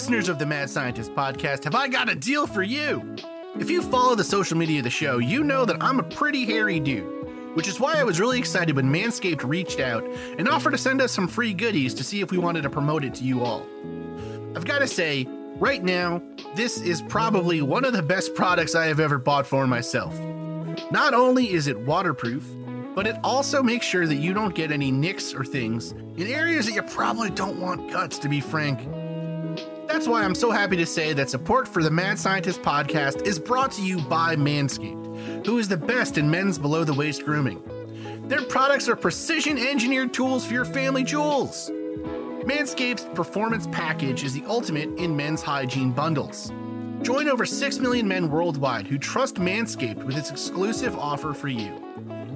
Listeners 0.00 0.30
of 0.30 0.38
the 0.38 0.46
Mad 0.46 0.70
Scientist 0.70 1.14
podcast, 1.14 1.64
have 1.64 1.74
I 1.74 1.86
got 1.86 2.08
a 2.08 2.14
deal 2.14 2.46
for 2.46 2.62
you? 2.62 3.16
If 3.58 3.68
you 3.68 3.82
follow 3.82 4.14
the 4.14 4.24
social 4.24 4.56
media 4.56 4.78
of 4.78 4.84
the 4.84 4.88
show, 4.88 5.18
you 5.18 5.44
know 5.44 5.66
that 5.66 5.76
I'm 5.78 6.00
a 6.00 6.02
pretty 6.02 6.46
hairy 6.46 6.80
dude, 6.80 7.54
which 7.54 7.68
is 7.68 7.78
why 7.78 7.96
I 7.96 8.04
was 8.04 8.18
really 8.18 8.38
excited 8.38 8.74
when 8.76 8.90
Manscaped 8.90 9.46
reached 9.46 9.78
out 9.78 10.02
and 10.38 10.48
offered 10.48 10.70
to 10.70 10.78
send 10.78 11.02
us 11.02 11.12
some 11.12 11.28
free 11.28 11.52
goodies 11.52 11.92
to 11.92 12.02
see 12.02 12.22
if 12.22 12.30
we 12.30 12.38
wanted 12.38 12.62
to 12.62 12.70
promote 12.70 13.04
it 13.04 13.14
to 13.16 13.24
you 13.24 13.44
all. 13.44 13.66
I've 14.56 14.64
got 14.64 14.78
to 14.78 14.86
say, 14.86 15.28
right 15.56 15.84
now, 15.84 16.22
this 16.54 16.80
is 16.80 17.02
probably 17.02 17.60
one 17.60 17.84
of 17.84 17.92
the 17.92 18.02
best 18.02 18.34
products 18.34 18.74
I 18.74 18.86
have 18.86 19.00
ever 19.00 19.18
bought 19.18 19.46
for 19.46 19.66
myself. 19.66 20.18
Not 20.90 21.12
only 21.12 21.52
is 21.52 21.66
it 21.66 21.78
waterproof, 21.78 22.48
but 22.94 23.06
it 23.06 23.16
also 23.22 23.62
makes 23.62 23.84
sure 23.84 24.06
that 24.06 24.16
you 24.16 24.32
don't 24.32 24.54
get 24.54 24.72
any 24.72 24.90
nicks 24.90 25.34
or 25.34 25.44
things 25.44 25.92
in 25.92 26.26
areas 26.26 26.64
that 26.64 26.72
you 26.72 26.82
probably 26.84 27.28
don't 27.28 27.60
want 27.60 27.92
cuts, 27.92 28.18
to 28.20 28.30
be 28.30 28.40
frank. 28.40 28.80
That's 29.92 30.06
why 30.06 30.22
I'm 30.22 30.36
so 30.36 30.52
happy 30.52 30.76
to 30.76 30.86
say 30.86 31.12
that 31.14 31.28
support 31.28 31.66
for 31.66 31.82
the 31.82 31.90
Mad 31.90 32.16
Scientist 32.16 32.62
podcast 32.62 33.26
is 33.26 33.40
brought 33.40 33.72
to 33.72 33.82
you 33.82 33.98
by 34.02 34.36
Manscaped, 34.36 35.44
who 35.44 35.58
is 35.58 35.66
the 35.66 35.76
best 35.76 36.16
in 36.16 36.30
men's 36.30 36.58
below 36.58 36.84
the 36.84 36.94
waist 36.94 37.24
grooming. 37.24 37.60
Their 38.28 38.40
products 38.42 38.88
are 38.88 38.94
precision 38.94 39.58
engineered 39.58 40.14
tools 40.14 40.46
for 40.46 40.54
your 40.54 40.64
family 40.64 41.02
jewels. 41.02 41.70
Manscaped's 42.44 43.04
performance 43.16 43.66
package 43.72 44.22
is 44.22 44.32
the 44.32 44.44
ultimate 44.46 44.88
in 44.96 45.16
men's 45.16 45.42
hygiene 45.42 45.90
bundles. 45.90 46.52
Join 47.02 47.28
over 47.28 47.44
6 47.44 47.78
million 47.80 48.06
men 48.06 48.30
worldwide 48.30 48.86
who 48.86 48.96
trust 48.96 49.34
Manscaped 49.34 50.04
with 50.04 50.16
its 50.16 50.30
exclusive 50.30 50.96
offer 50.96 51.34
for 51.34 51.48
you 51.48 51.82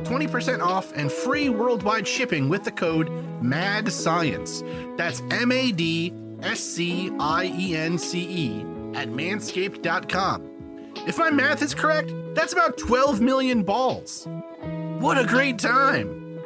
20% 0.02 0.60
off 0.60 0.92
and 0.96 1.10
free 1.10 1.48
worldwide 1.50 2.06
shipping 2.06 2.48
with 2.48 2.64
the 2.64 2.72
code 2.72 3.08
MADSCIENCE. 3.40 4.96
That's 4.98 5.22
M 5.30 5.52
A 5.52 5.70
D 5.70 6.12
S 6.44 6.60
C 6.60 7.10
I 7.18 7.52
E 7.56 7.76
N 7.76 7.98
C 7.98 8.20
E 8.20 8.60
at 8.94 9.08
manscaped.com. 9.08 10.50
If 11.06 11.18
my 11.18 11.30
math 11.30 11.62
is 11.62 11.74
correct, 11.74 12.12
that's 12.34 12.52
about 12.52 12.78
12 12.78 13.20
million 13.20 13.62
balls. 13.62 14.28
What 14.98 15.18
a 15.18 15.26
great 15.26 15.58
time! 15.58 16.40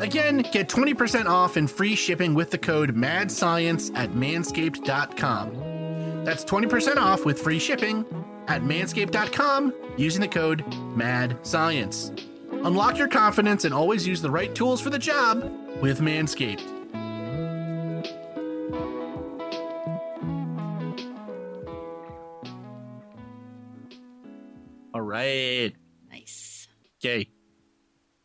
Again, 0.00 0.38
get 0.52 0.68
20% 0.68 1.26
off 1.26 1.56
and 1.56 1.70
free 1.70 1.94
shipping 1.94 2.34
with 2.34 2.50
the 2.50 2.56
code 2.56 2.94
MADSCIENCE 2.94 3.92
at 3.94 4.12
manscaped.com. 4.12 6.24
That's 6.24 6.44
20% 6.44 6.96
off 6.96 7.26
with 7.26 7.38
free 7.38 7.58
shipping 7.58 8.06
at 8.48 8.62
manscaped.com 8.62 9.74
using 9.98 10.22
the 10.22 10.28
code 10.28 10.64
MADSCIENCE. 10.96 12.12
Unlock 12.64 12.96
your 12.96 13.08
confidence 13.08 13.64
and 13.64 13.74
always 13.74 14.06
use 14.06 14.22
the 14.22 14.30
right 14.30 14.54
tools 14.54 14.80
for 14.80 14.90
the 14.90 14.98
job 14.98 15.42
with 15.82 16.00
Manscaped. 16.00 16.79
Right. 25.20 25.72
Nice. 26.10 26.68
Okay. 26.98 27.30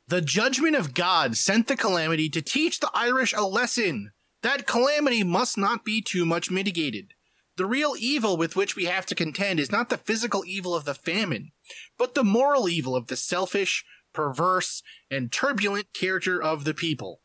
The 0.08 0.22
judgment 0.22 0.76
of 0.76 0.94
God 0.94 1.36
sent 1.36 1.68
the 1.68 1.76
calamity 1.76 2.30
to 2.30 2.42
teach 2.42 2.80
the 2.80 2.92
Irish 2.94 3.34
a 3.34 3.44
lesson. 3.44 4.12
That 4.42 4.68
calamity 4.68 5.24
must 5.24 5.58
not 5.58 5.84
be 5.84 6.02
too 6.02 6.26
much 6.26 6.52
mitigated. 6.52 7.14
The 7.58 7.66
real 7.66 7.96
evil 7.98 8.38
with 8.38 8.56
which 8.56 8.76
we 8.76 8.86
have 8.86 9.06
to 9.08 9.16
contend 9.16 9.60
is 9.60 9.72
not 9.72 9.90
the 9.90 9.98
physical 9.98 10.44
evil 10.46 10.76
of 10.76 10.86
the 10.86 10.94
famine, 10.94 11.52
but 11.98 12.14
the 12.14 12.24
moral 12.24 12.70
evil 12.70 12.96
of 12.96 13.08
the 13.08 13.16
selfish, 13.16 13.86
perverse, 14.14 14.84
and 15.10 15.32
turbulent 15.32 15.94
character 15.94 16.42
of 16.42 16.66
the 16.66 16.74
people. 16.74 17.22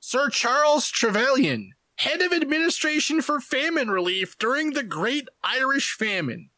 Sir 0.00 0.28
Charles 0.28 0.90
Trevelyan, 0.90 1.72
head 1.96 2.20
of 2.20 2.32
administration 2.32 3.22
for 3.22 3.40
famine 3.40 3.90
relief 3.90 4.36
during 4.38 4.72
the 4.72 4.82
Great 4.82 5.28
Irish 5.42 5.94
Famine. 5.94 6.50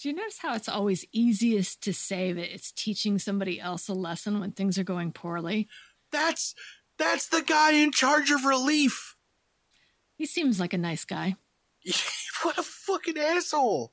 Do 0.00 0.08
you 0.08 0.14
notice 0.14 0.38
how 0.38 0.54
it's 0.54 0.68
always 0.68 1.04
easiest 1.12 1.82
to 1.82 1.92
say 1.92 2.32
that 2.32 2.54
it's 2.54 2.72
teaching 2.72 3.18
somebody 3.18 3.60
else 3.60 3.86
a 3.86 3.92
lesson 3.92 4.40
when 4.40 4.52
things 4.52 4.78
are 4.78 4.84
going 4.84 5.12
poorly? 5.12 5.68
That's 6.10 6.54
that's 6.96 7.28
the 7.28 7.42
guy 7.42 7.72
in 7.72 7.92
charge 7.92 8.30
of 8.30 8.46
relief. 8.46 9.14
He 10.16 10.24
seems 10.24 10.58
like 10.58 10.72
a 10.72 10.78
nice 10.78 11.04
guy. 11.04 11.36
what 12.42 12.56
a 12.56 12.62
fucking 12.62 13.18
asshole. 13.18 13.92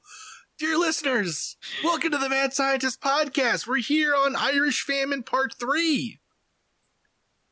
Dear 0.57 0.77
listeners, 0.77 1.57
welcome 1.83 2.11
to 2.11 2.17
the 2.17 2.29
Mad 2.29 2.53
Scientist 2.53 3.01
podcast. 3.01 3.67
We're 3.67 3.77
here 3.77 4.15
on 4.15 4.37
Irish 4.37 4.83
Famine 4.83 5.23
Part 5.23 5.55
3. 5.59 6.19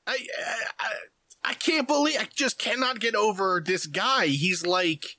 I, 0.07 0.27
I, 0.79 0.93
I 1.43 1.53
can't 1.55 1.89
believe, 1.89 2.17
I 2.17 2.29
just 2.33 2.57
cannot 2.57 3.01
get 3.01 3.15
over 3.15 3.61
this 3.63 3.85
guy. 3.85 4.27
He's 4.27 4.65
like, 4.65 5.17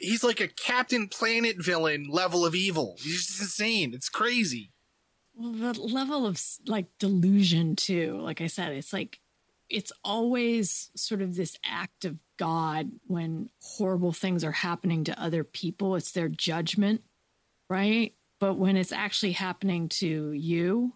he's 0.00 0.22
like 0.24 0.40
a 0.40 0.48
Captain 0.48 1.08
Planet 1.08 1.56
villain 1.58 2.08
level 2.10 2.44
of 2.44 2.54
evil. 2.54 2.96
He's 3.00 3.26
just 3.26 3.40
insane. 3.40 3.94
It's 3.94 4.08
crazy. 4.08 4.72
Well, 5.34 5.52
the 5.52 5.80
level 5.80 6.26
of 6.26 6.40
like 6.66 6.86
delusion, 6.98 7.76
too. 7.76 8.18
Like 8.20 8.40
I 8.40 8.46
said, 8.48 8.72
it's 8.72 8.92
like, 8.92 9.20
it's 9.68 9.92
always 10.02 10.90
sort 10.96 11.22
of 11.22 11.34
this 11.36 11.56
act 11.64 12.04
of 12.04 12.16
God 12.38 12.90
when 13.06 13.50
horrible 13.62 14.12
things 14.12 14.42
are 14.44 14.52
happening 14.52 15.04
to 15.04 15.22
other 15.22 15.44
people. 15.44 15.94
It's 15.96 16.12
their 16.12 16.28
judgment, 16.28 17.02
right? 17.68 18.14
But 18.40 18.54
when 18.54 18.76
it's 18.76 18.92
actually 18.92 19.32
happening 19.32 19.88
to 19.90 20.32
you, 20.32 20.94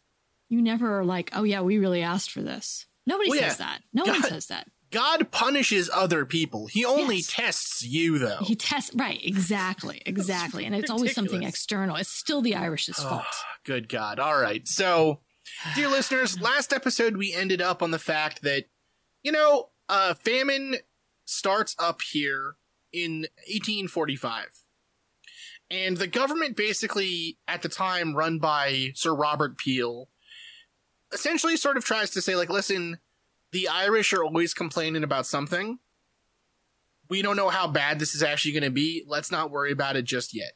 you 0.49 0.63
never 0.63 0.99
are 0.99 1.05
like, 1.05 1.31
oh, 1.35 1.43
yeah, 1.45 1.61
we 1.63 1.79
really 1.79 2.03
asked 2.03 2.31
for 2.31 2.43
this. 2.43 2.87
Nobody 3.07 3.31
Well, 3.31 3.41
says 3.41 3.59
yeah. 3.59 3.67
that. 3.67 3.83
No 3.93 4.05
God- 4.05 4.13
one 4.21 4.23
says 4.31 4.47
that. 4.47 4.69
God 4.93 5.31
punishes 5.33 5.91
other 5.93 6.25
people. 6.25 6.67
He 6.69 6.85
only 6.85 7.17
Yes. 7.17 7.27
tests 7.27 7.83
you, 7.83 8.19
though. 8.19 8.39
He 8.45 8.55
tests, 8.55 8.95
right, 8.95 9.19
exactly, 9.25 10.01
exactly. 10.07 10.65
And 10.67 10.75
it's 10.75 10.91
always 10.91 11.15
something 11.15 11.43
external. 11.43 11.97
It's 11.97 12.11
still 12.11 12.43
the 12.43 12.55
Irish's 12.55 12.97
fault. 12.97 13.25
Good 13.65 13.89
God. 13.89 14.19
All 14.21 14.39
right. 14.39 14.69
So, 14.69 15.21
dear 15.75 15.89
listeners, 15.89 16.41
last 16.41 16.73
episode 16.73 17.17
we 17.17 17.33
ended 17.33 17.61
up 17.61 17.83
on 17.83 17.91
the 17.91 17.99
fact 17.99 18.43
that, 18.43 18.67
you 19.23 19.33
know, 19.33 19.71
uh, 19.89 20.15
famine 20.15 20.77
starts 21.25 21.75
up 21.79 22.03
here 22.03 22.57
in 22.93 23.27
1845. 23.49 24.47
And 25.71 25.97
the 25.97 26.07
government 26.07 26.55
basically, 26.55 27.39
at 27.49 27.63
the 27.63 27.69
time 27.71 28.15
run 28.15 28.39
by 28.39 28.93
Sir 28.95 29.15
Robert 29.15 29.57
Peel, 29.57 30.11
essentially 31.13 31.57
sort 31.57 31.79
of 31.79 31.85
tries 31.85 32.11
to 32.11 32.21
say, 32.21 32.37
like, 32.37 32.51
listen, 32.51 32.99
the 33.53 33.69
Irish 33.69 34.13
are 34.13 34.25
always 34.25 34.55
complaining 34.55 35.05
about 35.05 35.27
something. 35.27 35.79
We 37.09 37.23
don't 37.23 37.37
know 37.37 37.51
how 37.51 37.69
bad 37.69 37.99
this 37.99 38.15
is 38.15 38.23
actually 38.23 38.53
going 38.53 38.63
to 38.65 38.71
be. 38.71 39.05
Let's 39.07 39.31
not 39.31 39.51
worry 39.51 39.71
about 39.71 39.97
it 39.97 40.05
just 40.05 40.35
yet. 40.35 40.53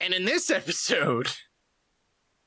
And 0.00 0.12
in 0.12 0.24
this 0.24 0.50
episode, 0.50 1.28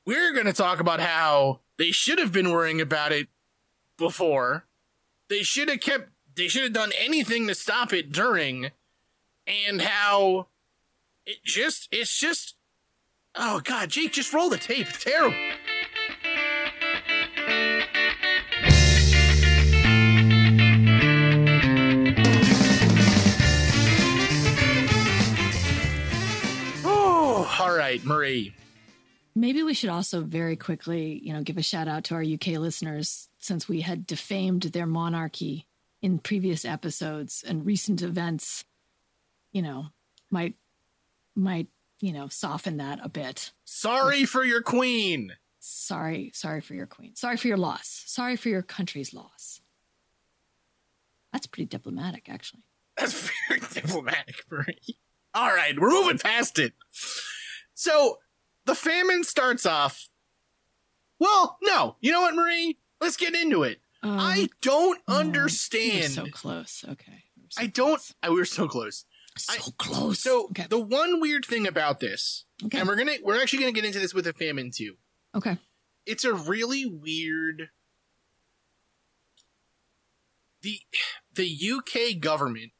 we're 0.06 0.34
going 0.34 0.46
to 0.46 0.52
talk 0.52 0.80
about 0.80 1.00
how 1.00 1.60
they 1.78 1.90
should 1.90 2.18
have 2.18 2.32
been 2.32 2.52
worrying 2.52 2.80
about 2.80 3.12
it 3.12 3.28
before. 3.96 4.66
They 5.28 5.42
should 5.42 5.70
have 5.70 5.80
kept, 5.80 6.10
they 6.36 6.48
should 6.48 6.64
have 6.64 6.72
done 6.74 6.92
anything 6.98 7.46
to 7.46 7.54
stop 7.54 7.94
it 7.94 8.12
during, 8.12 8.70
and 9.46 9.80
how 9.80 10.48
it 11.24 11.42
just, 11.44 11.88
it's 11.90 12.18
just, 12.18 12.56
oh 13.34 13.60
God, 13.64 13.88
Jake, 13.88 14.12
just 14.12 14.34
roll 14.34 14.50
the 14.50 14.58
tape. 14.58 14.88
Terrible. 14.88 15.53
All 27.60 27.74
right, 27.74 28.04
Marie. 28.04 28.54
Maybe 29.34 29.62
we 29.62 29.74
should 29.74 29.90
also 29.90 30.20
very 30.22 30.56
quickly, 30.56 31.20
you 31.22 31.32
know, 31.32 31.42
give 31.42 31.58
a 31.58 31.62
shout 31.62 31.88
out 31.88 32.04
to 32.04 32.14
our 32.14 32.22
UK 32.22 32.58
listeners 32.58 33.28
since 33.38 33.68
we 33.68 33.80
had 33.80 34.06
defamed 34.06 34.62
their 34.62 34.86
monarchy 34.86 35.66
in 36.00 36.18
previous 36.18 36.64
episodes 36.64 37.42
and 37.46 37.66
recent 37.66 38.02
events, 38.02 38.64
you 39.52 39.62
know, 39.62 39.86
might 40.30 40.54
might, 41.34 41.66
you 42.00 42.12
know, 42.12 42.28
soften 42.28 42.76
that 42.76 43.00
a 43.02 43.08
bit. 43.08 43.52
Sorry 43.64 44.24
for 44.24 44.44
your 44.44 44.62
queen. 44.62 45.32
Sorry, 45.58 46.30
sorry 46.34 46.60
for 46.60 46.74
your 46.74 46.86
queen. 46.86 47.16
Sorry 47.16 47.36
for 47.36 47.48
your 47.48 47.56
loss. 47.56 48.04
Sorry 48.06 48.36
for 48.36 48.50
your 48.50 48.62
country's 48.62 49.14
loss. 49.14 49.60
That's 51.32 51.46
pretty 51.46 51.66
diplomatic, 51.66 52.28
actually. 52.28 52.62
That's 52.96 53.30
very 53.48 53.60
diplomatic, 53.72 54.44
Marie. 54.50 54.96
All 55.34 55.48
right, 55.48 55.78
we're 55.78 55.90
moving 55.90 56.18
past 56.18 56.58
it. 56.58 56.74
So 57.74 58.18
the 58.64 58.74
famine 58.74 59.24
starts 59.24 59.66
off. 59.66 60.08
Well, 61.18 61.58
no, 61.62 61.96
you 62.00 62.12
know 62.12 62.20
what, 62.22 62.34
Marie? 62.34 62.78
Let's 63.00 63.16
get 63.16 63.34
into 63.34 63.62
it. 63.62 63.80
Um, 64.02 64.18
I 64.18 64.48
don't 64.60 65.00
no, 65.08 65.14
we 65.14 65.14
were 65.14 65.20
understand. 65.28 66.12
so 66.12 66.26
close. 66.26 66.84
Okay. 66.88 67.24
We 67.36 67.46
so 67.50 67.62
I 67.62 67.66
don't. 67.66 67.96
close. 67.96 68.14
I, 68.22 68.28
we 68.30 68.36
were 68.36 68.44
so 68.44 68.68
close. 68.68 69.04
So 69.38 69.52
I- 69.54 69.70
close. 69.78 70.20
So 70.20 70.44
okay. 70.46 70.66
the 70.68 70.78
one 70.78 71.20
weird 71.20 71.44
thing 71.44 71.66
about 71.66 72.00
this, 72.00 72.44
Okay. 72.64 72.78
and 72.78 72.88
we're 72.88 72.96
gonna 72.96 73.16
we're 73.22 73.40
actually 73.40 73.60
gonna 73.60 73.72
get 73.72 73.84
into 73.84 73.98
this 73.98 74.12
with 74.14 74.24
the 74.26 74.32
famine 74.32 74.70
too. 74.74 74.96
okay. 75.34 75.56
It's 76.06 76.24
a 76.24 76.34
really 76.34 76.84
weird. 76.84 77.70
The 80.62 80.78
the 81.34 81.46
UK 81.72 82.20
government 82.20 82.72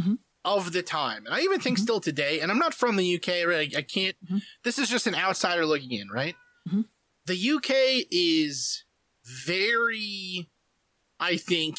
Mhm. 0.00 0.18
Of 0.44 0.72
the 0.72 0.82
time, 0.82 1.24
and 1.26 1.34
I 1.34 1.40
even 1.40 1.60
think 1.60 1.78
Mhm. 1.78 1.82
still 1.82 2.00
today, 2.00 2.40
and 2.40 2.50
I'm 2.50 2.58
not 2.58 2.74
from 2.74 2.96
the 2.96 3.04
UK, 3.06 3.44
right? 3.44 3.74
I, 3.76 3.82
can't. 3.82 4.16
Mhm. 4.26 4.42
This 4.64 4.78
is 4.78 4.88
just 4.88 5.06
an 5.06 5.14
outsider 5.14 5.64
looking 5.64 5.92
in, 5.92 6.08
right? 6.08 6.36
Mhm. 6.68 6.88
The 7.26 7.36
UK 7.36 8.06
is 8.10 8.84
very, 9.24 10.50
I 11.20 11.36
think, 11.36 11.78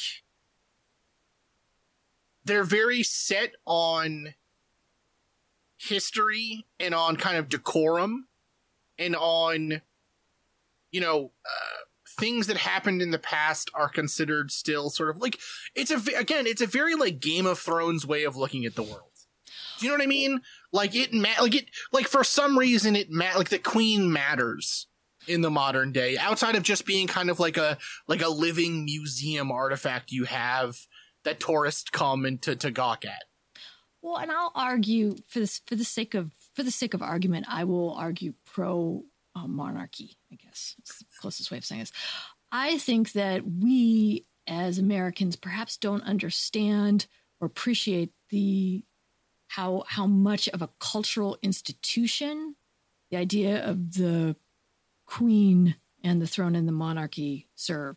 they're 2.46 2.64
very 2.64 3.04
set 3.04 3.56
on 3.66 4.36
history 5.78 6.66
and 6.80 6.94
on 6.94 7.18
kind 7.18 7.38
of 7.38 7.50
decorum 7.50 8.28
and 8.98 9.16
on 9.16 9.82
you 10.92 11.02
know 11.02 11.32
uh, 11.46 11.83
things 12.20 12.48
that 12.48 12.58
happened 12.58 13.02
in 13.02 13.12
the 13.12 13.20
past 13.20 13.70
are 13.74 13.90
considered 13.90 14.52
still 14.52 14.90
sort 14.90 15.10
of 15.10 15.18
like 15.18 15.40
it's 15.76 15.92
a 15.92 15.98
again 16.18 16.48
it's 16.48 16.62
a 16.62 16.68
very 16.68 16.96
like 16.96 17.20
game 17.20 17.46
of 17.46 17.60
thrones 17.60 18.06
way 18.06 18.24
of 18.24 18.36
looking 18.36 18.66
at 18.66 18.76
the 18.76 18.84
world. 18.84 19.10
Do 19.80 19.86
you 19.86 19.92
know 19.92 19.98
what 19.98 20.04
i 20.04 20.08
mean? 20.08 20.42
Like 20.72 20.96
it 20.96 21.14
ma- 21.14 21.42
like 21.42 21.56
it 21.56 21.70
like 21.92 22.08
for 22.08 22.24
some 22.24 22.58
reason 22.58 22.96
it 22.96 23.10
ma- 23.10 23.38
like 23.38 23.50
the 23.50 23.60
queen 23.60 24.12
matters 24.12 24.88
in 25.28 25.42
the 25.42 25.52
modern 25.52 25.92
day 25.92 26.18
outside 26.18 26.56
of 26.56 26.64
just 26.64 26.86
being 26.86 27.08
kind 27.08 27.30
of 27.30 27.40
like 27.40 27.58
a 27.58 27.78
like 28.08 28.22
a 28.22 28.30
living 28.30 28.86
museum 28.86 29.52
artifact 29.52 30.12
you 30.12 30.26
have 30.26 30.78
that 31.24 31.40
tourists 31.40 31.90
come 31.90 32.26
and 32.26 32.42
to, 32.42 32.56
to 32.56 32.72
gawk 32.72 33.06
at. 33.06 33.24
Well, 34.02 34.18
and 34.18 34.32
I'll 34.32 34.52
argue 34.54 35.16
for 35.28 35.40
this 35.40 35.62
for 35.66 35.76
the 35.76 35.86
sake 35.86 36.14
of 36.14 36.32
for 36.54 36.64
the 36.64 36.72
sake 36.72 36.94
of 36.94 37.02
argument, 37.02 37.46
I 37.50 37.64
will 37.64 37.92
argue 37.94 38.34
pro 38.46 39.04
uh, 39.36 39.48
monarchy. 39.48 40.18
I 40.32 40.36
guess 40.36 40.76
it's 40.80 41.00
the 41.00 41.06
closest 41.20 41.52
way 41.52 41.58
of 41.58 41.66
saying 41.66 41.82
this. 41.82 41.92
I 42.52 42.78
think 42.78 43.14
that 43.14 43.44
we 43.46 44.26
as 44.48 44.78
Americans 44.78 45.36
perhaps 45.36 45.78
don't 45.78 46.04
understand 46.04 47.08
or 47.40 47.48
appreciate 47.48 48.12
the 48.30 48.84
how 49.48 49.84
how 49.88 50.08
much 50.08 50.50
of 50.50 50.62
a 50.62 50.70
cultural 50.80 51.38
institution 51.42 52.56
the 53.12 53.18
idea 53.18 53.64
of 53.64 53.94
the 53.94 54.36
queen 55.06 55.76
and 56.04 56.22
the 56.22 56.28
throne 56.28 56.56
and 56.56 56.68
the 56.68 56.72
monarchy 56.72 57.48
serve 57.56 57.96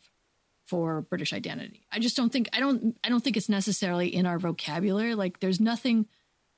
for 0.66 1.00
British 1.02 1.32
identity. 1.32 1.86
I 1.90 1.98
just 1.98 2.16
don't 2.16 2.30
think 2.30 2.48
I 2.52 2.60
don't 2.60 2.96
I 3.02 3.08
don't 3.08 3.22
think 3.22 3.36
it's 3.36 3.48
necessarily 3.48 4.14
in 4.14 4.26
our 4.26 4.38
vocabulary. 4.38 5.14
Like 5.14 5.40
there's 5.40 5.60
nothing 5.60 6.06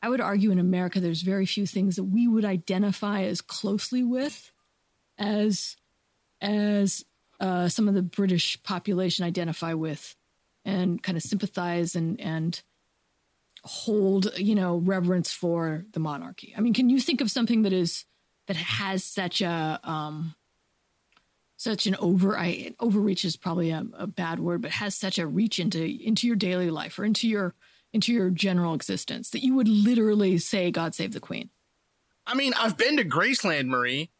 I 0.02 0.08
would 0.08 0.20
argue 0.20 0.50
in 0.50 0.58
America 0.58 1.00
there's 1.00 1.22
very 1.22 1.46
few 1.46 1.66
things 1.66 1.96
that 1.96 2.04
we 2.04 2.26
would 2.26 2.44
identify 2.44 3.22
as 3.22 3.40
closely 3.40 4.02
with 4.02 4.52
as 5.18 5.76
as 6.40 7.04
uh, 7.40 7.68
some 7.68 7.88
of 7.88 7.94
the 7.94 8.02
British 8.02 8.62
population 8.62 9.24
identify 9.24 9.74
with 9.74 10.16
and 10.64 11.02
kind 11.02 11.16
of 11.16 11.22
sympathize 11.22 11.94
and 11.94 12.20
and 12.20 12.62
hold 13.64 14.38
you 14.38 14.54
know 14.54 14.76
reverence 14.78 15.32
for 15.32 15.84
the 15.92 16.00
monarchy. 16.00 16.54
I 16.56 16.60
mean, 16.60 16.74
can 16.74 16.88
you 16.88 17.00
think 17.00 17.20
of 17.20 17.30
something 17.30 17.62
that 17.62 17.72
is 17.72 18.04
that 18.46 18.56
has 18.56 19.04
such 19.04 19.40
a 19.40 19.80
um, 19.82 20.34
such 21.56 21.86
an 21.86 21.96
over 21.96 22.38
I 22.38 22.74
overreach 22.80 23.24
is 23.24 23.36
probably 23.36 23.70
a, 23.70 23.84
a 23.94 24.06
bad 24.06 24.40
word, 24.40 24.62
but 24.62 24.70
has 24.72 24.94
such 24.94 25.18
a 25.18 25.26
reach 25.26 25.58
into 25.58 25.84
into 25.84 26.26
your 26.26 26.36
daily 26.36 26.70
life 26.70 26.98
or 26.98 27.04
into 27.04 27.28
your 27.28 27.54
into 27.92 28.12
your 28.12 28.30
general 28.30 28.74
existence 28.74 29.30
that 29.30 29.44
you 29.44 29.54
would 29.54 29.68
literally 29.68 30.38
say 30.38 30.70
God 30.70 30.94
save 30.94 31.12
the 31.12 31.20
Queen. 31.20 31.50
i 32.26 32.34
mean 32.34 32.52
i've 32.54 32.76
been 32.76 32.96
to 32.96 33.04
graceland 33.04 33.66
marie 33.66 34.10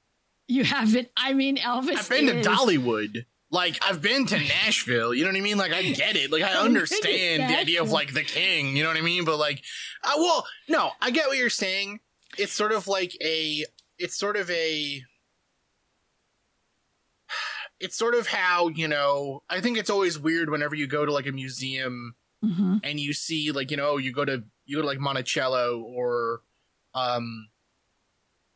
You 0.49 0.65
haven't. 0.65 1.09
I 1.17 1.35
mean, 1.35 1.59
Elvis. 1.59 1.97
I've 1.99 2.09
been 2.09 2.29
is- 2.29 2.45
to 2.45 2.51
Dollywood. 2.51 3.25
Like 3.51 3.79
I've 3.83 4.03
been 4.03 4.27
to 4.27 4.39
Nashville. 4.39 5.15
You 5.15 5.25
know 5.25 5.31
what 5.31 5.39
I 5.39 5.41
mean? 5.41 5.57
Like 5.57 5.73
I 5.73 5.83
get 5.83 6.17
it. 6.17 6.31
Like 6.31 6.43
I 6.43 6.53
to 6.53 6.59
understand 6.61 7.49
the 7.49 7.59
idea 7.59 7.81
of 7.81 7.91
like 7.91 8.13
the 8.13 8.23
king. 8.23 8.77
You 8.77 8.83
know 8.83 8.91
what 8.91 8.99
I 8.99 9.03
mean? 9.03 9.25
But 9.25 9.39
like, 9.39 9.63
uh, 10.05 10.13
well, 10.19 10.47
no, 10.69 10.91
I 11.01 11.11
get 11.11 11.29
what 11.29 11.39
you're 11.39 11.49
saying. 11.49 12.01
It's 12.37 12.53
sort 12.53 12.73
of 12.73 12.87
like 12.89 13.17
a. 13.23 13.65
It's 13.99 14.19
sort 14.19 14.37
of 14.37 14.51
a. 14.51 15.03
It's 17.81 17.97
sort 17.97 18.15
of 18.17 18.27
how 18.27 18.69
you 18.69 18.89
know. 18.89 19.43
I 19.49 19.61
think 19.61 19.79
it's 19.79 19.91
always 19.91 20.19
weird 20.19 20.51
whenever 20.51 20.75
you 20.75 20.87
go 20.87 21.07
to 21.07 21.13
like 21.13 21.27
a 21.27 21.33
museum 21.33 22.17
Mhm. 22.45 22.81
and 22.85 22.99
you 23.01 23.13
see 23.13 23.51
like 23.53 23.71
you 23.71 23.77
know 23.77 23.97
you 23.97 24.13
go 24.13 24.25
to 24.25 24.45
you 24.67 24.77
go 24.77 24.83
to 24.83 24.87
like 24.87 24.99
Monticello 25.01 25.81
or, 25.81 26.43
um, 26.95 27.49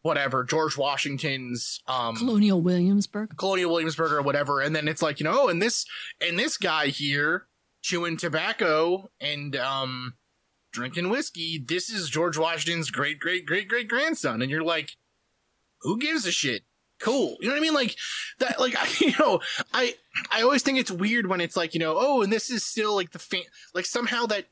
whatever 0.03 0.45
George 0.45 0.77
Washington's 0.77 1.81
um 1.87 2.17
Colonial 2.17 2.61
Williamsburg. 2.61 3.37
Colonial 3.37 3.71
Williamsburg 3.71 4.13
or 4.13 4.23
whatever, 4.23 4.61
and 4.61 4.77
then 4.77 4.89
it's 4.89 5.03
like 5.03 5.21
you 5.21 5.25
know, 5.25 5.45
oh, 5.45 5.49
and 5.49 5.63
this 5.63 5.87
and 6.21 6.39
this 6.39 6.57
guy 6.57 6.89
here 6.89 7.47
chewing 7.83 8.17
tobacco 8.17 9.11
and 9.21 9.57
um 9.57 10.15
drinking 10.73 11.11
whiskey. 11.11 11.63
This 11.65 11.89
is 11.91 12.11
George 12.11 12.37
Washington's 12.37 12.91
great 12.91 13.19
great 13.19 13.47
great 13.47 13.69
great 13.69 13.89
grandson, 13.89 14.43
and 14.43 14.51
you're 14.51 14.63
like, 14.63 14.97
who 15.81 15.99
gives 15.99 16.27
a 16.27 16.33
shit? 16.33 16.63
Cool, 17.01 17.37
you 17.41 17.49
know 17.49 17.55
what 17.55 17.59
I 17.59 17.63
mean? 17.63 17.75
Like 17.75 17.97
that, 18.39 18.61
like 18.61 18.77
I, 18.79 18.89
you 19.01 19.13
know, 19.19 19.41
I 19.73 19.95
I 20.31 20.43
always 20.43 20.63
think 20.63 20.79
it's 20.79 20.91
weird 20.91 21.27
when 21.27 21.41
it's 21.41 21.57
like 21.57 21.75
you 21.75 21.81
know, 21.81 21.97
oh, 21.97 22.23
and 22.23 22.33
this 22.33 22.51
is 22.51 22.65
still 22.65 22.95
like 22.95 23.13
the 23.13 23.19
fan, 23.19 23.43
like 23.75 23.87
somehow 23.87 24.27
that 24.27 24.47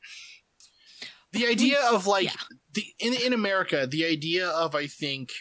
the 1.31 1.47
idea 1.47 1.79
of 1.91 2.07
like 2.07 2.25
yeah. 2.25 2.41
the 2.73 2.85
in 2.99 3.13
in 3.13 3.33
America, 3.33 3.87
the 3.87 4.05
idea 4.05 4.47
of 4.49 4.75
I 4.75 4.87
think 4.87 5.31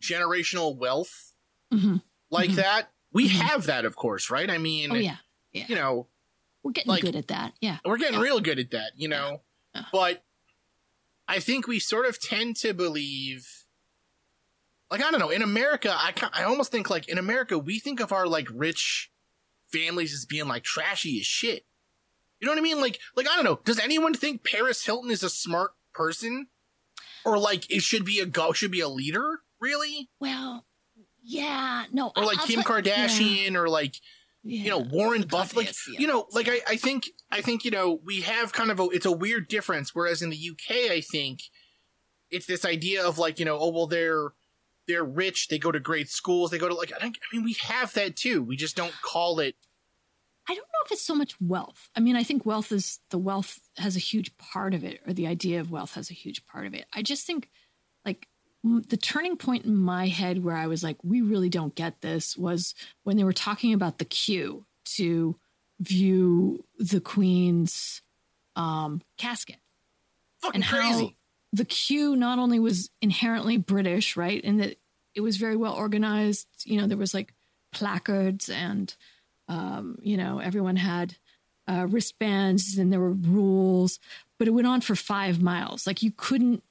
generational 0.00 0.76
wealth 0.76 1.32
Mhm. 1.72 2.02
like 2.30 2.50
Mhm. 2.50 2.56
that. 2.56 2.92
We 3.12 3.28
Mhm. 3.28 3.40
have 3.40 3.66
that, 3.66 3.84
of 3.84 3.96
course, 3.96 4.30
right? 4.30 4.50
I 4.50 4.58
mean, 4.58 4.92
Oh 4.92 4.94
yeah, 4.96 5.16
you 5.52 5.74
know, 5.74 6.08
we're 6.62 6.72
getting 6.72 6.90
like- 6.90 7.02
good 7.02 7.16
at 7.16 7.28
that. 7.28 7.54
Yeah. 7.60 7.78
we're 7.84 7.96
getting 7.98 8.14
Yeah. 8.14 8.20
real 8.20 8.40
good 8.40 8.58
at 8.58 8.70
that, 8.72 8.92
you 8.96 9.08
know. 9.08 9.42
Yeah. 9.74 9.86
But 9.92 10.24
I 11.28 11.40
think 11.40 11.66
we 11.66 11.80
sort 11.80 12.06
of 12.06 12.20
tend 12.20 12.56
to 12.58 12.72
believe, 12.74 13.64
like 14.90 15.02
I 15.02 15.10
don't 15.10 15.18
know, 15.20 15.30
in 15.30 15.42
America, 15.42 15.90
I 15.92 16.12
I 16.32 16.44
almost 16.44 16.70
think 16.70 16.90
like 16.90 17.08
in 17.08 17.18
America 17.18 17.58
we 17.58 17.80
think 17.80 18.00
of 18.00 18.12
our 18.12 18.26
like 18.28 18.48
rich 18.52 19.10
families 19.72 20.12
as 20.12 20.24
being 20.26 20.46
like 20.46 20.62
trashy 20.62 21.18
as 21.18 21.26
shit. 21.26 21.66
You 22.40 22.46
know 22.46 22.52
what 22.52 22.58
I 22.58 22.62
mean? 22.62 22.80
Like 22.80 23.00
like 23.16 23.28
I 23.28 23.36
don't 23.36 23.44
know. 23.44 23.60
Does 23.64 23.78
anyone 23.78 24.14
think 24.14 24.44
Paris 24.44 24.84
Hilton 24.84 25.10
is 25.10 25.22
a 25.22 25.30
smart 25.30 25.72
person, 25.94 26.48
or 27.24 27.38
like 27.38 27.70
it 27.70 27.82
should 27.82 28.04
be 28.04 28.20
a 28.20 28.26
go 28.26 28.52
should 28.52 28.70
be 28.70 28.80
a 28.80 28.88
leader? 28.88 29.40
Really? 29.60 30.10
Well, 30.20 30.66
yeah. 31.22 31.84
No. 31.92 32.12
Or 32.16 32.24
like 32.24 32.38
I'll 32.38 32.46
Kim 32.46 32.60
Kardashian, 32.60 33.54
or 33.56 33.68
like 33.68 33.96
Yeah, 34.42 34.62
you 34.64 34.70
know 34.70 34.78
Warren 34.78 35.22
Buffett. 35.22 35.56
Like 35.56 35.74
you 35.98 36.06
know, 36.06 36.26
like 36.32 36.48
I. 36.48 36.60
I 36.68 36.76
think 36.76 37.08
I 37.30 37.40
think 37.40 37.64
you 37.64 37.70
know 37.70 38.00
we 38.04 38.20
have 38.20 38.52
kind 38.52 38.70
of 38.70 38.78
a 38.80 38.84
it's 38.90 39.06
a 39.06 39.12
weird 39.12 39.48
difference. 39.48 39.94
Whereas 39.94 40.22
in 40.22 40.30
the 40.30 40.50
UK, 40.50 40.90
I 40.90 41.00
think 41.00 41.40
it's 42.30 42.46
this 42.46 42.64
idea 42.64 43.04
of 43.06 43.18
like 43.18 43.38
you 43.38 43.44
know 43.44 43.58
oh 43.58 43.70
well 43.70 43.86
they're 43.86 44.32
they're 44.86 45.04
rich, 45.04 45.48
they 45.48 45.58
go 45.58 45.72
to 45.72 45.80
great 45.80 46.08
schools, 46.08 46.50
they 46.50 46.58
go 46.58 46.68
to 46.68 46.74
like 46.74 46.92
I, 46.92 47.06
I 47.06 47.12
mean 47.32 47.44
we 47.44 47.54
have 47.54 47.92
that 47.94 48.16
too. 48.16 48.42
We 48.42 48.56
just 48.56 48.76
don't 48.76 48.94
call 49.02 49.40
it. 49.40 49.56
I 50.48 50.54
don't 50.54 50.58
know 50.58 50.84
if 50.84 50.92
it's 50.92 51.02
so 51.02 51.14
much 51.14 51.34
wealth. 51.40 51.88
I 51.96 52.00
mean, 52.00 52.16
I 52.16 52.22
think 52.22 52.46
wealth 52.46 52.70
is 52.72 53.00
the 53.10 53.18
wealth 53.18 53.58
has 53.78 53.96
a 53.96 54.00
huge 54.00 54.36
part 54.38 54.74
of 54.74 54.84
it, 54.84 55.00
or 55.06 55.12
the 55.12 55.26
idea 55.26 55.60
of 55.60 55.70
wealth 55.70 55.94
has 55.94 56.10
a 56.10 56.14
huge 56.14 56.46
part 56.46 56.66
of 56.66 56.74
it. 56.74 56.86
I 56.92 57.02
just 57.02 57.26
think, 57.26 57.50
like, 58.04 58.28
the 58.62 58.96
turning 58.96 59.36
point 59.36 59.64
in 59.64 59.76
my 59.76 60.08
head 60.08 60.42
where 60.42 60.56
I 60.56 60.66
was 60.66 60.82
like, 60.82 60.96
we 61.02 61.20
really 61.20 61.48
don't 61.48 61.74
get 61.74 62.00
this 62.00 62.36
was 62.36 62.74
when 63.04 63.16
they 63.16 63.24
were 63.24 63.32
talking 63.32 63.72
about 63.72 63.98
the 63.98 64.04
queue 64.04 64.66
to 64.96 65.36
view 65.80 66.64
the 66.78 67.00
queen's 67.00 68.02
um, 68.56 69.02
casket 69.18 69.58
Fucking 70.42 70.62
and 70.62 70.64
crazy. 70.64 71.04
how 71.04 71.10
the 71.52 71.64
queue 71.64 72.16
not 72.16 72.38
only 72.38 72.58
was 72.58 72.90
inherently 73.00 73.56
British, 73.56 74.16
right, 74.16 74.42
and 74.42 74.60
that 74.60 74.76
it 75.14 75.20
was 75.20 75.36
very 75.36 75.56
well 75.56 75.74
organized. 75.74 76.46
You 76.64 76.80
know, 76.80 76.86
there 76.86 76.96
was 76.96 77.14
like 77.14 77.34
placards 77.72 78.48
and 78.48 78.94
um, 79.48 79.98
you 80.00 80.16
know 80.16 80.38
everyone 80.38 80.76
had 80.76 81.16
uh, 81.68 81.86
wristbands 81.88 82.78
and 82.78 82.92
there 82.92 83.00
were 83.00 83.12
rules, 83.12 83.98
but 84.38 84.48
it 84.48 84.52
went 84.52 84.66
on 84.66 84.80
for 84.80 84.94
five 84.94 85.42
miles. 85.42 85.86
Like 85.86 86.02
you 86.02 86.12
couldn't. 86.16 86.62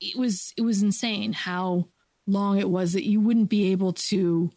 It 0.00 0.16
was 0.16 0.54
it 0.56 0.62
was 0.62 0.82
insane 0.82 1.32
how 1.32 1.88
long 2.26 2.58
it 2.58 2.70
was 2.70 2.92
that 2.94 3.04
you 3.06 3.20
wouldn't 3.20 3.48
be 3.48 3.72
able 3.72 3.92
to. 3.94 4.50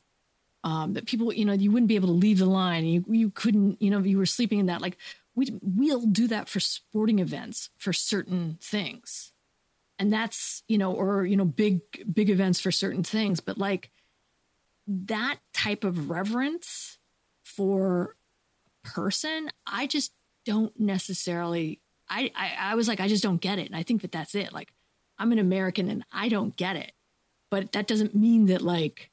Um, 0.66 0.94
that 0.94 1.08
people, 1.08 1.34
you 1.34 1.44
know, 1.44 1.52
you 1.52 1.72
wouldn't 1.72 1.90
be 1.90 1.96
able 1.96 2.08
to 2.08 2.14
leave 2.14 2.40
the 2.40 2.46
line. 2.46 2.86
You 2.86 3.04
you 3.10 3.30
couldn't, 3.32 3.82
you 3.82 3.92
know, 3.92 4.00
you 4.00 4.18
were 4.18 4.26
sleeping 4.26 4.60
in 4.60 4.68
that. 4.68 4.82
Like 4.82 4.98
we 5.36 5.48
we'll 5.62 6.06
do 6.06 6.28
that 6.30 6.48
for 6.48 6.62
sporting 6.62 7.20
events 7.20 7.70
for 7.78 7.92
certain 7.92 8.58
things 8.62 9.34
and 10.00 10.12
that's 10.12 10.64
you 10.68 10.78
know 10.78 10.92
or 10.92 11.26
you 11.26 11.38
know 11.38 11.46
big 11.46 11.82
big 12.12 12.30
events 12.30 12.60
for 12.60 12.72
certain 12.72 13.04
things 13.04 13.40
but 13.40 13.58
like 13.58 13.90
that 14.88 15.38
type 15.54 15.84
of 15.84 16.10
reverence 16.10 16.98
for 17.56 18.16
a 18.86 18.90
person 18.90 19.50
i 19.66 19.88
just 19.88 20.12
don't 20.46 20.78
necessarily 20.80 21.80
I, 22.10 22.32
I 22.36 22.72
i 22.72 22.76
was 22.76 22.88
like 22.88 23.00
i 23.00 23.08
just 23.08 23.24
don't 23.24 23.42
get 23.42 23.60
it 23.60 23.68
and 23.68 23.76
i 23.76 23.84
think 23.84 24.02
that 24.02 24.12
that's 24.12 24.36
it 24.36 24.52
like 24.54 24.72
i'm 25.18 25.32
an 25.32 25.40
american 25.40 25.90
and 25.90 26.06
i 26.12 26.30
don't 26.30 26.56
get 26.56 26.76
it 26.76 26.92
but 27.52 27.72
that 27.74 27.88
doesn't 27.88 28.16
mean 28.16 28.48
that 28.48 28.62
like 28.62 29.10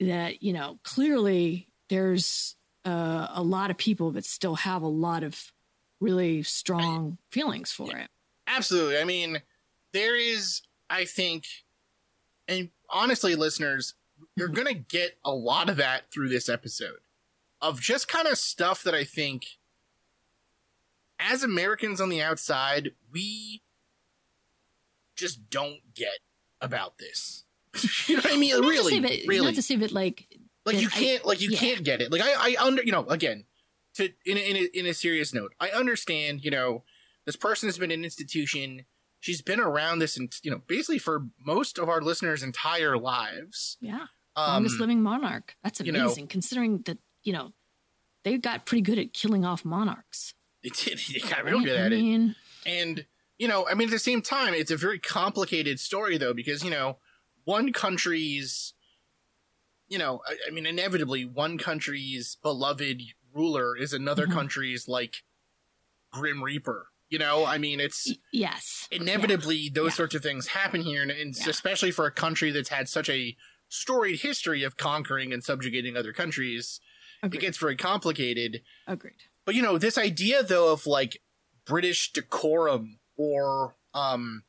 that 0.00 0.42
you 0.42 0.52
know 0.52 0.78
clearly 0.84 1.68
there's 1.90 2.56
uh, 2.86 3.28
a 3.34 3.42
lot 3.42 3.70
of 3.70 3.78
people 3.78 4.10
that 4.12 4.24
still 4.24 4.56
have 4.56 4.82
a 4.82 4.86
lot 4.88 5.22
of 5.22 5.52
really 6.00 6.42
strong 6.42 7.16
feelings 7.30 7.72
for 7.72 7.88
Yeah. 7.88 8.04
it 8.04 8.10
Absolutely. 8.46 8.98
I 8.98 9.04
mean, 9.04 9.40
there 9.94 10.14
is, 10.16 10.60
I 10.90 11.06
think, 11.06 11.46
and 12.46 12.68
honestly, 12.90 13.36
listeners, 13.36 13.94
you're 14.36 14.48
Mm-hmm. 14.48 14.54
going 14.54 14.66
to 14.66 14.74
get 14.74 15.16
a 15.24 15.32
lot 15.32 15.70
of 15.70 15.78
that 15.78 16.10
through 16.12 16.28
this 16.28 16.50
episode 16.50 16.98
of 17.64 17.80
just 17.80 18.08
kind 18.08 18.28
of 18.28 18.38
stuff 18.38 18.82
that 18.82 18.94
I 18.94 19.04
think 19.04 19.46
as 21.18 21.42
Americans 21.42 22.00
on 22.00 22.08
the 22.08 22.20
outside, 22.20 22.92
we 23.12 23.62
just 25.16 25.50
don't 25.50 25.80
get 25.94 26.18
about 26.60 26.98
this. 26.98 27.44
you 28.06 28.16
know 28.16 28.22
what 28.22 28.32
I 28.32 28.36
mean? 28.36 28.60
Not 28.60 28.68
really, 28.68 28.98
that, 29.00 29.26
really. 29.26 29.46
not 29.46 29.54
to 29.54 29.62
say 29.62 29.76
that 29.76 29.92
like 29.92 30.28
like 30.64 30.80
you 30.80 30.88
can't 30.88 31.24
like 31.24 31.40
you 31.40 31.50
yeah. 31.50 31.58
can't 31.58 31.84
get 31.84 32.00
it 32.00 32.10
like 32.10 32.22
i 32.22 32.32
i 32.52 32.56
under 32.58 32.82
you 32.82 32.92
know 32.92 33.06
again 33.06 33.44
to 33.94 34.10
in 34.24 34.36
a, 34.36 34.40
in 34.40 34.56
a, 34.56 34.78
in 34.78 34.86
a 34.86 34.94
serious 34.94 35.34
note 35.34 35.52
i 35.60 35.68
understand 35.70 36.44
you 36.44 36.50
know 36.50 36.84
this 37.26 37.36
person 37.36 37.68
has 37.68 37.78
been 37.78 37.90
an 37.90 38.04
institution 38.04 38.84
she's 39.20 39.42
been 39.42 39.60
around 39.60 39.98
this 39.98 40.16
and 40.16 40.34
you 40.42 40.50
know 40.50 40.60
basically 40.66 40.98
for 40.98 41.26
most 41.44 41.78
of 41.78 41.88
our 41.88 42.00
listeners 42.00 42.42
entire 42.42 42.96
lives 42.96 43.76
yeah 43.80 44.06
um 44.36 44.54
longest 44.54 44.80
living 44.80 45.02
monarch 45.02 45.56
that's 45.62 45.80
you 45.80 45.92
know- 45.92 46.06
amazing 46.06 46.26
considering 46.26 46.78
that 46.86 46.98
you 47.24 47.32
know 47.32 47.52
they 48.22 48.38
got 48.38 48.64
pretty 48.66 48.82
good 48.82 48.98
at 48.98 49.12
killing 49.12 49.44
off 49.44 49.64
monarchs. 49.64 50.34
It 50.62 50.74
did. 50.76 50.98
He 50.98 51.20
got 51.20 51.44
real 51.44 51.60
good 51.60 51.78
I 51.78 51.84
at 51.86 51.92
it. 51.92 52.34
and 52.64 53.04
you 53.36 53.48
know 53.48 53.66
i 53.68 53.74
mean 53.74 53.88
at 53.88 53.90
the 53.92 53.98
same 53.98 54.22
time 54.22 54.54
it's 54.54 54.70
a 54.70 54.76
very 54.78 54.98
complicated 54.98 55.78
story 55.78 56.16
though 56.16 56.32
because 56.32 56.64
you 56.64 56.70
know 56.70 56.96
one 57.44 57.70
country's 57.72 58.72
you 59.88 59.98
know 59.98 60.22
i, 60.26 60.36
I 60.46 60.50
mean 60.50 60.64
inevitably 60.64 61.24
one 61.26 61.58
country's 61.58 62.36
beloved 62.42 63.02
ruler 63.34 63.76
is 63.76 63.92
another 63.92 64.26
Mhm. 64.26 64.32
country's 64.32 64.88
like 64.88 65.16
grim 66.12 66.42
reaper 66.42 66.88
you 67.10 67.18
know? 67.18 67.44
I 67.44 67.58
mean 67.58 67.78
it's 67.80 68.10
yes. 68.32 68.88
inevitably 68.90 69.68
those 69.68 69.92
Yeah. 69.92 69.96
sorts 69.96 70.14
of 70.14 70.22
things 70.22 70.48
happen 70.48 70.80
here 70.80 71.02
and, 71.02 71.10
and 71.10 71.34
Yeah. 71.36 71.50
especially 71.50 71.90
for 71.90 72.06
a 72.06 72.10
country 72.10 72.50
that's 72.50 72.70
had 72.70 72.88
such 72.88 73.08
a 73.10 73.36
storied 73.68 74.20
history 74.20 74.62
of 74.64 74.76
conquering 74.78 75.32
and 75.32 75.44
subjugating 75.44 75.96
other 75.96 76.12
countries 76.14 76.80
Yeah. 77.32 77.38
it 77.38 77.40
gets 77.40 77.58
very 77.58 77.76
complicated 77.76 78.62
agreed 78.86 79.14
but 79.44 79.54
you 79.54 79.62
know, 79.62 79.78
this 79.78 79.98
idea 79.98 80.42
though 80.42 80.72
of 80.72 80.86
like 80.86 81.20
British 81.66 82.12
decorum 82.12 82.98
or 83.16 83.76
um 83.92 84.44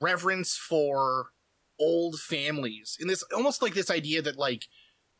reverence 0.00 0.56
for 0.56 1.30
old 1.78 2.20
families 2.20 2.96
and 3.00 3.08
this 3.08 3.22
almost 3.34 3.62
like 3.62 3.74
this 3.74 3.90
idea 3.90 4.20
that 4.22 4.36
like 4.36 4.64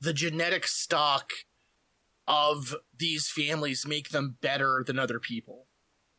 the 0.00 0.12
genetic 0.12 0.66
stock 0.66 1.30
of 2.26 2.74
these 2.96 3.28
families 3.28 3.86
make 3.86 4.10
them 4.10 4.36
better 4.40 4.84
than 4.86 4.98
other 4.98 5.18
people. 5.18 5.66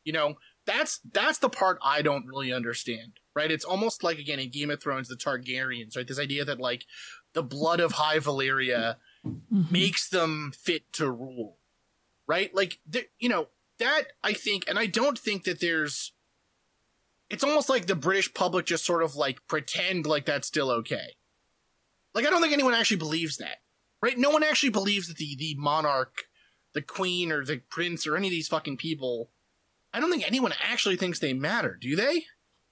You 0.04 0.14
know, 0.14 0.36
that's 0.66 1.00
that's 1.14 1.40
the 1.40 1.50
part 1.50 1.80
I 1.84 2.02
don't 2.02 2.26
really 2.26 2.52
understand. 2.52 3.20
Right? 3.36 3.52
It's 3.52 3.66
almost 3.66 4.04
like 4.04 4.20
again 4.20 4.40
in 4.40 4.50
Game 4.50 4.72
of 4.72 4.82
Thrones 4.82 5.08
the 5.08 5.16
Targaryens, 5.16 5.96
right? 5.96 6.08
This 6.08 6.20
idea 6.20 6.44
that 6.46 6.60
like 6.60 6.86
the 7.34 7.44
blood 7.44 7.80
of 7.80 7.94
High 7.94 8.20
Valyria 8.20 8.96
Mhm. 9.26 9.72
makes 9.72 10.10
them 10.10 10.52
fit 10.58 10.92
to 10.94 11.10
rule 11.12 11.58
right? 12.28 12.54
Like 12.56 12.80
you 13.20 13.30
know 13.30 13.50
that 13.80 14.04
i 14.24 14.32
think 14.32 14.64
and 14.68 14.78
i 14.78 14.86
don't 14.86 15.18
think 15.18 15.44
that 15.44 15.60
there's 15.60 16.14
it's 17.30 17.44
almost 17.44 17.68
like 17.68 17.88
the 17.88 17.96
british 17.96 18.32
public 18.34 18.66
just 18.66 18.86
sort 18.86 19.02
of 19.04 19.16
like 19.16 19.46
pretend 19.48 20.06
like 20.06 20.26
that's 20.26 20.48
still 20.48 20.70
okay. 20.70 21.16
Like 22.14 22.26
i 22.26 22.30
don't 22.30 22.42
think 22.42 22.54
anyone 22.54 22.74
actually 22.74 22.98
believes 22.98 23.38
that 23.38 23.58
right? 24.02 24.18
No 24.18 24.30
one 24.32 24.44
actually 24.44 24.70
believes 24.70 25.08
that 25.08 25.18
the 25.18 25.36
the 25.36 25.56
monarch 25.58 26.24
the 26.74 26.82
queen 26.82 27.32
or 27.32 27.44
the 27.44 27.62
prince 27.70 28.08
or 28.08 28.16
any 28.16 28.28
of 28.28 28.32
these 28.32 28.48
fucking 28.48 28.78
people 28.78 29.32
i 29.94 30.00
don't 30.00 30.12
think 30.12 30.26
anyone 30.26 30.54
actually 30.64 30.96
thinks 30.96 31.20
they 31.20 31.34
matter 31.34 31.78
do 31.80 31.96
they 31.96 32.24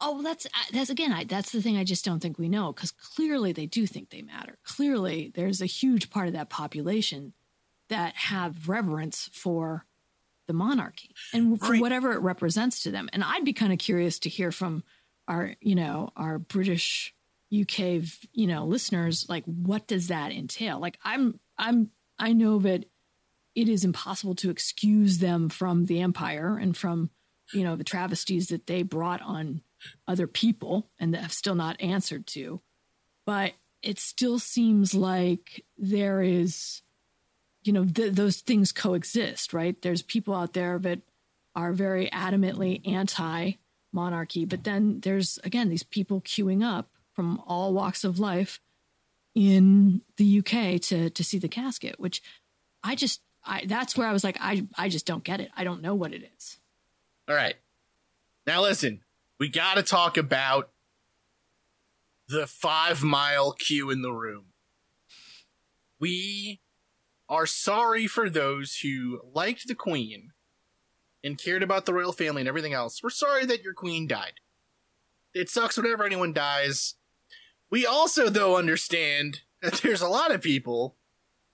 Oh, 0.01 0.13
well, 0.13 0.24
that's 0.24 0.46
uh, 0.46 0.50
that's 0.72 0.89
again. 0.89 1.12
I, 1.12 1.24
that's 1.25 1.51
the 1.51 1.62
thing. 1.62 1.75
I 1.77 1.84
just 1.84 2.06
don't 2.06 2.20
think 2.22 2.39
we 2.39 2.48
know 2.50 2.72
because 2.72 2.91
clearly 2.91 3.51
they 3.51 3.65
do 3.65 3.86
think 3.86 4.10
they 4.10 4.22
matter. 4.22 4.58
Clearly, 4.63 5.32
there's 5.36 5.62
a 5.62 5.65
huge 5.65 6.10
part 6.10 6.27
of 6.27 6.34
that 6.34 6.50
population 6.50 7.34
that 7.89 8.15
have 8.15 8.70
reverence 8.70 9.29
for 9.34 9.86
the 10.48 10.53
monarchy 10.53 11.13
and 11.34 11.60
for 11.60 11.72
Right. 11.74 11.82
whatever 11.82 12.13
it 12.13 12.20
represents 12.22 12.84
to 12.84 12.91
them. 12.91 13.10
And 13.13 13.24
I'd 13.24 13.44
be 13.46 13.53
kind 13.53 13.74
of 13.74 13.79
curious 13.79 14.20
to 14.20 14.29
hear 14.29 14.51
from 14.51 14.84
our, 15.27 15.56
you 15.62 15.75
know, 15.75 16.12
our 16.15 16.39
British 16.39 17.13
UK, 17.53 18.03
you 18.32 18.48
know, 18.48 18.65
listeners. 18.65 19.25
Like, 19.29 19.44
what 19.46 19.86
does 19.88 20.08
that 20.08 20.32
entail? 20.32 20.79
Like, 20.79 20.98
I'm, 21.03 21.39
I'm, 21.58 21.91
I 22.18 22.34
know 22.34 22.60
that 22.60 22.86
it 23.56 23.68
is 23.70 23.84
impossible 23.84 24.36
to 24.36 24.50
excuse 24.50 25.18
them 25.18 25.50
from 25.50 25.86
the 25.88 26.00
empire 26.01 26.58
and 26.58 26.75
from 26.77 27.10
you 27.51 27.63
know 27.63 27.75
the 27.75 27.84
travesties 27.84 28.50
that 28.50 28.68
they 28.68 28.84
brought 28.84 29.22
on 29.22 29.62
other 30.08 30.28
people 30.28 30.90
and 31.00 31.14
that 31.14 31.22
have 31.22 31.34
still 31.34 31.56
not 31.56 31.80
answered 31.82 32.28
to. 32.28 32.62
But 33.26 33.54
it 33.82 34.00
still 34.00 34.40
seems 34.40 34.94
like 34.94 35.66
there 35.78 36.22
is 36.22 36.82
you 37.64 37.74
know 37.74 37.86
th- 37.86 38.14
those 38.14 38.38
things 38.38 38.72
coexist 38.72 39.54
right? 39.54 39.82
There's 39.82 40.02
people 40.02 40.34
out 40.34 40.54
there 40.54 40.80
that 40.80 41.02
are 41.56 41.74
very 41.74 42.10
adamantly 42.10 42.88
anti 42.88 43.54
monarchy 43.92 44.46
but 44.46 44.64
then 44.64 45.00
there's 45.02 45.40
again 45.44 45.70
these 45.70 45.84
people 45.84 46.22
queuing 46.22 46.64
up 46.64 46.90
from 47.14 47.42
all 47.48 47.74
walks 47.74 48.04
of 48.04 48.20
life 48.20 48.60
in 49.34 50.02
the 50.18 50.40
UK 50.40 50.80
to 50.80 51.10
to 51.10 51.24
see 51.24 51.40
the 51.40 51.48
casket 51.48 52.00
which 52.00 52.22
I 52.84 52.96
just 52.96 53.22
I 53.44 53.64
that's 53.66 53.98
where 53.98 54.08
I 54.08 54.14
was 54.14 54.24
like 54.24 54.38
I 54.40 54.68
I 54.78 54.90
just 54.90 55.06
don't 55.06 55.24
get 55.24 55.40
it. 55.40 55.50
I 55.56 55.64
don't 55.64 55.82
know 55.82 55.96
what 55.96 56.14
it 56.14 56.30
is. 56.38 56.60
All 57.28 57.36
right. 57.36 57.56
Now 58.46 58.62
listen, 58.62 59.02
we 59.39 59.50
got 59.50 59.75
to 59.75 59.84
talk 59.84 60.17
about 60.17 60.72
the 62.27 62.46
five 62.46 63.01
mile 63.03 63.53
queue 63.53 63.89
in 63.89 64.01
the 64.01 64.12
room. 64.12 64.48
We 66.00 66.60
are 67.27 67.46
sorry 67.46 68.08
for 68.08 68.29
those 68.29 68.77
who 68.77 69.22
liked 69.34 69.67
the 69.67 69.75
queen 69.75 70.31
and 71.24 71.38
cared 71.38 71.63
about 71.63 71.86
the 71.86 71.93
royal 71.93 72.12
family 72.12 72.41
and 72.41 72.48
everything 72.48 72.74
else. 72.74 73.01
We're 73.03 73.10
sorry 73.10 73.46
that 73.46 73.63
your 73.63 73.74
queen 73.74 74.08
died. 74.08 74.34
It 75.34 75.50
sucks 75.50 75.77
whenever 75.77 76.03
anyone 76.05 76.34
dies. 76.34 76.96
We 77.69 77.86
also, 77.86 78.29
though, 78.29 78.58
understand 78.58 79.41
that 79.62 79.75
there's 79.84 80.01
a 80.01 80.08
lot 80.08 80.34
of 80.34 80.41
people 80.41 80.96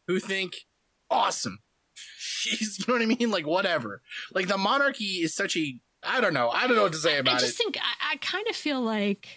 who 0.07 0.19
think, 0.19 0.65
awesome. 1.09 1.59
She's, 2.17 2.79
you 2.79 2.85
know 2.87 2.93
what 2.93 3.01
I 3.01 3.17
mean? 3.17 3.31
Like, 3.31 3.47
whatever. 3.47 4.01
Like, 4.33 4.47
the 4.47 4.57
monarchy 4.57 5.21
is 5.23 5.33
such 5.33 5.57
a, 5.57 5.79
I 6.07 6.21
don't 6.21 6.33
know. 6.33 6.50
I 6.50 6.67
don't 6.67 6.75
know 6.75 6.83
what 6.83 6.93
to 6.93 6.97
say 7.00 7.17
about 7.17 7.33
it. 7.33 7.38
I 7.38 7.39
just 7.39 7.59
it. 7.59 7.63
think 7.63 7.77
I, 7.77 8.13
I 8.13 8.15
kind 8.17 8.47
of 8.50 8.55
feel 8.55 8.81
like 8.81 9.27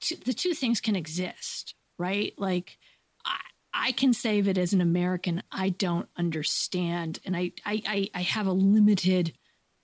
two, 0.00 0.16
the 0.16 0.32
two 0.32 0.54
things 0.54 0.80
can 0.80 0.96
exist, 0.96 1.74
right? 1.98 2.32
Like 2.38 2.78
I, 3.24 3.38
I 3.72 3.92
can 3.92 4.12
say 4.12 4.40
that 4.40 4.58
as 4.58 4.72
an 4.72 4.80
American, 4.80 5.42
I 5.50 5.70
don't 5.70 6.08
understand, 6.16 7.18
and 7.24 7.36
I, 7.36 7.52
I, 7.64 7.82
I, 7.86 8.10
I 8.14 8.22
have 8.22 8.46
a 8.46 8.52
limited 8.52 9.34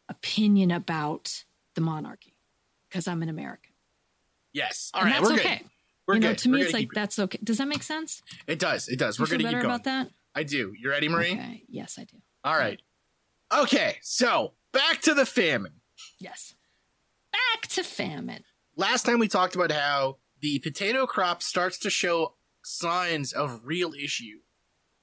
opinion 0.08 0.70
about 0.70 1.44
the 1.74 1.80
monarchy 1.80 2.34
because 2.88 3.08
I'm 3.08 3.22
an 3.22 3.28
American. 3.28 3.72
Yes. 4.52 4.90
All 4.94 5.02
and 5.02 5.10
right, 5.10 5.20
that's 5.20 5.30
we're 5.30 5.38
okay. 5.38 5.58
good. 5.58 5.68
We're 6.06 6.14
you 6.14 6.20
know, 6.20 6.28
good. 6.28 6.38
to 6.38 6.48
We're 6.50 6.56
me, 6.56 6.62
it's 6.62 6.72
like 6.72 6.88
that's 6.94 7.18
okay. 7.18 7.38
Does 7.42 7.58
that 7.58 7.66
make 7.66 7.82
sense? 7.82 8.22
It 8.46 8.58
does. 8.58 8.88
It 8.88 8.98
does. 8.98 9.16
Do 9.16 9.22
We're 9.22 9.28
going 9.28 9.38
to 9.38 9.44
better 9.44 9.56
keep 9.56 9.62
going. 9.62 9.74
about 9.74 9.84
that? 9.84 10.10
I 10.34 10.42
do. 10.42 10.74
You 10.78 10.90
ready, 10.90 11.08
Marie? 11.08 11.32
Okay. 11.32 11.62
Yes, 11.68 11.98
I 11.98 12.04
do. 12.04 12.16
All 12.44 12.56
right. 12.56 12.80
Okay, 13.56 13.96
so 14.02 14.52
back 14.72 15.00
to 15.02 15.14
the 15.14 15.24
famine. 15.24 15.72
Yes. 16.18 16.54
Back 17.32 17.68
to 17.70 17.82
famine. 17.82 18.44
Last 18.76 19.04
time 19.04 19.18
we 19.18 19.28
talked 19.28 19.54
about 19.54 19.72
how 19.72 20.18
the 20.40 20.58
potato 20.58 21.06
crop 21.06 21.42
starts 21.42 21.78
to 21.78 21.90
show 21.90 22.34
signs 22.62 23.32
of 23.32 23.62
real 23.64 23.92
issue 23.92 24.40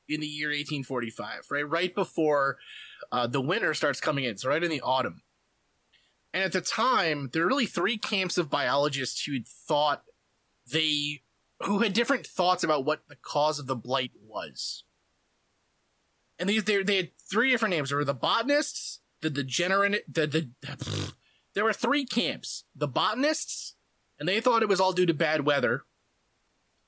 in 0.07 0.19
the 0.19 0.27
year 0.27 0.49
1845, 0.49 1.45
right? 1.49 1.69
Right 1.69 1.95
before 1.95 2.57
uh, 3.11 3.27
the 3.27 3.41
winter 3.41 3.73
starts 3.73 4.01
coming 4.01 4.25
in, 4.25 4.37
so 4.37 4.49
right 4.49 4.63
in 4.63 4.69
the 4.69 4.81
autumn. 4.81 5.21
And 6.33 6.43
at 6.43 6.53
the 6.53 6.61
time, 6.61 7.29
there 7.33 7.43
are 7.43 7.47
really 7.47 7.65
three 7.65 7.97
camps 7.97 8.37
of 8.37 8.49
biologists 8.49 9.25
who 9.25 9.39
thought 9.45 10.03
they, 10.71 11.23
who 11.61 11.79
had 11.79 11.93
different 11.93 12.25
thoughts 12.25 12.63
about 12.63 12.85
what 12.85 13.01
the 13.09 13.17
cause 13.17 13.59
of 13.59 13.67
the 13.67 13.75
blight 13.75 14.11
was. 14.25 14.83
And 16.39 16.49
these, 16.49 16.63
they, 16.63 16.81
they 16.83 16.95
had 16.95 17.11
three 17.29 17.51
different 17.51 17.75
names. 17.75 17.89
There 17.89 17.97
were 17.97 18.05
the 18.05 18.13
botanists, 18.13 19.00
the 19.21 19.29
degenerate, 19.29 20.03
the, 20.11 20.27
the, 20.27 20.49
the 20.61 21.13
there 21.53 21.63
were 21.63 21.73
three 21.73 22.05
camps. 22.05 22.63
The 22.75 22.87
botanists, 22.87 23.75
and 24.19 24.27
they 24.27 24.39
thought 24.39 24.63
it 24.63 24.69
was 24.69 24.79
all 24.79 24.93
due 24.93 25.05
to 25.05 25.13
bad 25.13 25.45
weather. 25.45 25.83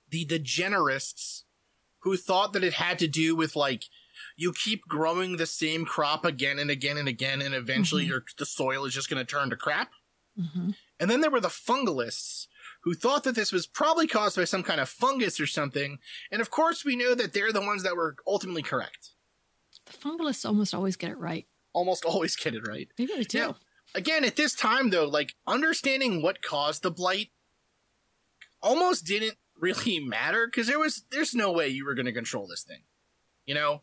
The 0.10 0.26
degenerists, 0.26 1.44
who 2.00 2.18
thought 2.18 2.54
that 2.54 2.64
it 2.64 2.74
had 2.74 3.00
to 3.00 3.08
do 3.08 3.36
with 3.36 3.56
like, 3.56 3.86
you 4.36 4.54
keep 4.54 4.88
growing 4.88 5.38
the 5.38 5.46
same 5.46 5.86
crop 5.86 6.26
again 6.26 6.60
and 6.60 6.70
again 6.70 6.98
and 6.98 7.08
again, 7.08 7.42
and 7.42 7.56
eventually 7.56 8.04
mm-hmm. 8.04 8.12
your, 8.12 8.24
the 8.38 8.46
soil 8.46 8.86
is 8.86 8.94
just 8.94 9.10
going 9.10 9.24
to 9.24 9.30
turn 9.30 9.50
to 9.50 9.56
crap. 9.56 9.92
Mm-hmm. 10.40 10.72
And 11.00 11.10
then 11.10 11.22
there 11.22 11.32
were 11.32 11.40
the 11.40 11.48
fungalists, 11.48 12.48
who 12.84 12.94
thought 12.94 13.24
that 13.24 13.36
this 13.36 13.52
was 13.52 13.66
probably 13.66 14.08
caused 14.08 14.36
by 14.36 14.44
some 14.44 14.64
kind 14.64 14.82
of 14.82 14.90
fungus 14.90 15.40
or 15.40 15.48
something. 15.48 16.00
And 16.32 16.42
of 16.42 16.52
course, 16.52 16.84
we 16.84 16.96
know 16.96 17.16
that 17.16 17.34
they're 17.34 17.54
the 17.54 17.62
ones 17.62 17.84
that 17.84 17.96
were 17.96 18.16
ultimately 18.28 18.62
correct. 18.62 19.12
The 19.86 19.94
fungalists 19.94 20.46
almost 20.46 20.74
always 20.74 20.96
get 20.96 21.12
it 21.12 21.18
right. 21.18 21.48
Almost 21.74 22.06
always 22.06 22.36
get 22.36 22.56
it 22.56 22.68
right. 22.68 22.88
They 22.98 23.06
really 23.06 23.26
do. 23.26 23.40
Now, 23.40 23.56
again, 23.96 24.24
at 24.24 24.36
this 24.36 24.56
time, 24.56 24.90
though, 24.90 25.08
like 25.08 25.36
understanding 25.46 26.22
what 26.22 26.42
caused 26.42 26.84
the 26.84 26.92
blight 26.92 27.30
almost 28.62 29.06
didn't 29.06 29.38
really 29.60 30.00
matter 30.00 30.48
because 30.48 30.68
there 30.68 30.80
was 30.80 31.04
there's 31.12 31.36
no 31.36 31.52
way 31.52 31.68
you 31.68 31.86
were 31.86 31.94
going 31.94 32.06
to 32.06 32.12
control 32.12 32.48
this 32.48 32.64
thing. 32.64 32.82
You 33.46 33.56
know, 33.56 33.82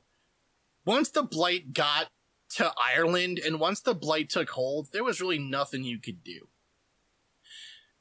once 0.85 1.11
the 1.11 1.23
blight 1.23 1.73
got 1.75 2.09
to 2.51 2.73
Ireland 2.77 3.41
and 3.45 3.61
once 3.61 3.81
the 3.81 3.95
blight 3.95 4.29
took 4.29 4.51
hold, 4.51 4.89
there 4.93 5.05
was 5.05 5.21
really 5.21 5.39
nothing 5.39 5.85
you 5.85 5.99
could 5.99 6.25
do. 6.25 6.49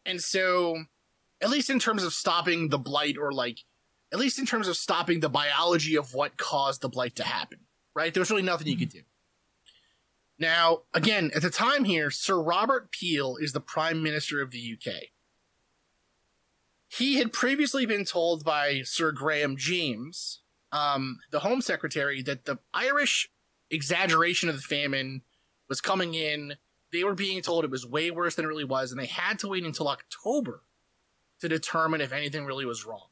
And 0.05 0.22
so, 0.22 0.86
at 1.41 1.50
least 1.50 1.69
in 1.69 1.79
terms 1.79 2.03
of 2.03 2.13
stopping 2.13 2.69
the 2.69 2.79
blight, 2.79 3.17
or 3.17 3.31
like, 3.31 3.60
at 4.12 4.19
least 4.19 4.39
in 4.39 4.46
terms 4.46 4.67
of 4.67 4.75
stopping 4.75 5.19
the 5.19 5.29
biology 5.29 5.96
of 5.96 6.13
what 6.13 6.38
caused 6.38 6.81
the 6.81 6.89
blight 6.89 7.15
to 7.17 7.24
happen, 7.24 7.60
right? 7.93 8.13
There 8.13 8.22
was 8.22 8.31
really 8.31 8.41
nothing 8.41 8.67
you 8.67 8.77
could 8.77 8.89
do. 8.89 9.01
Now, 10.39 10.84
again, 10.93 11.31
at 11.36 11.41
the 11.41 11.50
time 11.50 11.84
here, 11.84 12.10
Sir 12.10 12.41
Robert 12.41 12.91
Peel 12.91 13.36
is 13.36 13.51
the 13.51 13.60
Prime 13.60 14.01
Minister 14.01 14.41
of 14.41 14.51
the 14.51 14.77
UK. 14.77 14.93
He 16.88 17.17
had 17.17 17.34
previously 17.34 17.86
been 17.86 18.05
told 18.05 18.43
by 18.43 18.81
Sir 18.84 19.12
Graham 19.12 19.58
James, 19.58 20.39
um, 20.72 21.19
the 21.31 21.41
Home 21.41 21.62
Secretary, 21.62 22.22
that 22.24 22.46
the 22.46 22.60
Irish 22.74 23.29
exaggeration 23.69 24.50
of 24.50 24.55
the 24.55 24.62
famine 24.62 25.22
was 25.67 25.81
coming 25.81 26.15
in 26.15 26.55
they 26.91 27.03
were 27.03 27.15
being 27.15 27.41
told 27.41 27.63
it 27.63 27.72
was 27.72 27.86
way 27.86 28.12
worse 28.12 28.36
than 28.36 28.46
it 28.46 28.50
really 28.50 28.63
was, 28.63 28.91
and 28.91 29.00
they 29.00 29.05
had 29.05 29.39
to 29.39 29.48
wait 29.48 29.63
until 29.63 29.88
October 29.88 30.63
to 31.39 31.48
determine 31.48 32.01
if 32.01 32.12
anything 32.12 32.46
really 32.46 32.65
was 32.65 32.86
wrong. 32.86 33.08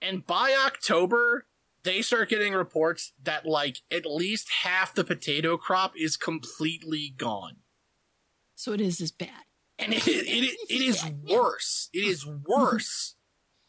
And 0.00 0.26
by 0.26 0.56
October, 0.66 1.46
they 1.84 2.02
start 2.02 2.28
getting 2.28 2.52
reports 2.52 3.12
that 3.22 3.46
like 3.46 3.78
at 3.90 4.06
least 4.06 4.48
half 4.62 4.94
the 4.94 5.04
potato 5.04 5.56
crop 5.56 5.94
is 5.96 6.16
completely 6.16 7.14
gone. 7.16 7.56
So 8.54 8.72
it 8.72 8.80
is 8.80 9.00
as 9.00 9.10
bad. 9.10 9.30
And 9.78 9.92
it, 9.92 10.06
it, 10.06 10.26
it, 10.26 10.56
it 10.68 10.80
is 10.82 11.04
worse. 11.28 11.88
It 11.92 12.04
is 12.04 12.26
worse 12.46 13.16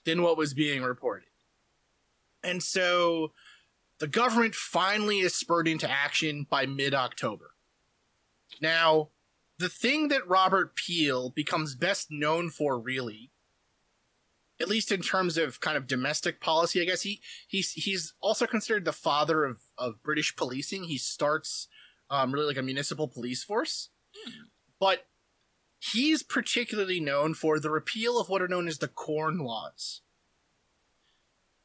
than 0.06 0.22
what 0.22 0.38
was 0.38 0.54
being 0.54 0.84
reported. 0.84 1.30
And 2.44 2.62
so 2.62 3.32
the 4.00 4.08
government 4.08 4.54
finally 4.54 5.20
is 5.20 5.34
spurred 5.34 5.68
into 5.68 5.90
action 5.90 6.46
by 6.50 6.66
mid 6.66 6.94
October. 6.94 7.52
Now, 8.62 9.10
the 9.58 9.70
thing 9.70 10.10
that 10.10 10.28
Robert 10.28 10.76
Peel 10.76 11.30
becomes 11.30 11.76
best 11.76 12.12
known 12.12 12.50
for, 12.50 12.78
really, 12.78 13.32
at 14.64 14.70
least 14.70 14.92
in 14.92 15.02
terms 15.02 15.38
of 15.38 15.60
kind 15.60 15.78
of 15.78 15.86
domestic 15.86 16.42
policy, 16.42 16.82
I 16.82 16.86
guess 16.86 17.04
he 17.04 17.22
he's 17.48 17.74
he's 17.74 18.14
also 18.20 18.48
considered 18.48 18.86
the 18.86 18.92
father 18.92 19.44
of 19.44 19.62
of 19.78 20.02
British 20.02 20.36
policing. 20.36 20.86
He 20.86 20.98
starts 20.98 21.68
um, 22.10 22.32
really 22.32 22.48
like 22.48 22.58
a 22.58 22.64
municipal 22.64 23.08
police 23.08 23.44
force, 23.44 23.90
hmm. 24.16 24.46
but 24.80 25.06
he's 25.80 26.24
particularly 26.24 27.00
known 27.00 27.36
for 27.36 27.60
the 27.60 27.70
repeal 27.70 28.20
of 28.20 28.30
what 28.30 28.42
are 28.42 28.48
known 28.48 28.68
as 28.68 28.80
the 28.80 28.88
Corn 28.88 29.38
Laws. 29.38 30.02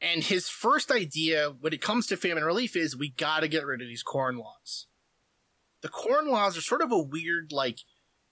And 0.01 0.23
his 0.23 0.49
first 0.49 0.93
idea 0.93 1.51
when 1.61 1.73
it 1.73 1.81
comes 1.81 2.07
to 2.09 2.17
famine 2.17 2.45
relief 2.45 2.77
is 2.77 2.97
we 2.97 3.09
got 3.09 3.41
to 3.41 3.49
get 3.49 3.67
rid 3.67 3.81
of 3.81 3.89
these 3.89 4.05
corn 4.05 4.37
laws 4.37 4.87
the 5.81 5.89
corn 5.89 6.29
laws 6.29 6.57
are 6.57 6.63
sort 6.63 6.83
of 6.83 6.93
a 6.93 6.99
weird, 6.99 7.53
like, 7.53 7.81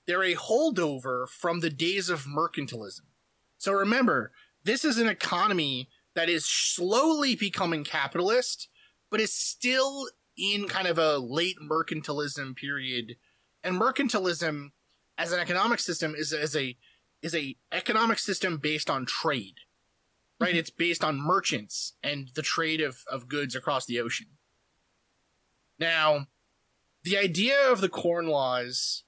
they're 0.07 0.23
a 0.23 0.35
holdover 0.35 1.29
from 1.29 1.61
the 1.61 1.71
days 1.71 2.09
of 2.09 2.25
mercantilism. 2.25 3.03
So 3.59 3.73
remember, 3.73 4.33
this 4.67 4.85
is 4.85 4.99
an 4.99 5.07
economy 5.07 5.89
that 6.15 6.29
is 6.29 6.45
slowly 6.45 7.37
becoming 7.37 7.85
capitalist, 7.85 8.69
but 9.11 9.21
is 9.21 9.33
still 9.33 10.09
in 10.37 10.67
kind 10.67 10.89
of 10.89 10.99
a 10.99 11.19
late 11.19 11.57
mercantilism 11.63 12.57
period. 12.57 13.17
And 13.63 13.81
mercantilism 13.81 14.73
as 15.17 15.33
an 15.33 15.39
economic 15.39 15.79
system 15.79 16.15
is, 16.17 16.33
is 16.33 16.57
a 16.57 16.77
is 17.23 17.35
a 17.35 17.57
economic 17.73 18.19
system 18.19 18.59
based 18.59 18.91
on 18.91 19.07
trade. 19.07 19.55
Right? 20.39 20.51
Mm-hmm. 20.51 20.59
It's 20.59 20.71
based 20.71 21.03
on 21.03 21.17
merchants 21.17 21.95
and 22.03 22.31
the 22.35 22.43
trade 22.43 22.81
of, 22.81 22.99
of 23.11 23.29
goods 23.29 23.55
across 23.55 23.87
the 23.87 24.01
ocean. 24.01 24.27
Now, 25.79 26.27
the 27.05 27.17
idea 27.17 27.71
of 27.71 27.81
the 27.81 27.89
corn 27.89 28.27
laws 28.27 29.05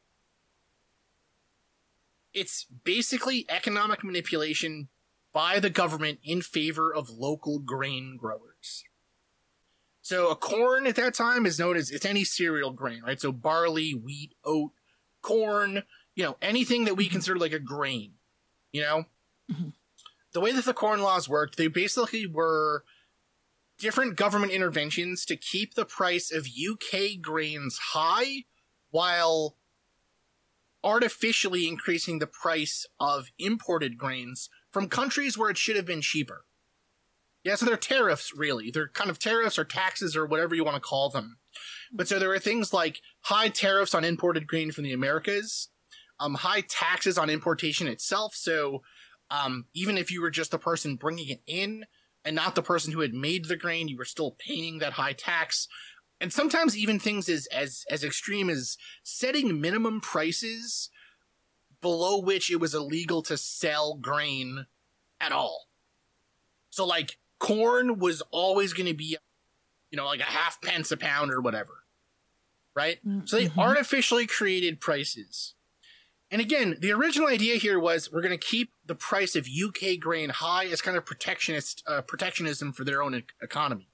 it's 2.33 2.67
basically 2.85 3.47
economic 3.49 4.05
manipulation 4.05 4.89
by 5.39 5.61
the 5.61 5.71
government 5.71 6.19
in 6.25 6.43
favor 6.43 6.93
of 6.93 7.11
local 7.11 7.61
grain 7.61 8.17
growers. 8.17 8.83
So 10.03 10.33
a 10.33 10.35
corn 10.35 10.85
at 10.85 10.97
that 10.97 11.15
time 11.15 11.47
is 11.47 11.61
known 11.61 11.77
as 11.77 11.93
it's 11.93 12.05
any 12.05 12.25
cereal 12.25 12.73
grain, 12.73 13.03
right? 13.07 13.21
So 13.21 13.31
barley, 13.31 13.93
wheat, 13.93 14.35
oat, 14.45 14.73
corn, 15.23 15.85
you 16.17 16.25
know, 16.25 16.37
anything 16.43 16.87
that 16.87 16.97
we 16.97 17.05
mm-hmm. 17.05 17.13
consider 17.13 17.39
like 17.39 17.53
a 17.53 17.61
grain, 17.61 18.15
you 18.73 18.83
know? 18.83 19.05
Mm-hmm. 19.49 19.69
The 20.33 20.41
way 20.41 20.51
that 20.51 20.65
the 20.65 20.75
corn 20.75 21.03
laws 21.03 21.29
worked, 21.29 21.57
they 21.57 21.69
basically 21.69 22.27
were 22.27 22.83
different 23.79 24.17
government 24.17 24.51
interventions 24.51 25.25
to 25.27 25.37
keep 25.37 25.75
the 25.75 25.85
price 25.85 26.33
of 26.33 26.49
UK 26.49 27.21
grains 27.23 27.79
high 27.93 28.43
while 28.91 29.55
artificially 30.83 31.69
increasing 31.69 32.19
the 32.19 32.27
price 32.27 32.87
of 32.99 33.29
imported 33.39 33.97
grains 33.97 34.51
from 34.73 34.89
countries 34.89 35.37
where 35.37 35.51
it 35.51 35.59
should 35.59 35.77
have 35.77 35.87
been 35.87 36.01
cheaper. 36.01 36.45
Yeah, 37.45 37.55
so 37.55 37.67
they're 37.67 37.77
tariffs, 37.77 38.33
really. 38.37 38.71
They're 38.71 38.89
kind 38.89 39.11
of 39.11 39.19
tariffs 39.19 39.59
or 39.59 39.65
taxes 39.65 40.17
or 40.17 40.27
whatever 40.27 40.55
you 40.55 40.65
want 40.65 40.77
to 40.77 40.81
call 40.81 41.09
them. 41.09 41.39
But 41.93 42.09
so 42.09 42.19
there 42.19 42.33
are 42.33 42.39
things 42.39 42.73
like 42.73 43.01
high 43.23 43.49
tariffs 43.49 43.95
on 43.95 44.05
imported 44.05 44.47
grain 44.47 44.73
from 44.73 44.85
the 44.85 44.93
Americas, 44.93 45.69
um, 46.21 46.35
high 46.35 46.63
taxes 46.69 47.17
on 47.17 47.31
importation 47.31 47.87
itself. 47.87 48.35
So 48.35 48.83
um, 49.31 49.67
even 49.73 49.97
if 49.97 50.11
you 50.11 50.21
were 50.21 50.31
just 50.31 50.51
the 50.51 50.59
person 50.59 50.97
bringing 50.97 51.29
it 51.29 51.43
in, 51.47 51.85
and 52.25 52.37
not 52.37 52.55
the 52.55 52.63
person 52.63 52.93
who 52.93 53.01
had 53.01 53.15
made 53.15 53.47
the 53.47 53.57
grain, 53.57 53.89
you 53.89 53.97
were 53.97 54.05
still 54.05 54.37
paying 54.39 54.79
that 54.79 54.95
high 54.95 55.15
tax. 55.15 55.67
And 56.21 56.33
sometimes 56.33 56.77
even 56.77 56.99
things 56.99 57.29
as, 57.29 57.47
as, 57.47 57.85
as 57.91 58.05
extreme 58.05 58.51
as 58.51 58.77
setting 59.03 59.61
minimum 59.61 60.01
prices 60.01 60.91
below 61.81 62.19
which 62.19 62.51
it 62.51 62.57
was 62.57 62.75
illegal 62.75 63.23
to 63.23 63.37
sell 63.37 63.95
grain 63.95 64.67
at 65.21 65.33
all. 65.33 65.69
So 66.71 66.87
like 66.87 67.19
corn 67.39 67.99
was 67.99 68.23
always 68.31 68.73
going 68.73 68.87
to 68.87 68.95
be, 68.95 69.17
you 69.91 69.97
know, 69.97 70.07
like 70.07 70.21
a 70.21 70.25
half 70.25 70.61
pence 70.61 70.91
a 70.93 70.97
pound 70.97 71.33
or 71.33 71.41
whatever. 71.41 71.85
Right? 72.75 72.99
Mm-hmm. 73.07 73.27
So 73.27 73.37
they 73.37 73.47
mm-hmm. 73.47 73.61
artificially 73.61 74.27
created 74.27 74.81
prices 74.81 75.55
and 76.31 76.41
again, 76.41 76.77
the 76.81 76.93
original 76.93 77.29
idea 77.29 77.57
here 77.57 77.79
was 77.79 78.13
we're 78.13 78.23
going 78.23 78.39
to 78.39 78.47
keep 78.47 78.73
the 78.85 78.95
price 78.95 79.35
of 79.35 79.47
UK 79.47 79.99
grain 79.99 80.29
high 80.29 80.67
as 80.67 80.83
kind 80.83 80.97
of 80.97 81.07
protectionist 81.07 81.83
uh, 81.87 82.03
protectionism 82.03 82.73
for 82.73 82.85
their 82.85 83.03
own 83.03 83.15
e- 83.15 83.25
economy. 83.41 83.89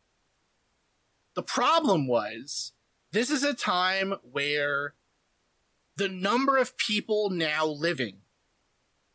The 1.35 1.42
problem 1.42 2.09
was 2.09 2.73
this 3.12 3.31
is 3.31 3.44
a 3.44 3.55
time 3.55 4.14
where 4.23 4.94
the 5.96 6.09
number 6.09 6.57
of 6.59 6.76
people 6.76 7.30
now 7.30 7.66
living 7.66 8.18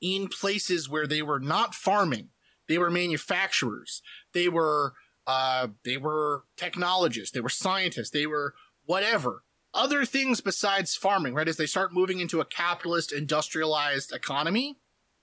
in 0.02 0.28
places 0.28 0.90
where 0.90 1.08
they 1.08 1.22
were 1.22 1.40
not 1.40 1.76
farming, 1.76 2.30
they 2.68 2.78
were 2.78 2.92
manufacturers, 2.92 4.02
they 4.34 4.48
were 4.48 4.94
uh, 5.28 5.68
they 5.86 5.98
were 5.98 6.46
technologists, 6.58 7.32
they 7.32 7.42
were 7.42 7.50
scientists, 7.50 8.10
they 8.10 8.26
were 8.26 8.54
whatever 8.86 9.44
other 9.74 10.06
things 10.06 10.42
besides 10.42 10.96
farming, 10.96 11.36
right? 11.36 11.48
As 11.48 11.58
they 11.58 11.66
start 11.66 11.94
moving 11.94 12.20
into 12.20 12.42
a 12.42 12.46
capitalist, 12.46 13.12
industrialized 13.12 14.12
economy, 14.12 14.80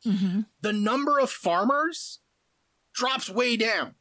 mm-hmm. 0.07 0.42
the 0.61 0.73
number 0.73 1.19
of 1.19 1.31
farmers 1.31 2.21
drops 2.95 3.29
way 3.29 3.57
down. 3.57 3.95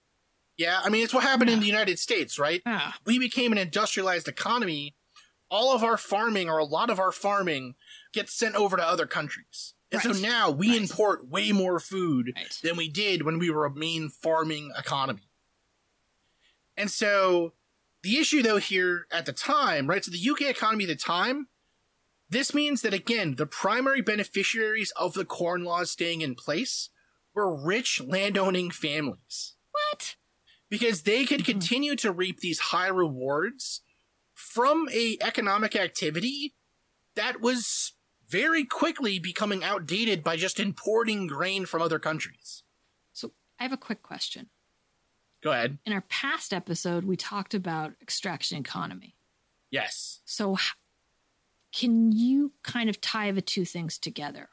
Yeah, 0.58 0.80
I 0.84 0.90
mean, 0.90 1.04
it's 1.04 1.14
what 1.14 1.24
happened 1.24 1.50
yeah. 1.50 1.56
in 1.56 1.60
the 1.60 1.68
United 1.68 2.00
States, 2.00 2.40
right? 2.40 2.62
Yeah. 2.66 2.94
We 3.06 3.20
became 3.20 3.52
an 3.52 3.58
industrialized 3.58 4.28
economy. 4.28 4.96
All 5.50 5.76
of 5.76 5.84
our 5.84 5.98
farming, 5.98 6.50
or 6.50 6.58
a 6.58 6.66
lot 6.66 6.90
of 6.90 7.00
our 7.00 7.12
farming, 7.12 7.76
gets 8.14 8.34
sent 8.34 8.56
over 8.56 8.78
to 8.78 8.86
other 8.86 9.06
countries. 9.06 9.74
And 9.92 10.04
right. 10.04 10.16
so 10.16 10.22
now 10.22 10.50
we 10.50 10.70
right. 10.70 10.82
import 10.82 11.28
way 11.30 11.52
more 11.52 11.80
food 11.80 12.34
right. 12.36 12.60
than 12.64 12.76
we 12.76 12.90
did 12.90 13.24
when 13.24 13.40
we 13.40 13.50
were 13.50 13.66
a 13.66 13.74
main 13.74 14.10
farming 14.10 14.72
economy. 14.78 15.30
And 16.76 16.90
so 16.92 17.54
the 18.04 18.18
issue 18.18 18.42
though 18.42 18.58
here 18.58 19.08
at 19.12 19.26
the 19.26 19.34
time, 19.34 19.88
right? 19.88 20.04
So 20.04 20.12
the 20.12 20.30
UK 20.30 20.42
economy 20.42 20.84
at 20.86 20.90
the 20.90 20.96
time, 20.96 21.48
this 22.30 22.54
means 22.54 22.82
that 22.82 22.94
again, 22.94 23.36
the 23.36 23.46
primary 23.46 24.02
beneficiaries 24.02 24.92
of 24.92 25.14
the 25.14 25.26
corn 25.26 25.64
laws 25.64 25.92
staying 25.92 26.22
in 26.22 26.36
place 26.36 26.90
were 27.34 27.56
rich 27.56 28.02
landowning 28.02 28.72
families. 28.72 29.54
What? 29.72 30.16
Because 30.70 31.04
they 31.04 31.26
could 31.26 31.42
Mhm. 31.42 31.46
continue 31.46 31.96
to 31.98 32.12
reap 32.12 32.40
these 32.40 32.60
high 32.60 32.88
rewards 32.88 33.82
from 34.46 34.88
a 34.94 35.18
economic 35.22 35.76
activity 35.76 36.54
that 37.16 37.42
was 37.42 37.94
very 38.30 38.64
quickly 38.66 39.20
becoming 39.20 39.64
outdated 39.64 40.24
by 40.24 40.36
just 40.36 40.60
importing 40.60 41.28
grain 41.28 41.66
from 41.66 41.82
other 41.82 42.00
countries. 42.00 42.64
So 43.14 43.32
I 43.60 43.64
have 43.64 43.74
a 43.74 43.78
quick 43.78 44.02
question. 44.02 44.48
Go 45.44 45.52
ahead. 45.52 45.78
In 45.86 45.94
our 45.94 46.02
past 46.10 46.54
episode, 46.54 47.06
we 47.06 47.16
talked 47.16 47.54
about 47.54 47.94
extraction 48.02 48.58
economy. 48.58 49.16
Yes. 49.70 50.22
So, 50.26 50.58
can 51.74 52.12
you 52.12 52.54
kind 52.64 52.90
of 52.90 53.02
tie 53.02 53.32
the 53.32 53.42
two 53.42 53.66
things 53.66 53.98
together? 53.98 54.50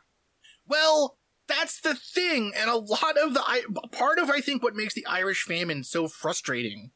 Well, 0.66 1.16
that's 1.48 1.80
the 1.80 1.94
thing, 1.94 2.52
and 2.56 2.68
a 2.68 2.76
lot 2.76 3.16
of 3.16 3.34
the 3.34 3.42
I- 3.42 3.64
part 3.92 4.18
of 4.18 4.30
I 4.30 4.40
think 4.40 4.62
what 4.62 4.74
makes 4.74 4.94
the 4.94 5.06
Irish 5.06 5.42
famine 5.44 5.84
so 5.84 6.08
frustrating. 6.08 6.90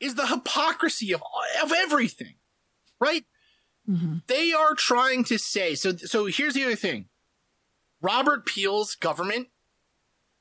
Is 0.00 0.14
the 0.14 0.26
hypocrisy 0.26 1.12
of 1.12 1.22
of 1.62 1.72
everything. 1.72 2.34
Right? 3.00 3.24
Mm-hmm. 3.88 4.16
They 4.26 4.52
are 4.52 4.74
trying 4.74 5.24
to 5.24 5.38
say 5.38 5.74
so. 5.74 5.96
So 5.96 6.26
here's 6.26 6.54
the 6.54 6.64
other 6.64 6.76
thing: 6.76 7.06
Robert 8.00 8.46
Peel's 8.46 8.94
government. 8.94 9.48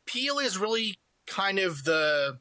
Peel 0.06 0.40
is 0.40 0.58
really 0.58 1.00
kind 1.26 1.60
of 1.60 1.84
the. 1.84 2.40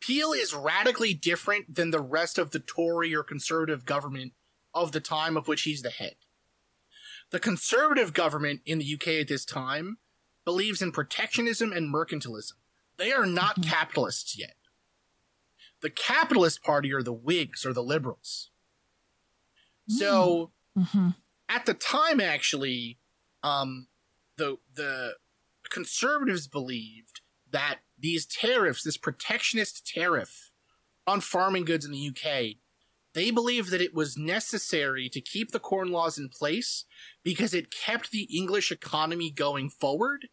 Peel 0.00 0.32
is 0.32 0.52
radically 0.52 1.14
different 1.14 1.74
than 1.76 1.90
the 1.90 2.00
rest 2.00 2.36
of 2.38 2.50
the 2.50 2.58
Tory 2.60 3.14
or 3.14 3.22
conservative 3.22 3.86
government 3.86 4.32
of 4.74 4.92
the 4.92 5.00
time 5.00 5.36
of 5.36 5.48
which 5.48 5.62
he's 5.62 5.80
the 5.82 5.90
head. 5.90 6.16
The 7.30 7.40
conservative 7.40 8.12
government 8.12 8.60
in 8.66 8.78
the 8.78 8.94
UK 8.94 9.20
at 9.20 9.28
this 9.28 9.44
time 9.46 9.98
believes 10.44 10.82
in 10.82 10.92
protectionism 10.92 11.72
and 11.72 11.92
mercantilism. 11.92 12.52
They 12.98 13.12
are 13.12 13.24
not 13.24 13.60
Mhm. 13.60 13.68
capitalists 13.68 14.38
yet. 14.38 14.56
The 15.84 15.90
capitalist 15.90 16.62
party 16.62 16.92
are 16.94 17.02
the 17.02 17.12
Whigs 17.12 17.64
or 17.66 17.72
the 17.74 17.82
Liberals. 17.82 18.50
So 19.88 20.50
Mm-hmm. 20.76 21.10
at 21.48 21.66
the 21.66 21.74
time, 21.74 22.20
actually, 22.20 22.98
um, 23.44 23.86
the 24.38 24.58
the 24.74 25.12
conservatives 25.70 26.48
believed 26.48 27.20
that 27.52 27.78
these 27.96 28.26
tariffs, 28.26 28.82
this 28.82 28.96
protectionist 28.96 29.86
tariff 29.86 30.50
on 31.06 31.20
farming 31.20 31.64
goods 31.64 31.84
in 31.84 31.92
the 31.92 32.08
UK, 32.08 32.56
they 33.12 33.30
believed 33.30 33.70
that 33.70 33.80
it 33.80 33.94
was 33.94 34.16
necessary 34.16 35.08
to 35.10 35.20
keep 35.20 35.52
the 35.52 35.60
corn 35.60 35.92
laws 35.92 36.18
in 36.18 36.28
place 36.28 36.86
because 37.22 37.54
it 37.54 37.70
kept 37.70 38.10
the 38.10 38.26
English 38.36 38.72
economy 38.72 39.30
going 39.30 39.70
forward, 39.70 40.26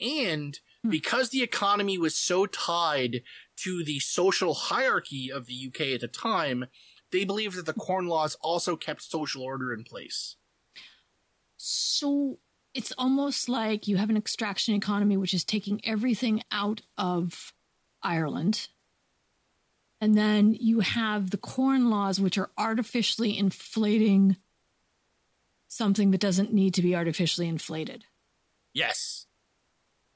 and 0.00 0.60
Hmm. 0.82 0.90
because 0.90 1.28
the 1.30 1.42
economy 1.42 1.98
was 1.98 2.14
so 2.14 2.46
tied 2.46 3.22
to 3.56 3.84
the 3.84 3.98
social 4.00 4.54
hierarchy 4.54 5.30
of 5.30 5.46
the 5.46 5.68
UK 5.68 5.80
at 5.94 6.00
the 6.00 6.08
time, 6.08 6.66
they 7.12 7.24
believed 7.24 7.56
that 7.56 7.66
the 7.66 7.72
corn 7.72 8.06
laws 8.06 8.36
also 8.40 8.76
kept 8.76 9.02
social 9.02 9.42
order 9.42 9.72
in 9.72 9.84
place. 9.84 10.36
So 11.56 12.38
it's 12.74 12.92
almost 12.98 13.48
like 13.48 13.86
you 13.86 13.96
have 13.96 14.10
an 14.10 14.16
extraction 14.16 14.74
economy, 14.74 15.16
which 15.16 15.32
is 15.32 15.44
taking 15.44 15.80
everything 15.84 16.42
out 16.50 16.82
of 16.98 17.52
Ireland. 18.02 18.68
And 20.00 20.16
then 20.16 20.54
you 20.54 20.80
have 20.80 21.30
the 21.30 21.36
corn 21.36 21.88
laws, 21.88 22.20
which 22.20 22.36
are 22.36 22.50
artificially 22.58 23.38
inflating 23.38 24.36
something 25.68 26.10
that 26.10 26.20
doesn't 26.20 26.52
need 26.52 26.74
to 26.74 26.82
be 26.82 26.94
artificially 26.94 27.48
inflated. 27.48 28.04
Yes. 28.72 29.23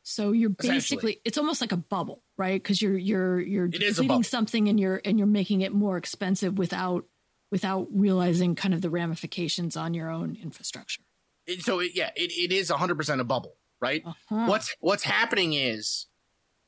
So 0.08 0.32
you're 0.32 0.48
basically 0.48 1.20
it's 1.26 1.36
almost 1.36 1.60
like 1.60 1.72
a 1.72 1.76
bubble, 1.76 2.22
right? 2.38 2.60
Because 2.62 2.80
you're 2.80 2.96
you're 2.96 3.38
you're 3.38 3.68
depleting 3.68 4.22
something 4.22 4.66
and 4.68 4.80
you're 4.80 5.02
and 5.04 5.18
you're 5.18 5.26
making 5.26 5.60
it 5.60 5.72
more 5.72 5.98
expensive 5.98 6.56
without 6.56 7.04
without 7.50 7.88
realizing 7.92 8.54
kind 8.54 8.72
of 8.72 8.80
the 8.80 8.88
ramifications 8.88 9.76
on 9.76 9.92
your 9.92 10.08
own 10.10 10.38
infrastructure. 10.42 11.02
It- 11.46 11.62
so 11.62 11.80
it, 11.80 11.92
yeah, 11.94 12.10
it, 12.16 12.32
it 12.32 12.52
is 12.52 12.70
100% 12.70 13.20
a 13.20 13.24
bubble, 13.24 13.56
right? 13.80 14.02
Uh-huh. 14.06 14.46
What's 14.46 14.74
what's 14.80 15.02
happening 15.02 15.52
is 15.52 16.06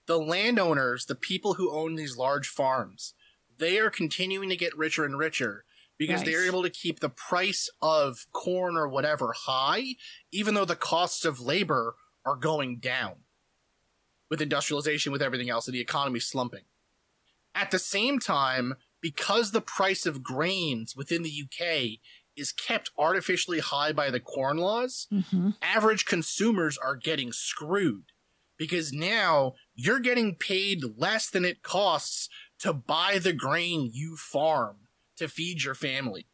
the 0.06 0.18
landowners, 0.18 1.06
the 1.06 1.14
people 1.14 1.54
who 1.54 1.72
own 1.72 1.94
these 1.94 2.18
large 2.18 2.46
farms, 2.48 3.14
they 3.56 3.78
are 3.78 3.88
continuing 3.90 4.50
to 4.50 4.56
get 4.56 4.76
richer 4.76 5.04
and 5.06 5.18
richer 5.18 5.64
because 5.96 6.20
Right. 6.20 6.26
they're 6.26 6.46
able 6.46 6.62
to 6.62 6.70
keep 6.70 7.00
the 7.00 7.08
price 7.08 7.70
of 7.80 8.26
corn 8.32 8.76
or 8.76 8.86
whatever 8.86 9.32
high, 9.46 9.96
even 10.30 10.52
though 10.52 10.66
the 10.66 10.76
costs 10.76 11.24
of 11.24 11.40
labor 11.40 11.94
are 12.26 12.36
going 12.36 12.80
down 12.80 13.14
with 14.30 14.40
industrialization, 14.40 15.12
with 15.12 15.20
everything 15.20 15.50
else, 15.50 15.66
and 15.66 15.74
the 15.74 15.80
economy 15.80 16.20
slumping. 16.20 16.62
At 17.54 17.70
the 17.72 17.78
same 17.78 18.20
time, 18.20 18.74
because 19.00 19.50
the 19.50 19.60
price 19.60 20.06
of 20.06 20.22
grains 20.22 20.94
within 20.94 21.22
the 21.22 21.30
UK 21.30 22.00
is 22.36 22.52
kept 22.52 22.90
artificially 22.96 23.58
high 23.58 23.92
by 23.92 24.08
the 24.10 24.20
corn 24.20 24.56
laws, 24.58 25.08
Mhm. 25.12 25.56
average 25.60 26.04
consumers 26.04 26.78
are 26.78 26.96
getting 26.96 27.32
screwed 27.32 28.12
because 28.56 28.92
now 28.92 29.54
you're 29.74 30.00
getting 30.00 30.36
paid 30.36 30.84
less 30.96 31.28
than 31.28 31.44
it 31.44 31.62
costs 31.62 32.28
to 32.60 32.72
buy 32.72 33.18
the 33.18 33.32
grain 33.32 33.90
you 33.92 34.16
farm 34.16 34.86
to 35.16 35.28
feed 35.28 35.64
your 35.64 35.74
family. 35.74 36.26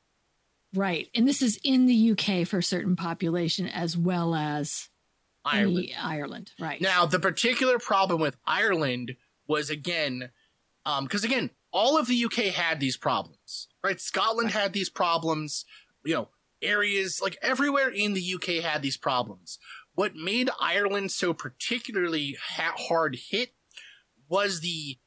Right. 0.74 1.08
And 1.14 1.26
this 1.26 1.40
is 1.40 1.58
in 1.64 1.86
the 1.86 1.94
UK 1.94 2.44
for 2.44 2.58
a 2.58 2.62
certain 2.62 2.96
population 2.96 3.66
as 3.66 3.96
well 3.96 4.34
as 4.34 4.90
Ireland. 5.46 5.90
Ireland. 6.00 6.52
Right. 6.58 6.80
Now, 6.80 7.06
the 7.06 7.20
particular 7.20 7.78
problem 7.78 8.20
with 8.20 8.36
Ireland 8.46 9.16
was 9.46 9.70
again, 9.70 10.30
um, 10.84 11.04
because 11.04 11.24
again, 11.24 11.50
all 11.72 11.98
of 11.98 12.06
the 12.06 12.24
UK 12.24 12.54
had 12.54 12.80
these 12.80 12.96
problems, 12.96 13.68
right? 13.82 14.00
Scotland 14.00 14.50
had 14.50 14.72
these 14.72 14.88
problems, 14.88 15.64
you 16.04 16.14
know, 16.14 16.28
areas 16.62 17.20
like 17.22 17.36
everywhere 17.42 17.88
in 17.88 18.14
the 18.14 18.34
UK 18.34 18.64
had 18.64 18.82
these 18.82 18.96
problems. 18.96 19.58
What 19.94 20.14
made 20.14 20.50
Ireland 20.60 21.12
so 21.12 21.32
particularly 21.32 22.36
ha- 22.40 22.74
hard 22.76 23.16
hit 23.30 23.54
was 24.28 24.60
the 24.60 24.98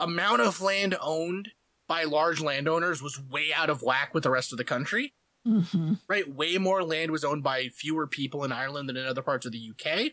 amount 0.00 0.40
of 0.40 0.60
land 0.60 0.96
owned 1.00 1.50
by 1.86 2.04
large 2.04 2.40
landowners 2.40 3.02
was 3.02 3.20
way 3.20 3.52
out 3.54 3.70
of 3.70 3.82
whack 3.82 4.14
with 4.14 4.22
the 4.22 4.30
rest 4.30 4.52
of 4.52 4.58
the 4.58 4.64
country 4.64 5.14
hmm 5.44 5.94
right? 6.08 6.28
Way 6.28 6.58
more 6.58 6.82
land 6.82 7.10
was 7.10 7.24
owned 7.24 7.42
by 7.42 7.68
fewer 7.68 8.06
people 8.06 8.44
in 8.44 8.52
Ireland 8.52 8.88
than 8.88 8.96
in 8.96 9.06
other 9.06 9.22
parts 9.22 9.44
of 9.46 9.52
the 9.52 9.70
UK. 9.70 10.12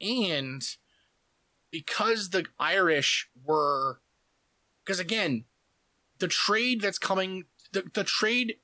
And 0.00 0.62
because 1.70 2.30
the 2.30 2.46
Irish 2.58 3.28
were, 3.44 4.00
because 4.84 4.98
again, 4.98 5.44
the 6.18 6.28
trade 6.28 6.80
that's 6.80 6.98
coming, 6.98 7.44
the, 7.72 7.84
the 7.92 8.04
trade 8.04 8.56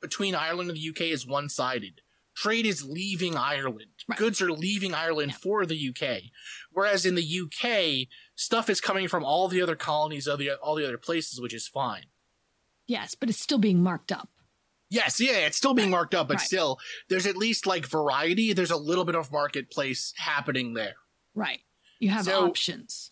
between 0.00 0.34
Ireland 0.34 0.70
and 0.70 0.78
the 0.78 0.88
UK 0.88 1.02
is 1.12 1.26
one 1.26 1.48
sided. 1.48 2.00
Trade 2.34 2.66
is 2.66 2.84
leaving 2.84 3.34
Ireland. 3.36 3.86
Right. 4.08 4.18
Goods 4.18 4.42
are 4.42 4.52
leaving 4.52 4.92
Ireland 4.94 5.32
Yeah. 5.32 5.38
for 5.38 5.64
the 5.66 5.88
UK. 5.88 6.24
Whereas 6.70 7.06
in 7.06 7.14
the 7.14 7.22
UK, 7.24 8.08
stuff 8.34 8.68
is 8.68 8.80
coming 8.80 9.08
from 9.08 9.24
all 9.24 9.48
the 9.48 9.62
other 9.62 9.76
colonies, 9.76 10.26
of 10.26 10.38
the, 10.38 10.52
all 10.52 10.74
the 10.74 10.84
other 10.86 10.98
places, 10.98 11.40
which 11.40 11.54
is 11.54 11.66
fine. 11.66 12.06
Yes, 12.86 13.14
but 13.14 13.30
it's 13.30 13.40
still 13.40 13.58
being 13.58 13.82
marked 13.82 14.12
up. 14.12 14.28
Yes, 14.88 15.20
yeah, 15.20 15.46
it's 15.46 15.56
still 15.56 15.74
being 15.74 15.90
marked 15.90 16.14
up, 16.14 16.28
but 16.28 16.36
Right. 16.38 16.46
still, 16.46 16.78
there's 17.08 17.26
at 17.26 17.36
least 17.36 17.66
like 17.66 17.86
variety. 17.86 18.52
There's 18.52 18.70
a 18.70 18.76
little 18.76 19.04
bit 19.04 19.14
of 19.16 19.32
marketplace 19.32 20.12
happening 20.16 20.74
there. 20.74 20.94
Right. 21.34 21.60
You 21.98 22.10
have 22.10 22.26
So- 22.26 22.46
options. 22.46 23.10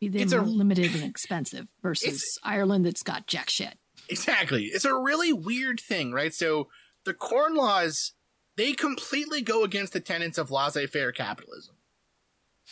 They're 0.00 0.22
It's 0.22 0.32
a- 0.32 0.40
limited 0.42 0.94
and 0.96 1.04
expensive 1.10 1.68
versus 1.80 2.36
Ireland 2.42 2.84
that's 2.86 3.04
got 3.04 3.28
jack 3.28 3.50
shit. 3.50 3.78
Exactly. 4.08 4.64
It's 4.64 4.84
a 4.84 4.94
really 4.96 5.32
weird 5.32 5.78
thing, 5.78 6.10
right? 6.12 6.34
So 6.34 6.68
the 7.04 7.14
corn 7.14 7.54
laws, 7.54 8.12
they 8.56 8.72
completely 8.72 9.42
go 9.42 9.62
against 9.62 9.92
the 9.92 10.00
tenets 10.00 10.38
of 10.38 10.50
laissez-faire 10.50 11.12
capitalism. 11.12 11.76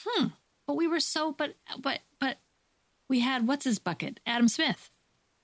Hmm. 0.05 0.27
But 0.67 0.75
we 0.75 0.89
were 0.89 0.99
so 1.01 1.31
but 1.33 1.55
but 1.79 2.01
but 2.19 2.39
we 3.09 3.21
had 3.21 3.47
what's 3.47 3.65
his 3.65 3.79
bucket? 3.79 4.19
Adam 4.27 4.49
Smith. 4.49 4.91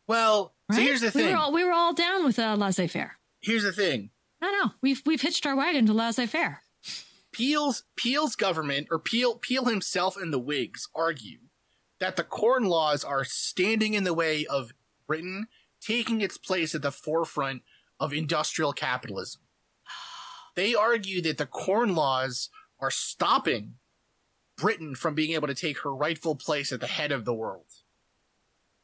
Well, 0.08 0.54
Right? 0.68 0.76
so 0.76 0.82
here's 0.82 1.00
the 1.00 1.06
we 1.06 1.10
thing. 1.10 1.30
were 1.32 1.36
all 1.36 1.52
we 1.52 1.64
were 1.64 1.72
all 1.72 1.94
down 1.94 2.24
with 2.24 2.38
uh, 2.38 2.56
laissez 2.56 2.88
faire. 2.88 3.18
here's 3.40 3.62
the 3.62 3.72
thing. 3.72 4.10
No, 4.40 4.50
no, 4.50 4.70
we've 4.82 5.02
we've 5.06 5.20
hitched 5.22 5.46
our 5.46 5.56
wagon 5.56 5.86
to 5.86 5.92
laissez 5.92 6.26
faire. 6.26 6.62
Peel's 7.32 7.84
Peel's 7.96 8.34
government 8.36 8.88
or 8.90 8.98
Peel 8.98 9.36
Peel 9.36 9.66
himself 9.66 10.16
and 10.16 10.32
the 10.32 10.38
Whigs 10.38 10.88
argue 10.94 11.38
that 12.00 12.16
the 12.16 12.24
corn 12.24 12.64
laws 12.64 13.04
are 13.04 13.24
standing 13.24 13.94
in 13.94 14.04
the 14.04 14.14
way 14.14 14.44
of 14.46 14.72
Britain 15.06 15.48
taking 15.80 16.20
its 16.20 16.36
place 16.38 16.74
at 16.74 16.82
the 16.82 16.90
forefront 16.90 17.62
of 18.00 18.12
industrial 18.12 18.72
capitalism. 18.72 19.42
They 20.54 20.74
argue 20.74 21.20
that 21.22 21.38
the 21.38 21.46
corn 21.46 21.94
laws 21.94 22.48
are 22.80 22.90
stopping 22.90 23.74
Britain 24.56 24.94
from 24.94 25.14
being 25.14 25.32
able 25.32 25.48
to 25.48 25.54
take 25.54 25.80
her 25.82 25.94
rightful 25.94 26.34
place 26.34 26.72
at 26.72 26.80
the 26.80 26.86
head 26.86 27.12
of 27.12 27.24
the 27.24 27.34
world. 27.34 27.66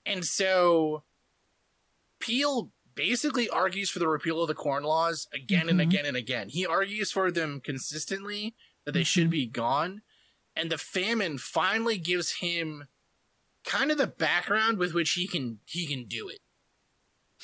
And 0.04 0.24
so 0.24 1.02
Peel 2.22 2.72
basically 2.94 3.48
argues 3.48 3.90
for 3.90 3.98
the 3.98 4.08
repeal 4.08 4.40
of 4.40 4.48
the 4.48 4.54
corn 4.54 4.84
laws 4.84 5.26
again 5.32 5.68
and 5.68 5.80
Mhm. 5.80 5.82
again 5.82 6.06
and 6.06 6.16
again. 6.16 6.48
He 6.48 6.64
argues 6.64 7.10
for 7.10 7.30
them 7.30 7.60
consistently 7.60 8.54
that 8.84 8.92
they 8.92 9.02
should 9.04 9.28
Mhm. 9.28 9.30
be 9.30 9.46
gone. 9.46 10.02
And 10.54 10.70
the 10.70 10.78
famine 10.78 11.38
finally 11.38 11.98
gives 11.98 12.34
him 12.34 12.86
kind 13.64 13.90
of 13.90 13.98
the 13.98 14.06
background 14.06 14.78
with 14.78 14.92
which 14.92 15.12
he 15.12 15.26
can 15.26 15.60
he 15.66 15.86
can 15.86 16.04
do 16.06 16.28
it. 16.28 16.40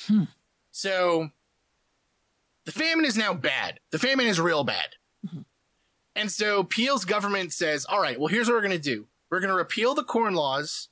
Hmm. 0.05 0.25
So 0.71 1.31
the 2.65 2.71
famine 2.71 3.05
is 3.05 3.17
now 3.17 3.33
bad. 3.33 3.79
The 3.89 3.99
famine 3.99 4.27
is 4.27 4.39
real 4.39 4.63
bad. 4.63 4.95
Mhm. 5.25 5.45
And 6.15 6.31
so 6.31 6.63
Peel's 6.63 7.05
government 7.05 7.53
says, 7.53 7.85
all 7.85 8.01
right, 8.01 8.19
well, 8.19 8.27
here's 8.27 8.47
what 8.47 8.53
we're 8.55 8.61
going 8.61 8.71
to 8.71 8.77
do. 8.79 9.07
We're 9.29 9.39
going 9.39 9.49
to 9.49 9.55
repeal 9.55 9.95
the 9.95 10.03
corn 10.03 10.35
laws 10.35 10.89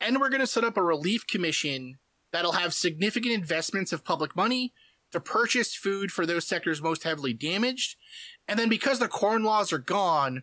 and 0.00 0.20
we're 0.20 0.30
going 0.30 0.40
to 0.40 0.46
set 0.46 0.64
up 0.64 0.76
a 0.76 0.82
relief 0.82 1.26
commission 1.26 1.98
that'll 2.32 2.52
have 2.52 2.74
significant 2.74 3.34
investments 3.34 3.92
of 3.92 4.04
public 4.04 4.36
money 4.36 4.72
to 5.12 5.20
purchase 5.20 5.74
food 5.74 6.12
for 6.12 6.26
those 6.26 6.46
sectors 6.46 6.82
most 6.82 7.04
heavily 7.04 7.32
damaged. 7.32 7.96
And 8.46 8.58
then 8.58 8.68
because 8.68 8.98
the 8.98 9.08
corn 9.08 9.42
laws 9.42 9.72
are 9.72 9.78
gone, 9.78 10.42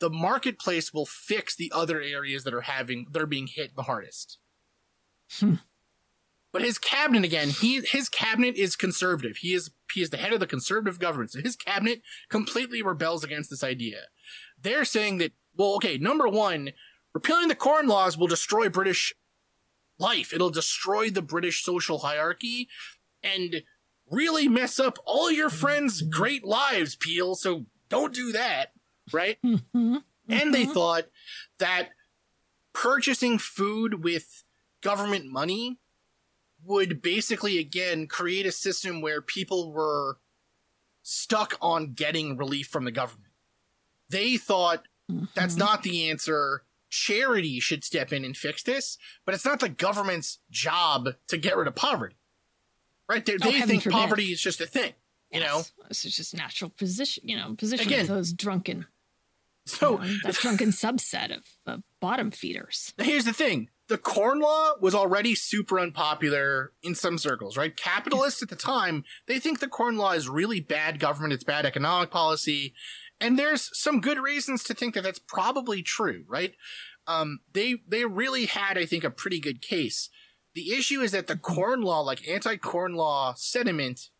the 0.00 0.10
marketplace 0.10 0.92
will 0.92 1.06
fix 1.06 1.56
the 1.56 1.72
other 1.74 2.00
areas 2.00 2.44
that 2.44 2.54
are 2.54 2.62
having, 2.62 3.06
that 3.10 3.22
are 3.22 3.26
being 3.26 3.48
hit 3.48 3.74
the 3.74 3.82
hardest. 3.84 4.38
Hmm. 5.32 5.54
But 6.52 6.62
his 6.62 6.78
cabinet 6.78 7.24
again, 7.24 7.48
he 7.48 7.80
his 7.80 8.08
cabinet 8.08 8.54
is 8.54 8.76
conservative. 8.76 9.38
He 9.38 9.54
is 9.54 9.72
he 9.92 10.02
is 10.02 10.10
the 10.10 10.16
head 10.16 10.32
of 10.32 10.38
the 10.38 10.46
conservative 10.46 11.00
government. 11.00 11.32
So 11.32 11.40
his 11.40 11.56
cabinet 11.56 12.00
completely 12.28 12.80
rebels 12.80 13.24
against 13.24 13.50
this 13.50 13.64
idea. 13.64 14.02
They're 14.60 14.84
saying 14.84 15.18
that 15.18 15.32
well, 15.56 15.74
okay, 15.74 15.98
number 15.98 16.28
one, 16.28 16.70
repealing 17.12 17.48
the 17.48 17.56
corn 17.56 17.88
laws 17.88 18.16
will 18.16 18.28
destroy 18.28 18.68
British 18.68 19.12
life. 19.98 20.32
It'll 20.32 20.50
destroy 20.50 21.10
the 21.10 21.22
British 21.22 21.62
social 21.64 21.98
hierarchy 21.98 22.68
and 23.22 23.62
really 24.10 24.48
mess 24.48 24.78
up 24.78 24.98
all 25.06 25.30
your 25.30 25.50
friends' 25.50 26.02
great 26.02 26.44
lives, 26.44 26.96
Peel. 26.96 27.34
So 27.34 27.66
don't 27.88 28.12
do 28.14 28.32
that, 28.32 28.72
right? 29.12 29.38
Mhm. 29.44 30.02
And 30.28 30.54
they 30.54 30.64
Mhm. 30.64 30.72
thought 30.72 31.04
that 31.58 31.90
purchasing 32.72 33.38
food 33.38 34.02
with 34.02 34.42
government 34.80 35.26
money 35.26 35.78
would 36.62 37.02
basically, 37.02 37.58
again, 37.58 38.06
create 38.06 38.46
a 38.46 38.52
system 38.52 39.02
where 39.02 39.20
people 39.20 39.70
were 39.70 40.18
stuck 41.02 41.58
on 41.60 41.92
getting 41.92 42.38
relief 42.38 42.66
from 42.68 42.84
the 42.84 42.90
government. 42.90 43.32
They 44.08 44.38
thought 44.38 44.86
that's 45.34 45.54
Mhm. 45.56 45.58
not 45.58 45.82
the 45.82 46.08
answer. 46.08 46.64
Charity 46.94 47.58
should 47.58 47.82
step 47.82 48.12
in 48.12 48.24
and 48.24 48.36
fix 48.36 48.62
this, 48.62 48.96
but 49.26 49.34
it's 49.34 49.44
not 49.44 49.58
the 49.60 49.68
government's 49.68 50.38
job 50.50 51.08
to 51.28 51.36
get 51.36 51.56
rid 51.56 51.66
of 51.66 51.74
poverty. 51.74 52.16
Right? 53.08 53.24
They, 53.26 53.34
Oh, 53.34 53.38
they 53.50 53.60
think 53.62 53.82
forbid. 53.82 53.96
poverty 53.96 54.24
is 54.32 54.40
just 54.40 54.60
a 54.60 54.66
thing, 54.66 54.92
you 55.30 55.40
know? 55.40 55.58
Yes. 55.58 55.72
This 55.88 56.04
is 56.06 56.16
just 56.16 56.34
natural 56.34 56.70
position, 56.70 57.28
you 57.28 57.36
know, 57.36 57.54
position 57.56 57.86
Again. 57.86 58.02
of 58.02 58.08
those 58.08 58.32
drunken, 58.32 58.86
So 59.66 60.00
you 60.02 60.12
know, 60.12 60.18
that 60.24 60.34
drunken 60.36 60.68
subset 60.70 61.36
of, 61.36 61.44
of 61.66 61.82
bottom 62.00 62.30
feeders. 62.30 62.94
Now, 62.96 63.04
here's 63.04 63.24
the 63.24 63.32
thing 63.32 63.68
the 63.88 63.98
corn 63.98 64.40
law 64.40 64.72
was 64.80 64.94
already 64.94 65.34
super 65.34 65.78
unpopular 65.78 66.72
in 66.82 66.94
some 66.94 67.18
circles, 67.18 67.56
right? 67.58 67.76
Capitalists 67.76 68.42
at 68.42 68.48
the 68.48 68.56
time, 68.56 69.04
they 69.26 69.38
think 69.38 69.60
the 69.60 69.68
corn 69.68 69.96
law 69.98 70.12
is 70.12 70.26
really 70.28 70.60
bad 70.60 70.98
government, 70.98 71.34
it's 71.34 71.44
bad 71.44 71.66
economic 71.66 72.10
policy. 72.10 72.72
And 73.20 73.38
there's 73.38 73.70
some 73.78 74.00
good 74.00 74.18
reasons 74.18 74.62
to 74.64 74.74
think 74.74 74.94
that 74.94 75.02
that's 75.04 75.18
probably 75.20 75.82
true, 75.82 76.24
right? 76.28 76.54
Um, 77.06 77.40
they, 77.52 77.76
they 77.86 78.04
really 78.04 78.46
had, 78.46 78.76
I 78.76 78.86
think, 78.86 79.04
a 79.04 79.10
pretty 79.10 79.40
good 79.40 79.62
case. 79.62 80.10
The 80.54 80.72
issue 80.72 81.00
is 81.00 81.12
that 81.12 81.26
the 81.26 81.36
corn 81.36 81.82
law, 81.82 82.00
like 82.00 82.26
anti 82.28 82.56
corn 82.56 82.94
law 82.94 83.34
sentiment, 83.36 84.10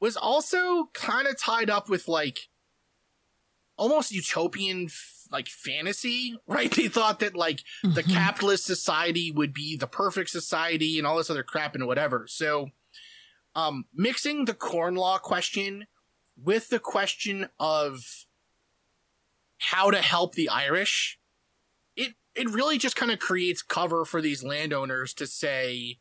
was 0.00 0.16
also 0.16 0.86
kind 0.94 1.26
of 1.28 1.38
tied 1.38 1.70
up 1.70 1.88
with 1.88 2.08
like 2.08 2.38
almost 3.76 4.12
utopian 4.12 4.86
f- 4.86 5.22
like 5.30 5.48
fantasy, 5.48 6.36
right? 6.46 6.70
They 6.70 6.88
thought 6.88 7.20
that 7.20 7.36
like 7.36 7.62
the 7.82 8.02
Mhm. 8.02 8.12
capitalist 8.12 8.64
society 8.64 9.30
would 9.30 9.52
be 9.54 9.76
the 9.76 9.86
perfect 9.86 10.30
society 10.30 10.98
and 10.98 11.06
all 11.06 11.16
this 11.16 11.30
other 11.30 11.42
crap 11.42 11.74
and 11.74 11.86
whatever. 11.86 12.26
So, 12.28 12.70
um, 13.54 13.84
mixing 13.94 14.44
the 14.44 14.54
corn 14.54 14.94
law 14.94 15.18
question 15.18 15.86
with 16.42 16.68
the 16.68 16.78
question 16.78 17.48
of 17.58 18.00
how 19.58 19.90
to 19.90 19.98
help 19.98 20.34
the 20.34 20.48
Irish, 20.48 21.18
it, 21.96 22.14
it 22.34 22.48
really 22.48 22.78
just 22.78 22.96
kind 22.96 23.12
of 23.12 23.18
creates 23.18 23.62
cover 23.62 24.04
for 24.04 24.20
these 24.22 24.42
landowners 24.42 25.12
to 25.14 25.26
say, 25.26 25.98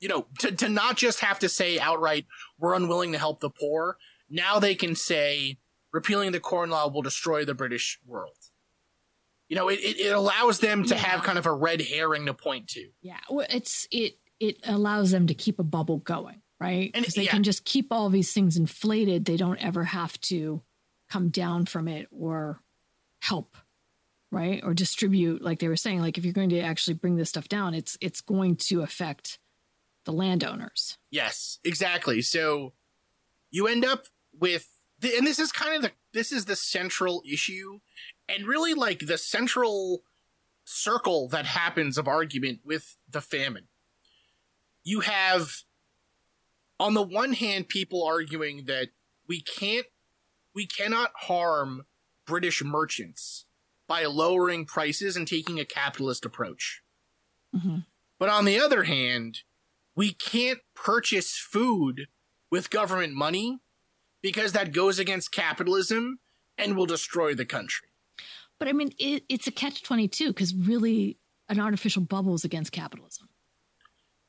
you 0.00 0.08
know, 0.08 0.26
to, 0.40 0.52
to 0.52 0.68
not 0.68 0.96
just 0.96 1.20
have 1.20 1.38
to 1.40 1.48
say 1.48 1.78
outright, 1.78 2.26
we're 2.58 2.74
unwilling 2.74 3.12
to 3.12 3.18
help 3.18 3.40
the 3.40 3.50
poor. 3.50 3.96
Now 4.28 4.58
they 4.58 4.74
can 4.74 4.94
say, 4.94 5.58
repealing 5.92 6.32
the 6.32 6.40
corn 6.40 6.70
law 6.70 6.88
will 6.88 7.02
destroy 7.02 7.44
the 7.44 7.54
British 7.54 7.98
world. 8.06 8.36
You 9.48 9.56
know, 9.56 9.68
it, 9.68 9.78
it, 9.80 10.12
allows 10.12 10.60
them 10.60 10.84
to 10.84 10.94
Yeah. 10.94 11.00
have 11.00 11.22
kind 11.22 11.38
of 11.38 11.46
a 11.46 11.52
red 11.52 11.80
herring 11.80 12.26
to 12.26 12.34
point 12.34 12.68
to. 12.68 12.90
Yeah, 13.00 13.18
well, 13.30 13.46
it's 13.48 13.88
it 13.90 14.18
it 14.38 14.58
allows 14.64 15.10
them 15.10 15.26
to 15.28 15.34
keep 15.34 15.58
a 15.58 15.64
bubble 15.64 15.96
going, 15.98 16.42
right? 16.60 16.90
And- 16.94 17.02
Because 17.02 17.14
they 17.14 17.24
yeah. 17.24 17.30
can 17.30 17.42
just 17.42 17.64
keep 17.64 17.88
all 17.90 18.10
these 18.10 18.32
things 18.32 18.56
inflated. 18.56 19.24
They 19.24 19.36
don't 19.36 19.58
ever 19.58 19.84
have 19.84 20.20
to 20.22 20.62
come 21.10 21.28
down 21.28 21.66
from 21.66 21.88
it 21.88 22.08
or 22.10 22.62
help, 23.20 23.56
right? 24.30 24.62
Or 24.62 24.74
distribute, 24.74 25.42
like 25.42 25.58
they 25.58 25.68
were 25.68 25.76
saying. 25.76 26.00
Like 26.00 26.18
if 26.18 26.24
you're 26.24 26.32
going 26.32 26.50
to 26.50 26.60
actually 26.60 26.94
bring 26.94 27.16
this 27.16 27.30
stuff 27.30 27.48
down, 27.48 27.74
it's 27.74 27.96
it's 28.00 28.20
going 28.20 28.56
to 28.56 28.82
affect 28.82 29.38
the 30.04 30.12
landowners. 30.12 30.98
Yes, 31.10 31.58
exactly. 31.64 32.22
So 32.22 32.72
you 33.50 33.66
end 33.66 33.84
up 33.84 34.04
with, 34.38 34.68
the, 35.00 35.16
and 35.16 35.26
this 35.26 35.38
is 35.38 35.52
kind 35.52 35.76
of 35.76 35.82
the, 35.82 35.92
this 36.12 36.32
is 36.32 36.46
the 36.46 36.56
central 36.56 37.22
issue 37.30 37.80
and 38.28 38.46
really 38.46 38.74
like 38.74 39.00
the 39.00 39.18
central 39.18 40.02
circle 40.64 41.28
that 41.28 41.46
happens 41.46 41.98
of 41.98 42.08
argument 42.08 42.60
with 42.64 42.96
the 43.10 43.20
famine. 43.20 43.68
You 44.84 45.00
have, 45.00 45.62
on 46.80 46.94
the 46.94 47.02
one 47.02 47.32
hand, 47.32 47.68
people 47.68 48.04
arguing 48.04 48.64
that 48.66 48.88
we 49.26 49.40
can't, 49.40 49.86
we 50.54 50.66
cannot 50.66 51.10
harm 51.14 51.86
British 52.26 52.62
merchants 52.62 53.46
by 53.86 54.04
lowering 54.04 54.66
prices 54.66 55.16
and 55.16 55.26
taking 55.26 55.58
a 55.58 55.64
capitalist 55.64 56.24
approach. 56.24 56.82
Mhm. 57.54 57.86
But 58.18 58.28
on 58.28 58.44
the 58.44 58.58
other 58.58 58.84
hand, 58.84 59.42
we 59.94 60.12
can't 60.12 60.60
purchase 60.74 61.36
food 61.36 62.08
with 62.50 62.70
government 62.70 63.14
money 63.14 63.60
because 64.22 64.52
that 64.52 64.72
goes 64.72 64.98
against 64.98 65.32
capitalism 65.32 66.20
and 66.56 66.76
will 66.76 66.86
destroy 66.86 67.34
the 67.34 67.46
country. 67.46 67.88
But 68.58 68.68
I 68.68 68.72
mean, 68.72 68.92
it, 68.98 69.24
it's 69.28 69.46
a 69.46 69.52
catch 69.52 69.82
twenty 69.82 70.08
two 70.08 70.28
because 70.28 70.54
really, 70.54 71.18
an 71.48 71.60
artificial 71.60 72.02
bubble 72.02 72.34
is 72.34 72.44
against 72.44 72.72
capitalism. 72.72 73.28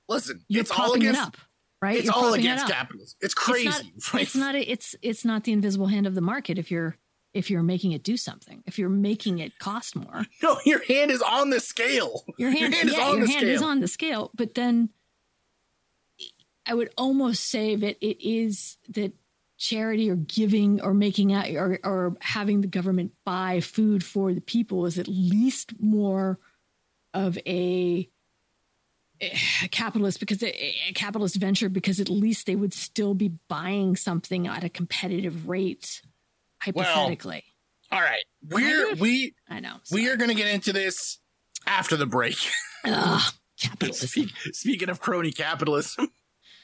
Listen, 0.08 0.46
You're 0.48 0.62
it's 0.62 0.72
all 0.72 0.94
against 0.94 1.20
it 1.20 1.24
up, 1.28 1.38
right? 1.82 1.98
it's 1.98 2.06
You're 2.06 2.16
all 2.16 2.34
it 2.34 2.40
against 2.40 2.68
capitalism. 2.68 3.18
It's 3.22 3.34
crazy. 3.34 3.92
It's 3.96 4.14
right? 4.14 4.20
not, 4.20 4.22
it's 4.22 4.36
not 4.36 4.56
a, 4.56 4.72
it's 4.72 4.96
it's 5.02 5.26
not 5.26 5.44
the 5.44 5.52
invisible 5.52 5.88
hand 5.88 6.08
of 6.08 6.16
the 6.16 6.22
market 6.22 6.58
if 6.58 6.72
you're 6.72 6.98
if 7.34 7.50
you're 7.50 7.64
making 7.64 7.92
it 7.92 8.04
do 8.04 8.18
something. 8.18 8.64
If 8.66 8.80
you're 8.80 8.90
making 8.90 9.40
it 9.40 9.60
cost 9.60 9.96
more, 9.96 10.26
no, 10.44 10.58
your 10.66 10.84
hand 10.86 11.12
is 11.12 11.22
on 11.22 11.50
the 11.50 11.60
scale. 11.60 12.24
your 12.38 12.52
hand, 12.52 12.74
hand 12.74 12.90
is 12.90 12.98
yeah, 12.98 13.04
on 13.04 13.18
your 13.18 13.28
the 13.28 13.34
hand 13.34 13.48
is 13.48 13.62
on 13.62 13.80
the 13.80 13.88
scale. 13.88 14.32
But 14.36 14.56
then, 14.56 14.90
I 16.66 16.74
would 16.74 16.90
almost 16.98 17.50
say 17.50 17.76
that 17.76 17.98
it 18.02 18.26
is 18.26 18.78
that 18.90 19.14
charity 19.58 20.10
or 20.10 20.16
giving 20.16 20.82
or 20.82 20.94
making 20.94 21.34
out 21.34 21.50
or 21.50 21.80
or 21.84 22.16
having 22.22 22.62
the 22.62 22.68
government 22.68 23.12
buy 23.26 23.60
food 23.60 24.04
for 24.04 24.34
the 24.34 24.42
people 24.42 24.86
is 24.86 24.98
at 24.98 25.08
least 25.08 25.74
more 25.80 26.40
of 27.14 27.38
a 27.46 28.10
a 29.22 29.68
capitalist 29.70 30.20
because 30.20 30.42
a 30.44 30.50
eh, 30.50 30.90
a 30.90 30.94
capitalist 30.94 31.36
venture 31.36 31.70
because 31.70 32.00
at 32.00 32.10
least 32.10 32.46
they 32.46 32.56
would 32.56 32.74
still 32.74 33.14
be 33.14 33.32
buying 33.48 33.96
something 33.96 34.48
at 34.48 34.64
a 34.64 34.70
competitive 34.70 35.48
rate 35.48 36.02
hypothetically 36.62 37.44
All 37.92 38.02
right, 38.02 38.24
we're 38.48 38.84
Kind 38.84 38.94
of. 38.94 39.00
we 39.00 39.34
i 39.50 39.60
know 39.60 39.76
we 39.92 40.10
are 40.10 40.16
going 40.16 40.30
to 40.30 40.36
get 40.36 40.48
into 40.48 40.74
this 40.74 41.20
after 41.68 41.96
the 41.96 42.06
break. 42.06 42.38
Ugh, 42.86 43.34
capitalism 43.60 44.08
Speak, 44.08 44.30
speaking 44.54 44.90
of 44.90 45.00
crony 45.00 45.32
capitalism, 45.32 46.12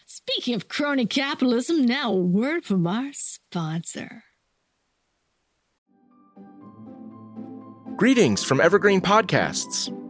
speaking 0.06 0.56
of 0.56 0.68
crony 0.68 1.06
capitalism 1.06 1.86
now 1.86 2.12
a 2.12 2.16
word 2.16 2.64
from 2.64 2.88
our 2.88 3.12
sponsor 3.14 4.24
Greetings 7.98 8.44
from 8.44 8.60
Evergreen 8.60 9.00
Podcasts. 9.00 9.90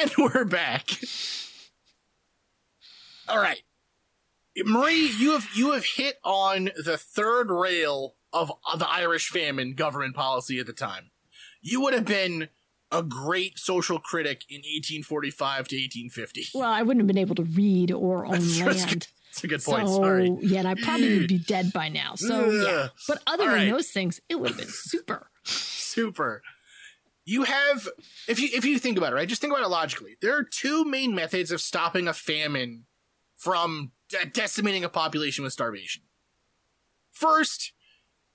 And 0.00 0.10
we're 0.18 0.44
back. 0.44 0.88
All 3.28 3.38
right. 3.38 3.62
Marie, 4.64 5.10
you 5.18 5.32
have 5.32 5.46
you 5.54 5.72
have 5.72 5.84
hit 5.84 6.16
on 6.24 6.70
the 6.84 6.96
third 6.98 7.50
rail 7.50 8.16
of 8.32 8.50
the 8.78 8.88
Irish 8.88 9.28
famine 9.28 9.74
government 9.74 10.14
policy 10.14 10.58
at 10.58 10.66
the 10.66 10.72
time. 10.72 11.10
You 11.62 11.80
would 11.82 11.94
have 11.94 12.04
been 12.04 12.48
a 12.90 13.02
great 13.02 13.58
social 13.58 13.98
critic 13.98 14.44
in 14.48 14.56
1845 14.58 15.68
to 15.68 15.76
1850. 15.76 16.46
Well, 16.54 16.70
I 16.70 16.82
wouldn't 16.82 17.00
have 17.02 17.06
been 17.06 17.18
able 17.18 17.36
to 17.36 17.44
read 17.44 17.92
or 17.92 18.26
own 18.26 18.32
That's- 18.32 18.60
land. 18.60 19.08
That's 19.30 19.44
a 19.44 19.46
good 19.46 19.62
point. 19.62 19.86
So, 19.88 19.94
Sorry. 19.94 20.36
yeah, 20.40 20.58
and 20.58 20.66
I 20.68 20.74
probably 20.74 21.18
would 21.20 21.28
be 21.28 21.38
dead 21.38 21.72
by 21.72 21.88
now. 21.88 22.16
So, 22.16 22.50
yeah. 22.50 22.88
But 23.06 23.22
other 23.28 23.44
All 23.44 23.50
than 23.50 23.58
right. 23.58 23.70
those 23.70 23.86
things, 23.92 24.20
it 24.28 24.40
would 24.40 24.48
have 24.48 24.58
been 24.58 24.66
super. 24.68 25.30
Super. 25.44 26.42
You 27.30 27.44
have 27.44 27.88
if 28.26 28.40
you 28.40 28.48
if 28.52 28.64
you 28.64 28.76
think 28.80 28.98
about 28.98 29.12
it, 29.12 29.14
right? 29.14 29.28
Just 29.28 29.40
think 29.40 29.52
about 29.52 29.64
it 29.64 29.68
logically. 29.68 30.16
There 30.20 30.36
are 30.36 30.42
two 30.42 30.84
main 30.84 31.14
methods 31.14 31.52
of 31.52 31.60
stopping 31.60 32.08
a 32.08 32.12
famine 32.12 32.86
from 33.36 33.92
de- 34.08 34.26
decimating 34.26 34.82
a 34.82 34.88
population 34.88 35.44
with 35.44 35.52
starvation. 35.52 36.02
First, 37.12 37.72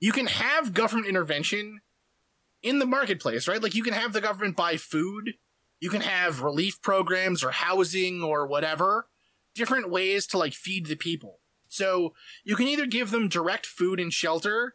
you 0.00 0.12
can 0.12 0.28
have 0.28 0.72
government 0.72 1.08
intervention 1.08 1.80
in 2.62 2.78
the 2.78 2.86
marketplace, 2.86 3.46
right? 3.46 3.62
Like 3.62 3.74
you 3.74 3.82
can 3.82 3.92
have 3.92 4.14
the 4.14 4.22
government 4.22 4.56
buy 4.56 4.78
food, 4.78 5.34
you 5.78 5.90
can 5.90 6.00
have 6.00 6.40
relief 6.40 6.80
programs 6.80 7.44
or 7.44 7.50
housing 7.50 8.22
or 8.22 8.46
whatever, 8.46 9.08
different 9.54 9.90
ways 9.90 10.26
to 10.28 10.38
like 10.38 10.54
feed 10.54 10.86
the 10.86 10.96
people. 10.96 11.40
So, 11.68 12.14
you 12.44 12.56
can 12.56 12.66
either 12.66 12.86
give 12.86 13.10
them 13.10 13.28
direct 13.28 13.66
food 13.66 14.00
and 14.00 14.10
shelter 14.10 14.74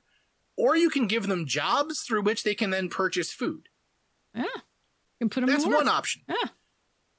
or 0.55 0.75
you 0.75 0.91
can 0.91 1.07
give 1.07 1.25
them 1.25 1.47
jobs 1.47 2.01
through 2.01 2.21
which 2.21 2.43
they 2.43 2.53
can 2.53 2.69
then 2.69 2.87
purchase 2.87 3.33
food. 3.33 3.69
Yeah. 4.35 4.43
You 4.43 5.27
can 5.27 5.29
put 5.29 5.41
them 5.41 5.49
That's 5.49 5.65
one 5.65 5.87
option. 5.87 6.23
Yeah. 6.27 6.49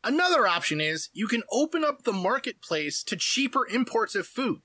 Another 0.05 0.47
option 0.47 0.81
is 0.81 1.09
you 1.13 1.29
can 1.29 1.43
open 1.51 1.85
up 1.85 2.03
the 2.03 2.13
marketplace 2.13 3.03
to 3.05 3.17
cheaper 3.17 3.67
imports 3.67 4.15
of 4.15 4.27
food. 4.27 4.63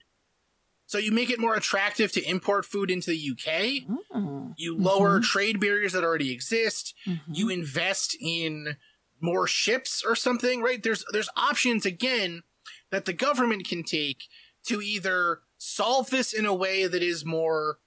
So 0.87 0.97
you 0.97 1.11
make 1.11 1.29
it 1.29 1.39
more 1.39 1.53
attractive 1.53 2.11
to 2.13 2.23
import 2.23 2.65
food 2.65 2.89
into 2.89 3.11
the 3.11 3.31
UK. 3.31 3.99
Oh. 4.13 4.53
You 4.57 4.75
lower 4.77 5.19
trade 5.19 5.59
barriers 5.59 5.93
that 5.93 6.03
already 6.03 6.31
exist. 6.31 6.95
Mhm. 7.05 7.19
You 7.31 7.49
invest 7.49 8.15
in 8.19 8.77
more 9.19 9.47
ships 9.47 10.03
or 10.03 10.15
something, 10.15 10.61
right? 10.61 10.81
There's 10.81 11.03
there's 11.11 11.29
options 11.35 11.85
again 11.85 12.43
that 12.89 13.05
the 13.05 13.13
government 13.13 13.67
can 13.67 13.83
take 13.83 14.23
to 14.67 14.81
either 14.81 15.41
solve 15.57 16.09
this 16.09 16.33
in 16.33 16.45
a 16.45 16.53
way 16.53 16.87
that 16.87 17.03
is 17.03 17.25
more 17.25 17.79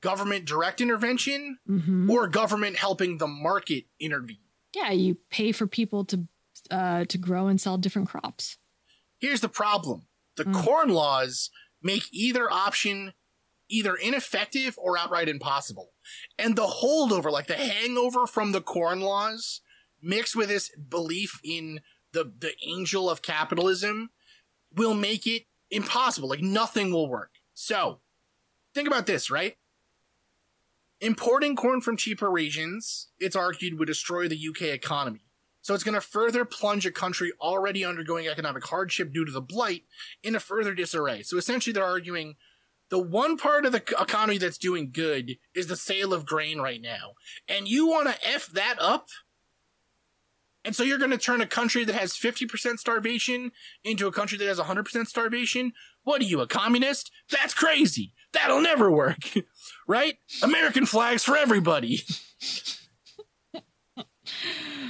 government 0.00 0.44
direct 0.44 0.80
intervention 0.80 1.58
Mhm. 1.68 2.08
or 2.10 2.28
government 2.28 2.76
helping 2.76 3.18
the 3.18 3.26
market 3.26 3.86
intervene. 3.98 4.38
Yeah, 4.74 4.90
you 4.92 5.16
pay 5.30 5.52
for 5.52 5.66
people 5.66 6.04
to 6.06 6.26
uh, 6.70 7.04
to 7.06 7.16
grow 7.18 7.46
and 7.46 7.60
sell 7.60 7.78
different 7.78 8.08
crops. 8.08 8.58
Here's 9.20 9.40
the 9.40 9.48
problem. 9.48 10.06
The 10.36 10.44
Mm. 10.44 10.62
corn 10.64 10.88
laws 10.90 11.50
make 11.82 12.04
either 12.12 12.50
option 12.50 13.14
either 13.70 13.94
ineffective 13.96 14.74
or 14.78 14.96
outright 14.96 15.28
impossible. 15.28 15.92
And 16.38 16.56
the 16.56 16.66
holdover, 16.66 17.30
like 17.30 17.48
the 17.48 17.56
hangover 17.56 18.26
from 18.26 18.52
the 18.52 18.62
corn 18.62 19.00
laws, 19.00 19.60
mixed 20.00 20.34
with 20.34 20.48
this 20.48 20.70
belief 20.76 21.38
in 21.44 21.82
the, 22.12 22.24
the 22.38 22.54
angel 22.62 23.10
of 23.10 23.20
capitalism, 23.20 24.08
will 24.72 24.94
make 24.94 25.26
it 25.26 25.44
impossible. 25.70 26.30
Like 26.30 26.40
nothing 26.40 26.90
will 26.92 27.10
work. 27.10 27.34
So, 27.52 28.00
think 28.72 28.88
about 28.88 29.04
this, 29.04 29.30
right? 29.30 29.57
Importing 31.00 31.54
corn 31.54 31.80
from 31.80 31.96
cheaper 31.96 32.30
regions, 32.30 33.08
it's 33.18 33.36
argued, 33.36 33.78
would 33.78 33.86
destroy 33.86 34.26
the 34.26 34.48
UK 34.48 34.62
economy. 34.62 35.20
So 35.60 35.74
it's 35.74 35.84
going 35.84 35.94
to 35.94 36.00
further 36.00 36.44
plunge 36.44 36.86
a 36.86 36.90
country 36.90 37.32
already 37.40 37.84
undergoing 37.84 38.26
economic 38.26 38.64
hardship 38.64 39.12
due 39.12 39.24
to 39.24 39.32
the 39.32 39.40
blight 39.40 39.84
in 40.22 40.34
a 40.34 40.40
further 40.40 40.74
disarray. 40.74 41.22
So 41.22 41.36
essentially, 41.36 41.72
they're 41.72 41.84
arguing 41.84 42.36
the 42.90 42.98
one 42.98 43.36
part 43.36 43.66
of 43.66 43.72
the 43.72 43.82
economy 44.00 44.38
that's 44.38 44.58
doing 44.58 44.90
good 44.90 45.36
is 45.54 45.66
the 45.66 45.76
sale 45.76 46.14
of 46.14 46.24
grain 46.24 46.58
right 46.58 46.80
now. 46.80 47.12
And 47.46 47.68
you 47.68 47.86
want 47.86 48.08
to 48.08 48.26
F 48.26 48.46
that 48.48 48.76
up? 48.80 49.08
And 50.64 50.74
so 50.74 50.82
you're 50.82 50.98
going 50.98 51.10
to 51.10 51.18
turn 51.18 51.40
a 51.40 51.46
country 51.46 51.84
that 51.84 51.94
has 51.94 52.14
50% 52.14 52.78
starvation 52.78 53.52
into 53.84 54.06
a 54.06 54.12
country 54.12 54.38
that 54.38 54.48
has 54.48 54.58
100% 54.58 55.06
starvation? 55.06 55.72
What 56.02 56.20
are 56.22 56.24
you, 56.24 56.40
a 56.40 56.46
communist? 56.46 57.10
That's 57.30 57.54
crazy. 57.54 58.14
That'll 58.32 58.60
never 58.60 58.90
work. 58.90 59.18
right? 59.88 60.18
American 60.42 60.86
flags 60.86 61.24
for 61.24 61.36
everybody. 61.36 62.02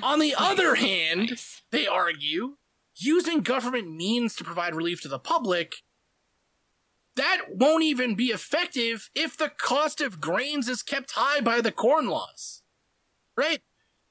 On 0.03 0.19
the 0.19 0.35
other 0.37 0.75
hand, 0.75 1.31
Nice. 1.31 1.63
they 1.71 1.87
argue 1.87 2.57
using 2.97 3.41
government 3.41 3.95
means 3.95 4.35
to 4.37 4.45
provide 4.45 4.75
relief 4.75 5.01
to 5.03 5.09
the 5.09 5.19
public 5.19 5.77
that 7.17 7.43
won't 7.51 7.83
even 7.83 8.15
be 8.15 8.27
effective 8.27 9.11
if 9.15 9.37
the 9.37 9.49
cost 9.49 10.01
of 10.01 10.21
grains 10.21 10.69
is 10.69 10.83
kept 10.83 11.13
high 11.13 11.41
by 11.41 11.61
the 11.61 11.71
corn 11.73 12.09
laws 12.09 12.63
right 13.37 13.61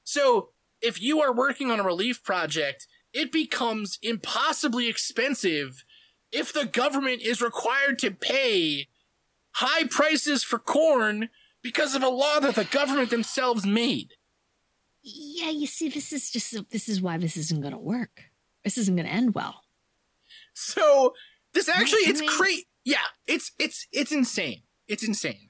so 0.04 0.50
if 0.80 1.00
you 1.00 1.20
are 1.20 1.34
working 1.34 1.70
on 1.70 1.78
a 1.80 1.84
relief 1.84 2.22
project 2.22 2.86
it 3.12 3.30
becomes 3.30 3.98
impossibly 4.02 4.88
expensive 4.88 5.84
if 6.32 6.52
the 6.52 6.64
government 6.66 7.20
is 7.22 7.42
required 7.42 7.98
to 7.98 8.10
pay 8.10 8.88
high 9.58 9.84
prices 9.84 10.42
for 10.44 10.58
corn 10.58 11.28
because 11.62 11.94
of 11.94 12.02
a 12.02 12.08
law 12.08 12.38
that 12.40 12.54
the 12.54 12.64
government 12.64 13.10
themselves 13.10 13.64
made 13.66 14.10
Yeah, 15.02 15.50
you 15.50 15.66
see, 15.66 15.88
this 15.88 16.12
is 16.12 16.30
just 16.30 16.54
this 16.70 16.88
is 16.88 17.00
why 17.00 17.18
this 17.18 17.36
isn't 17.36 17.60
going 17.60 17.72
to 17.72 17.78
work. 17.96 18.24
This 18.64 18.76
isn't 18.78 18.96
going 18.96 19.06
to 19.06 19.12
end 19.12 19.34
well. 19.34 19.62
So 20.54 21.14
this 21.54 21.68
actually, 21.68 22.00
it's 22.10 22.20
great. 22.38 22.66
Yeah, 22.84 23.06
it's 23.26 23.52
it's 23.58 23.86
it's 23.92 24.12
insane. 24.12 24.62
It's 24.86 25.02
insane. 25.06 25.48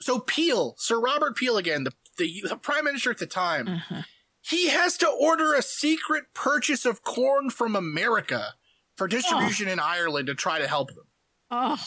So 0.00 0.18
Peel, 0.18 0.74
Sir 0.78 1.00
Robert 1.00 1.36
Peel 1.36 1.56
again, 1.56 1.84
the 1.84 1.92
the, 2.18 2.42
the 2.48 2.56
prime 2.56 2.84
minister 2.84 3.10
at 3.10 3.18
the 3.18 3.26
time, 3.26 3.66
Uh-huh. 3.68 4.02
he 4.40 4.68
has 4.68 4.96
to 4.98 5.08
order 5.08 5.54
a 5.54 5.62
secret 5.62 6.24
purchase 6.34 6.84
of 6.84 7.02
corn 7.02 7.50
from 7.50 7.74
America 7.76 8.54
for 8.96 9.08
distribution 9.08 9.66
in 9.68 9.80
Ireland 9.80 10.26
to 10.28 10.34
try 10.34 10.58
to 10.60 10.68
help 10.68 10.88
them. 10.94 11.06
Oh, 11.50 11.78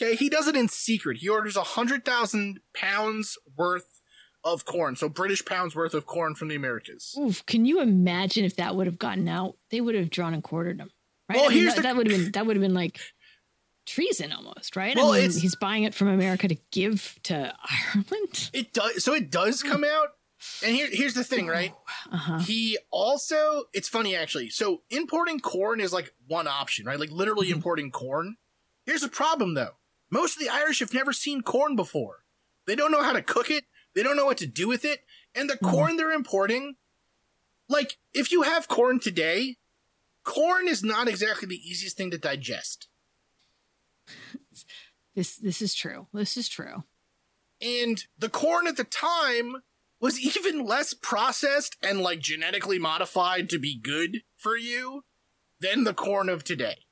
Okay, 0.00 0.14
he 0.14 0.28
does 0.28 0.46
it 0.46 0.54
in 0.56 0.68
secret. 0.68 1.18
He 1.18 1.28
orders 1.28 1.56
a 1.56 1.62
hundred 1.62 2.04
thousand 2.04 2.60
pounds 2.74 3.36
worth 3.56 4.00
of 4.44 4.64
corn, 4.64 4.94
so 4.96 5.08
British 5.08 5.44
pounds 5.44 5.74
worth 5.74 5.92
of 5.94 6.06
corn 6.06 6.34
from 6.36 6.48
the 6.48 6.54
Americas. 6.54 7.14
oof! 7.18 7.44
Can 7.46 7.64
you 7.64 7.80
imagine 7.80 8.44
if 8.44 8.56
that 8.56 8.76
would 8.76 8.86
have 8.86 8.98
gotten 8.98 9.28
out? 9.28 9.56
They 9.70 9.80
would 9.80 9.94
have 9.96 10.10
drawn 10.10 10.34
and 10.34 10.42
quartered 10.42 10.78
him. 10.80 10.90
Right? 11.28 11.36
Well, 11.36 11.46
I 11.46 11.48
mean, 11.48 11.58
here's 11.58 11.74
that, 11.74 11.82
the- 11.82 11.88
that 11.88 11.96
would 11.96 12.08
have 12.10 12.16
been 12.20 12.32
that 12.32 12.46
would 12.46 12.56
have 12.56 12.62
been 12.62 12.74
like 12.74 13.00
treason 13.86 14.32
almost, 14.32 14.76
right? 14.76 14.94
Well, 14.96 15.12
I 15.12 15.20
mean, 15.22 15.30
he's 15.32 15.56
buying 15.56 15.82
it 15.84 15.94
from 15.94 16.08
America 16.08 16.46
to 16.48 16.56
give 16.70 17.18
to 17.24 17.54
Ireland. 17.94 18.50
It 18.52 18.72
does. 18.72 19.02
So 19.04 19.14
it 19.14 19.30
does 19.30 19.62
come 19.62 19.82
out. 19.90 20.08
And 20.64 20.72
here, 20.76 20.86
here's 20.90 21.14
the 21.14 21.24
thing, 21.24 21.48
right? 21.48 21.74
Uh-huh. 22.12 22.38
He 22.38 22.78
also, 22.92 23.64
it's 23.74 23.88
funny 23.88 24.14
actually. 24.14 24.50
So 24.50 24.82
importing 24.90 25.40
corn 25.40 25.80
is 25.80 25.92
like 25.92 26.12
one 26.28 26.46
option, 26.46 26.86
right? 26.86 27.00
Like 27.00 27.10
literally 27.10 27.50
importing 27.50 27.90
corn. 27.90 28.36
Here's 28.86 29.00
the 29.00 29.08
problem 29.08 29.54
though. 29.54 29.72
Most 30.10 30.36
of 30.36 30.42
the 30.42 30.48
Irish 30.48 30.80
have 30.80 30.94
never 30.94 31.12
seen 31.12 31.42
corn 31.42 31.76
before. 31.76 32.24
They 32.66 32.74
don't 32.74 32.92
know 32.92 33.02
how 33.02 33.12
to 33.12 33.22
cook 33.22 33.50
it. 33.50 33.64
They 33.94 34.02
don't 34.02 34.16
know 34.16 34.26
what 34.26 34.38
to 34.38 34.46
do 34.46 34.68
with 34.68 34.84
it. 34.84 35.00
And 35.34 35.48
the 35.48 35.54
mm-hmm. 35.54 35.70
corn 35.70 35.96
they're 35.96 36.12
importing, 36.12 36.76
like 37.68 37.98
if 38.12 38.32
you 38.32 38.42
have 38.42 38.68
corn 38.68 39.00
today, 39.00 39.56
corn 40.24 40.68
is 40.68 40.82
not 40.82 41.08
exactly 41.08 41.48
the 41.48 41.56
easiest 41.56 41.96
thing 41.96 42.10
to 42.10 42.18
digest. 42.18 42.88
This 45.14 45.36
this 45.36 45.60
is 45.60 45.74
true. 45.74 46.06
This 46.12 46.36
is 46.36 46.48
true. 46.48 46.84
And 47.60 48.04
the 48.16 48.28
corn 48.28 48.68
at 48.68 48.76
the 48.76 48.84
time 48.84 49.62
was 50.00 50.20
even 50.36 50.64
less 50.64 50.94
processed 50.94 51.76
and 51.82 52.00
like 52.00 52.20
genetically 52.20 52.78
modified 52.78 53.50
to 53.50 53.58
be 53.58 53.76
good 53.76 54.22
for 54.36 54.56
you 54.56 55.04
than 55.60 55.84
the 55.84 55.94
corn 55.94 56.28
of 56.28 56.44
today. 56.44 56.84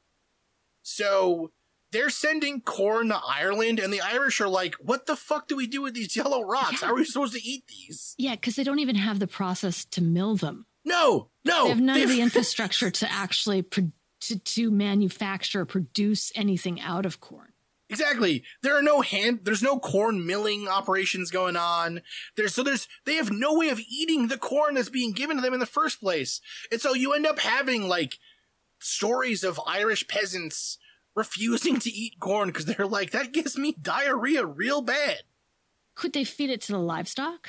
So 0.83 1.53
they're 1.93 2.11
sending 2.11 2.61
corn 2.61 3.09
to 3.09 3.21
Ireland, 3.27 3.79
and 3.79 3.93
the 3.93 4.01
Irish 4.01 4.41
are 4.41 4.49
like, 4.49 4.75
what 4.75 5.07
the 5.07 5.17
fuck 5.17 5.49
do 5.49 5.57
we 5.57 5.67
do 5.67 5.83
with 5.83 5.95
these 5.95 6.17
yellow 6.17 6.43
rocks? 6.43 6.83
How 6.83 6.93
are 6.93 6.95
we 6.95 7.05
supposed 7.05 7.35
to 7.35 7.43
eat 7.43 7.65
these? 7.69 8.15
Yeah, 8.19 8.35
because 8.35 8.57
they 8.57 8.65
don't 8.65 8.81
even 8.81 8.97
have 8.97 9.19
the 9.19 9.27
process 9.27 9.85
to 9.87 10.03
mill 10.03 10.37
them. 10.37 10.67
No, 10.85 11.31
no. 11.45 11.65
they 11.65 11.69
have 11.71 11.81
none 11.81 12.01
of 12.01 12.09
the 12.09 12.21
infrastructure 12.23 12.91
to 12.91 13.11
actually 13.11 13.63
pro- 13.63 13.93
to, 14.23 14.39
to 14.39 14.71
manufacture 14.71 15.65
produce 15.65 16.33
anything 16.35 16.81
out 16.81 17.07
of 17.07 17.21
corn. 17.21 17.53
Exactly. 17.89 18.43
There 18.63 18.77
are 18.77 18.83
no 18.83 19.01
hand. 19.01 19.41
There's 19.45 19.63
no 19.63 19.79
corn 19.79 20.27
milling 20.27 20.67
operations 20.67 21.31
going 21.31 21.57
on. 21.57 22.03
There's 22.37 22.55
so 22.55 22.65
there's 22.65 22.89
they 23.05 23.15
have 23.15 23.31
no 23.31 23.57
way 23.57 23.69
of 23.69 23.81
eating 23.89 24.27
the 24.27 24.39
corn 24.39 24.75
that's 24.75 24.89
being 24.89 25.13
given 25.13 25.37
to 25.37 25.43
them 25.43 25.55
in 25.55 25.61
the 25.61 25.67
first 25.67 26.01
place, 26.01 26.41
and 26.73 26.81
so 26.81 26.95
you 26.95 27.13
end 27.13 27.27
up 27.27 27.39
having 27.39 27.89
like 27.89 28.19
stories 28.81 29.45
of 29.45 29.61
Irish 29.67 30.07
peasants 30.09 30.79
refusing 31.17 31.79
to 31.81 31.91
eat 31.91 32.21
corn 32.21 32.49
because 32.51 32.67
they're 32.67 32.87
like 32.87 33.11
that 33.13 33.33
gives 33.33 33.57
me 33.59 33.75
diarrhea 33.81 34.45
real 34.47 34.83
bad. 34.83 35.23
Could 35.97 36.13
they 36.13 36.25
feed 36.25 36.51
it 36.51 36.61
to 36.63 36.73
the 36.73 36.79
livestock? 36.79 37.49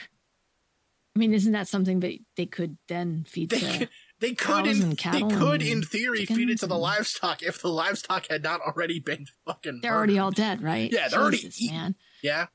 I 1.16 1.20
mean, 1.20 1.34
isn't 1.34 1.52
that 1.54 1.68
something 1.68 2.00
that 2.02 2.18
they 2.36 2.46
could 2.46 2.78
then 2.88 3.26
feed 3.28 3.50
They 3.50 3.60
to? 3.60 3.78
could, 3.80 3.90
they 4.20 4.34
could 4.36 4.68
in, 4.68 4.90
they 5.12 5.22
could 5.22 5.62
in 5.64 5.82
theory 5.84 6.26
feed 6.26 6.50
it 6.50 6.60
to 6.60 6.68
the 6.68 6.76
and- 6.76 6.82
livestock 6.82 7.42
if 7.44 7.62
the 7.62 7.70
livestock 7.70 8.28
had 8.30 8.44
not 8.44 8.62
already 8.62 9.00
been 9.00 9.26
fucking. 9.46 9.80
They're 9.82 9.96
already 9.96 10.20
all 10.20 10.32
dead, 10.32 10.62
right? 10.62 10.92
Yeah, 10.92 11.08
they're 11.10 11.20
already 11.20 11.38
Jesus, 11.40 11.62
eaten. 11.62 11.76
man. 11.76 11.96
Yeah. 12.22 12.46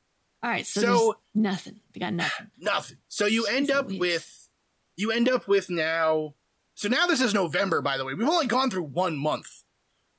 All 0.45 0.51
right, 0.51 0.67
so, 0.67 0.81
So- 0.81 1.19
nothing. 1.35 1.81
They 1.93 2.01
got 2.01 2.15
nothing. 2.15 2.51
nothing. 2.59 2.99
So 3.09 3.27
you 3.27 3.47
end 3.47 3.69
Jeez 3.69 3.75
up 3.75 3.89
Louise. 3.89 4.01
with 4.01 4.49
you 4.97 5.11
end 5.11 5.29
up 5.29 5.47
with 5.49 5.69
now 5.71 6.35
so 6.75 6.89
now 6.89 7.07
this 7.07 7.21
is 7.21 7.35
November 7.35 7.81
by 7.83 7.97
the 7.97 8.05
way. 8.05 8.15
We've 8.15 8.29
only 8.29 8.47
gone 8.47 8.71
through 8.71 8.85
one 8.85 9.17
month. 9.17 9.65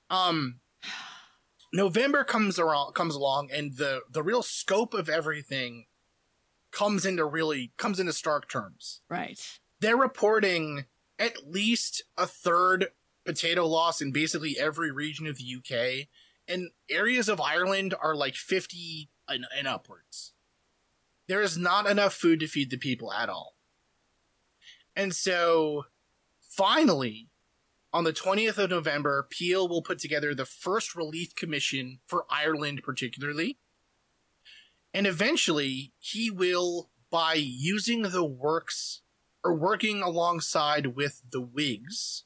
Um 0.09 0.59
November 1.73 2.23
comes 2.23 2.59
around 2.59 2.93
comes 2.93 3.15
along 3.15 3.49
and 3.51 3.77
the 3.77 4.01
the 4.09 4.21
real 4.21 4.43
scope 4.43 4.93
of 4.93 5.09
everything 5.09 5.85
comes 6.71 7.05
into 7.05 7.25
really 7.25 7.71
comes 7.77 7.99
into 7.99 8.13
stark 8.13 8.47
terms. 8.47 9.01
Right. 9.09 9.39
They're 9.79 9.97
reporting 9.97 10.85
at 11.17 11.49
least 11.49 12.03
a 12.17 12.27
third 12.27 12.87
potato 13.25 13.65
loss 13.65 14.01
in 14.01 14.11
basically 14.11 14.57
every 14.59 14.91
region 14.91 15.25
of 15.27 15.37
the 15.37 15.55
UK 15.57 16.07
and 16.47 16.69
areas 16.89 17.27
of 17.27 17.41
Ireland 17.41 17.93
are 18.01 18.15
like 18.15 18.35
50 18.35 19.09
and, 19.27 19.45
and 19.57 19.67
upwards. 19.67 20.33
There 21.27 21.41
is 21.41 21.57
not 21.57 21.89
enough 21.89 22.13
food 22.13 22.39
to 22.41 22.47
feed 22.47 22.69
the 22.69 22.77
people 22.77 23.13
at 23.13 23.29
all. 23.29 23.55
And 24.95 25.15
so 25.15 25.85
finally, 26.41 27.29
on 27.93 28.03
the 28.03 28.13
20th 28.13 28.57
of 28.57 28.71
November, 28.71 29.27
Peel 29.29 29.67
will 29.67 29.83
put 29.83 29.99
together 29.99 30.33
the 30.33 30.45
first 30.45 30.95
relief 30.95 31.35
commission 31.35 31.99
for 32.07 32.25
Ireland, 32.29 32.81
particularly. 32.83 33.59
And 34.93 35.05
eventually, 35.05 35.93
he 35.99 36.31
will, 36.31 36.89
by 37.11 37.35
using 37.35 38.01
the 38.01 38.23
works 38.23 39.01
or 39.43 39.53
working 39.53 40.01
alongside 40.01 40.95
with 40.95 41.21
the 41.31 41.41
Whigs, 41.41 42.23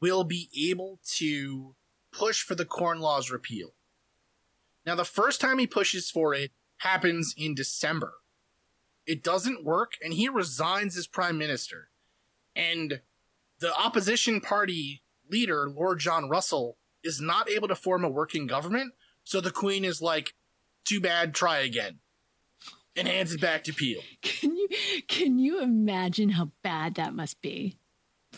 will 0.00 0.24
be 0.24 0.50
able 0.68 0.98
to 1.04 1.76
push 2.10 2.42
for 2.42 2.56
the 2.56 2.64
Corn 2.64 2.98
Laws 2.98 3.30
repeal. 3.30 3.74
Now, 4.84 4.96
the 4.96 5.04
first 5.04 5.40
time 5.40 5.58
he 5.58 5.66
pushes 5.66 6.10
for 6.10 6.34
it 6.34 6.50
happens 6.78 7.34
in 7.38 7.54
December. 7.54 8.14
It 9.06 9.22
doesn't 9.22 9.64
work, 9.64 9.92
and 10.02 10.14
he 10.14 10.28
resigns 10.28 10.96
as 10.96 11.06
prime 11.06 11.38
minister. 11.38 11.90
And 12.56 13.00
the 13.62 13.74
opposition 13.74 14.40
party 14.40 15.02
leader, 15.30 15.70
Lord 15.70 16.00
John 16.00 16.28
Russell, 16.28 16.76
is 17.02 17.20
not 17.20 17.48
able 17.48 17.68
to 17.68 17.76
form 17.76 18.04
a 18.04 18.10
working 18.10 18.46
government. 18.46 18.92
So 19.24 19.40
the 19.40 19.52
Queen 19.52 19.84
is 19.84 20.02
like, 20.02 20.34
too 20.84 21.00
bad, 21.00 21.32
try 21.32 21.60
again. 21.60 22.00
And 22.96 23.08
hands 23.08 23.32
it 23.32 23.40
back 23.40 23.64
to 23.64 23.72
Peel. 23.72 24.02
Can 24.20 24.54
you 24.54 24.68
can 25.08 25.38
you 25.38 25.62
imagine 25.62 26.28
how 26.28 26.50
bad 26.62 26.96
that 26.96 27.14
must 27.14 27.40
be? 27.40 27.78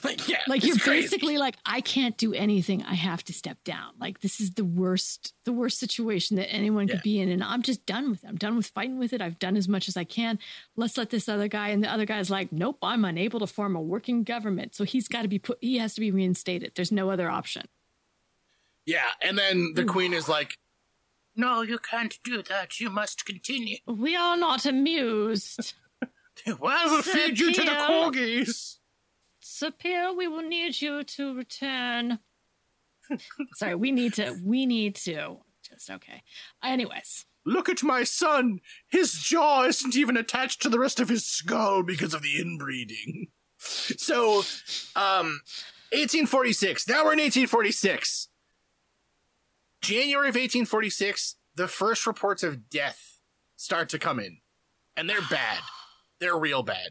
Like, 0.10 0.28
yeah, 0.28 0.42
Like 0.46 0.62
you're 0.64 0.76
crazy. 0.76 1.02
basically 1.02 1.38
like, 1.38 1.56
I 1.64 1.80
can't 1.80 2.16
do 2.18 2.34
anything. 2.34 2.82
I 2.82 2.92
have 2.94 3.24
to 3.24 3.32
step 3.32 3.56
down. 3.64 3.92
Like 3.98 4.20
this 4.20 4.38
is 4.40 4.50
the 4.52 4.64
worst, 4.64 5.32
the 5.44 5.52
worst 5.52 5.78
situation 5.78 6.36
that 6.36 6.52
anyone 6.52 6.86
could 6.86 6.96
Yeah. 6.98 7.02
be 7.04 7.20
in. 7.20 7.30
And 7.30 7.42
I'm 7.42 7.62
just 7.62 7.86
done 7.86 8.10
with 8.10 8.22
it. 8.22 8.26
I'm 8.28 8.36
done 8.36 8.54
with 8.56 8.66
fighting 8.66 8.98
with 8.98 9.12
it. 9.14 9.22
I've 9.22 9.38
done 9.38 9.56
as 9.56 9.66
much 9.68 9.88
as 9.88 9.96
I 9.96 10.04
can. 10.04 10.38
Let's 10.76 10.98
let 10.98 11.08
this 11.10 11.28
other 11.28 11.48
guy. 11.48 11.68
And 11.70 11.82
the 11.82 11.90
other 11.90 12.04
guy's 12.04 12.28
like, 12.30 12.52
nope, 12.52 12.78
I'm 12.82 13.04
unable 13.04 13.40
to 13.40 13.46
form 13.46 13.74
a 13.76 13.80
working 13.80 14.24
government. 14.24 14.74
So 14.74 14.84
he's 14.84 15.08
got 15.08 15.22
to 15.22 15.28
be 15.28 15.38
put. 15.38 15.56
He 15.62 15.78
has 15.78 15.94
to 15.94 16.00
be 16.00 16.10
reinstated. 16.10 16.72
There's 16.76 16.92
no 16.92 17.08
other 17.10 17.30
option. 17.30 17.66
Yeah, 18.86 19.08
and 19.22 19.38
then 19.38 19.72
the 19.74 19.84
Queen 19.84 20.12
is 20.12 20.28
like, 20.28 20.58
no, 21.34 21.62
you 21.62 21.78
can't 21.78 22.18
do 22.22 22.42
that. 22.42 22.78
You 22.78 22.90
must 22.90 23.24
continue. 23.24 23.78
We 23.86 24.14
are 24.16 24.36
not 24.36 24.66
amused. 24.66 25.74
Well, 26.58 26.90
we'll 26.90 27.02
feed 27.02 27.38
you 27.38 27.52
to 27.54 27.60
the 27.62 27.70
corgis. 27.70 28.78
Pierre, 29.78 30.12
we 30.12 30.26
will 30.28 30.42
need 30.42 30.80
you 30.80 31.04
to 31.04 31.34
return. 31.36 32.18
Sorry, 33.54 33.74
we 33.74 33.92
need 33.92 34.14
to. 34.14 34.36
We 34.42 34.66
need 34.66 34.96
to. 34.96 35.38
Just 35.62 35.90
okay. 35.90 36.22
Anyways, 36.62 37.26
Look 37.46 37.68
at 37.68 37.82
my 37.82 38.04
son. 38.04 38.60
His 38.88 39.12
jaw 39.12 39.64
isn't 39.64 39.96
even 39.96 40.16
attached 40.16 40.62
to 40.62 40.68
the 40.68 40.78
rest 40.78 40.98
of 40.98 41.08
his 41.08 41.26
skull 41.26 41.82
because 41.82 42.14
of 42.14 42.22
the 42.22 42.40
inbreeding. 42.40 43.28
So, 43.66 44.42
um, 44.94 45.40
1846. 45.94 46.86
Now 46.86 46.96
we're 46.96 47.14
in 47.14 47.20
1846. 47.20 48.28
January 49.80 50.28
of 50.28 50.34
1846, 50.34 51.36
the 51.54 51.66
first 51.66 52.06
reports 52.06 52.42
of 52.42 52.68
death 52.68 53.20
start 53.56 53.88
to 53.88 53.98
come 53.98 54.20
in. 54.20 54.40
And 54.98 55.08
they're 55.08 55.22
bad. 55.30 55.60
They're 56.20 56.36
real 56.36 56.62
bad. 56.62 56.90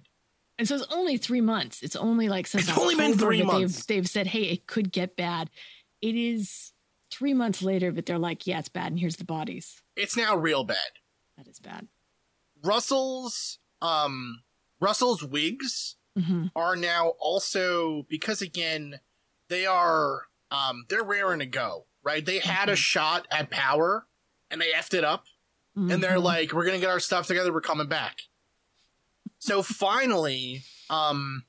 And 0.60 0.68
so 0.68 0.76
it's 0.76 0.86
only 0.92 1.18
three 1.18 1.42
months. 1.42 1.82
It's 1.82 1.96
only 1.96 2.30
like 2.30 2.48
since 2.48 2.68
It's 2.70 2.78
only 2.78 2.96
been 2.96 3.18
three 3.18 3.42
months. 3.42 3.86
They've, 3.86 3.98
they've 3.98 4.10
said, 4.10 4.28
hey, 4.28 4.44
it 4.44 4.68
could 4.68 4.92
get 4.92 5.16
bad. 5.16 5.50
It 6.02 6.16
is 6.16 6.74
three 7.12 7.34
months 7.34 7.62
later, 7.62 7.92
but 7.92 8.06
they're 8.06 8.20
like, 8.20 8.46
yeah, 8.46 8.60
it's 8.60 8.70
bad, 8.70 8.92
and 8.92 9.00
here's 9.00 9.16
the 9.16 9.26
bodies. 9.26 9.82
It's 9.96 10.18
now 10.18 10.36
real 10.36 10.64
bad. 10.64 10.78
That 11.38 11.48
is 11.48 11.60
bad. 11.60 11.88
Russell's, 12.64 13.60
um, 13.82 14.44
Russell's 14.80 15.24
Whigs 15.24 15.96
hmm 16.18 16.46
are 16.56 16.76
now 16.76 17.14
also 17.20 18.06
because 18.08 18.42
again 18.44 19.00
they 19.50 19.66
are 19.66 20.28
um 20.52 20.86
they're 20.88 21.04
raring 21.04 21.40
to 21.40 21.46
go 21.48 21.86
right 22.04 22.24
they 22.26 22.38
had 22.38 22.70
a 22.70 22.76
shot 22.76 23.28
at 23.32 23.50
power 23.50 24.06
and 24.52 24.62
they 24.62 24.72
effed 24.74 24.94
it 24.94 25.04
up 25.04 25.26
and 25.76 26.04
they're 26.04 26.20
like 26.20 26.54
we're 26.54 26.66
gonna 26.66 26.78
get 26.78 26.90
our 26.90 27.00
stuff 27.00 27.26
together 27.26 27.52
we're 27.52 27.62
coming 27.62 27.88
back 27.88 28.18
so 29.44 29.62
finally 29.62 30.64
um 30.90 31.44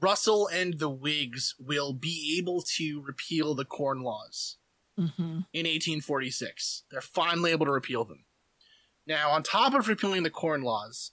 russell 0.00 0.46
and 0.48 0.78
the 0.78 0.90
whigs 0.90 1.54
will 1.58 1.92
be 1.92 2.36
able 2.38 2.62
to 2.62 3.02
repeal 3.06 3.54
the 3.54 3.64
corn 3.64 4.02
laws 4.02 4.58
hmm 4.96 5.40
in 5.52 5.66
1846 5.66 6.84
they're 6.90 7.00
finally 7.00 7.50
able 7.50 7.66
to 7.66 7.72
repeal 7.72 8.04
them. 8.04 8.24
Now 9.06 9.30
on 9.30 9.42
top 9.42 9.74
of 9.74 9.88
repealing 9.88 10.22
the 10.22 10.30
corn 10.30 10.62
laws 10.62 11.12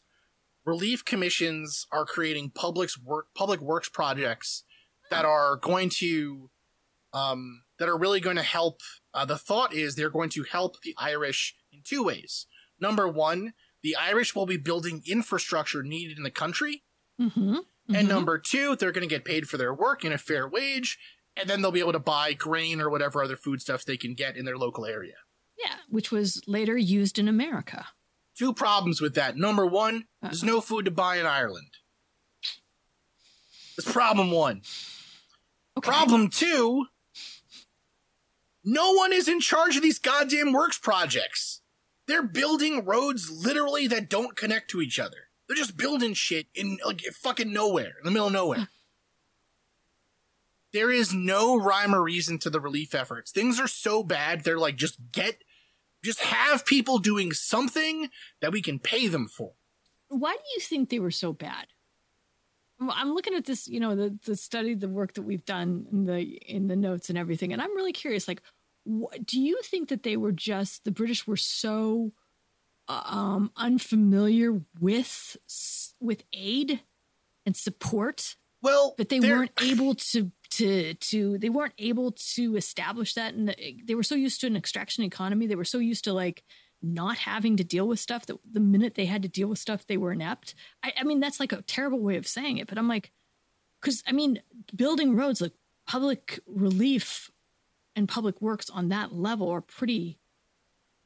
relief 0.66 1.04
commissions 1.06 1.88
are 1.92 2.06
creating 2.06 2.52
public 2.52 2.90
work 3.04 3.28
public 3.34 3.62
works 3.62 3.90
projects 3.90 4.64
that 5.10 5.26
are 5.26 5.56
going 5.56 5.90
to 5.90 6.50
um, 7.14 7.64
that 7.80 7.90
are 7.90 7.98
really 7.98 8.20
going 8.20 8.36
to 8.36 8.44
help 8.44 8.82
uh, 9.14 9.26
the 9.26 9.38
thought 9.38 9.74
is 9.74 9.96
they're 9.96 10.10
going 10.10 10.30
to 10.30 10.44
help 10.44 10.82
the 10.82 10.94
irish 10.98 11.56
in 11.72 11.80
two 11.84 12.04
ways. 12.04 12.46
Number 12.80 13.08
one 13.08 13.54
the 13.84 13.96
irish 13.96 14.36
will 14.36 14.46
be 14.46 14.58
building 14.58 15.02
infrastructure 15.06 15.84
needed 15.84 16.18
in 16.18 16.24
the 16.24 16.32
country 16.32 16.84
hmm 17.20 17.58
and 17.92 18.08
number 18.08 18.38
two 18.38 18.76
they're 18.76 18.92
going 18.92 19.08
to 19.08 19.14
get 19.14 19.26
paid 19.26 19.50
for 19.50 19.58
their 19.58 19.74
work 19.74 20.06
in 20.06 20.14
a 20.14 20.18
fair 20.18 20.48
wage 20.48 21.00
and 21.40 21.50
then 21.50 21.62
they'll 21.62 21.72
be 21.72 21.80
able 21.80 21.94
to 21.94 22.00
buy 22.00 22.34
grain 22.34 22.82
or 22.82 22.90
whatever 22.90 23.24
other 23.24 23.36
foodstuffs 23.36 23.86
they 23.86 23.98
can 23.98 24.14
get 24.14 24.36
in 24.36 24.46
their 24.46 24.58
local 24.58 24.86
area. 24.86 25.16
Yeah, 25.58 25.76
which 25.90 26.12
was 26.12 26.42
later 26.48 26.78
used 26.78 27.18
in 27.18 27.28
America. 27.28 27.88
Two 28.38 28.54
problems 28.54 29.02
with 29.02 29.16
that. 29.16 29.38
Number 29.38 29.66
one, 29.66 30.06
there's 30.22 30.44
no 30.44 30.62
food 30.62 30.86
to 30.86 30.92
buy 30.92 31.18
in 31.18 31.26
Ireland. 31.26 31.78
That's 33.76 33.92
problem 33.92 34.32
one. 34.32 34.62
Problem 35.82 36.30
two, 36.30 36.88
no 38.64 38.94
one 38.94 39.14
is 39.14 39.28
in 39.30 39.40
charge 39.40 39.78
of 39.78 39.82
these 39.82 40.00
goddamn 40.00 40.52
works 40.52 40.78
projects. 40.78 41.59
They're 42.10 42.24
building 42.24 42.86
roads 42.86 43.30
literally 43.30 43.86
that 43.86 44.10
don't 44.10 44.36
connect 44.36 44.72
to 44.72 44.82
each 44.82 44.97
other. 44.97 45.28
They're 45.47 45.55
just 45.55 45.78
building 45.78 46.16
shit 46.16 46.47
in 46.55 46.80
like 46.84 47.01
fucking 47.01 47.53
nowhere, 47.53 47.93
in 47.99 48.03
the 48.03 48.10
middle 48.10 48.26
of 48.26 48.34
nowhere. 48.34 48.68
there 50.74 50.89
is 50.89 51.14
no 51.14 51.55
rhyme 51.55 51.93
or 51.93 52.01
reason 52.01 52.39
to 52.39 52.49
the 52.49 52.60
relief 52.60 52.95
efforts. 52.95 53.30
Things 53.30 53.60
are 53.60 53.68
so 53.68 54.01
bad, 54.01 54.43
they're 54.43 54.57
like, 54.57 54.76
just 54.76 54.97
get, 55.12 55.43
just 56.03 56.22
have 56.22 56.66
people 56.66 56.97
doing 56.97 57.32
something 57.32 58.10
that 58.41 58.51
we 58.51 58.64
can 58.64 58.80
pay 58.80 59.07
them 59.07 59.28
for. 59.28 59.51
Why 60.07 60.34
do 60.34 60.43
you 60.55 60.62
think 60.62 60.89
they 60.89 60.99
were 60.99 61.12
so 61.12 61.32
bad? 61.32 61.68
I'm 62.80 63.14
looking 63.14 63.36
at 63.36 63.45
this, 63.45 63.68
you 63.68 63.80
know, 63.80 63.95
the 63.95 64.18
the 64.26 64.36
study, 64.36 64.74
the 64.74 64.88
work 64.88 65.14
that 65.14 65.24
we've 65.24 65.45
done 65.45 65.86
in 65.91 66.05
the 66.05 66.22
in 66.22 66.68
the 66.68 66.76
notes 66.76 67.10
and 67.10 67.20
everything, 67.20 67.53
and 67.53 67.62
I'm 67.62 67.76
really 67.76 67.93
curious. 67.93 68.28
Like, 68.28 68.41
do 68.86 69.40
you 69.40 69.62
think 69.64 69.90
that 69.90 70.04
they 70.04 70.18
were 70.18 70.32
just 70.32 70.84
the 70.84 70.92
British 70.92 71.28
were 71.28 71.38
so 71.38 72.12
uh, 72.88 73.04
um, 73.06 73.52
unfamiliar 73.56 74.62
with 74.80 75.38
with 76.00 76.24
aid 76.34 76.82
and 77.46 77.56
support? 77.56 78.36
Well, 78.62 78.96
that 78.98 79.10
they 79.10 79.20
weren't 79.20 79.52
able 79.62 79.96
to 79.96 80.32
to 80.52 80.94
to 80.94 81.38
they 81.38 81.50
weren't 81.50 81.74
able 81.78 82.12
to 82.36 82.56
establish 82.56 83.14
that, 83.14 83.34
and 83.34 83.56
they 83.86 83.96
were 83.96 84.04
so 84.04 84.16
used 84.16 84.42
to 84.42 84.48
an 84.48 84.56
extraction 84.56 85.04
economy. 85.04 85.48
They 85.48 85.56
were 85.56 85.64
so 85.64 85.80
used 85.80 86.04
to 86.06 86.14
like 86.14 86.44
not 86.82 87.18
having 87.18 87.58
to 87.58 87.64
deal 87.64 87.88
with 87.88 88.00
stuff 88.00 88.26
that 88.26 88.38
the 88.50 88.60
minute 88.60 88.96
they 88.96 89.06
had 89.06 89.22
to 89.24 89.30
deal 89.30 89.48
with 89.48 89.60
stuff, 89.60 89.86
they 89.86 89.98
were 89.98 90.12
inept. 90.12 90.56
I, 90.84 90.94
I 90.98 91.04
mean, 91.04 91.20
that's 91.20 91.40
like 91.40 91.52
a 91.52 91.62
terrible 91.62 92.00
way 92.00 92.18
of 92.18 92.28
saying 92.28 92.58
it, 92.58 92.68
but 92.68 92.78
I'm 92.78 92.88
like, 92.88 93.12
because 93.82 94.04
I 94.08 94.12
mean, 94.12 94.42
building 94.76 95.16
roads, 95.16 95.42
like 95.42 95.54
public 95.88 96.40
relief 96.48 97.30
and 98.00 98.08
public 98.10 98.41
works 98.41 98.70
on 98.70 98.89
that 98.89 99.14
level 99.14 99.50
are 99.50 99.62
pretty. 99.62 100.18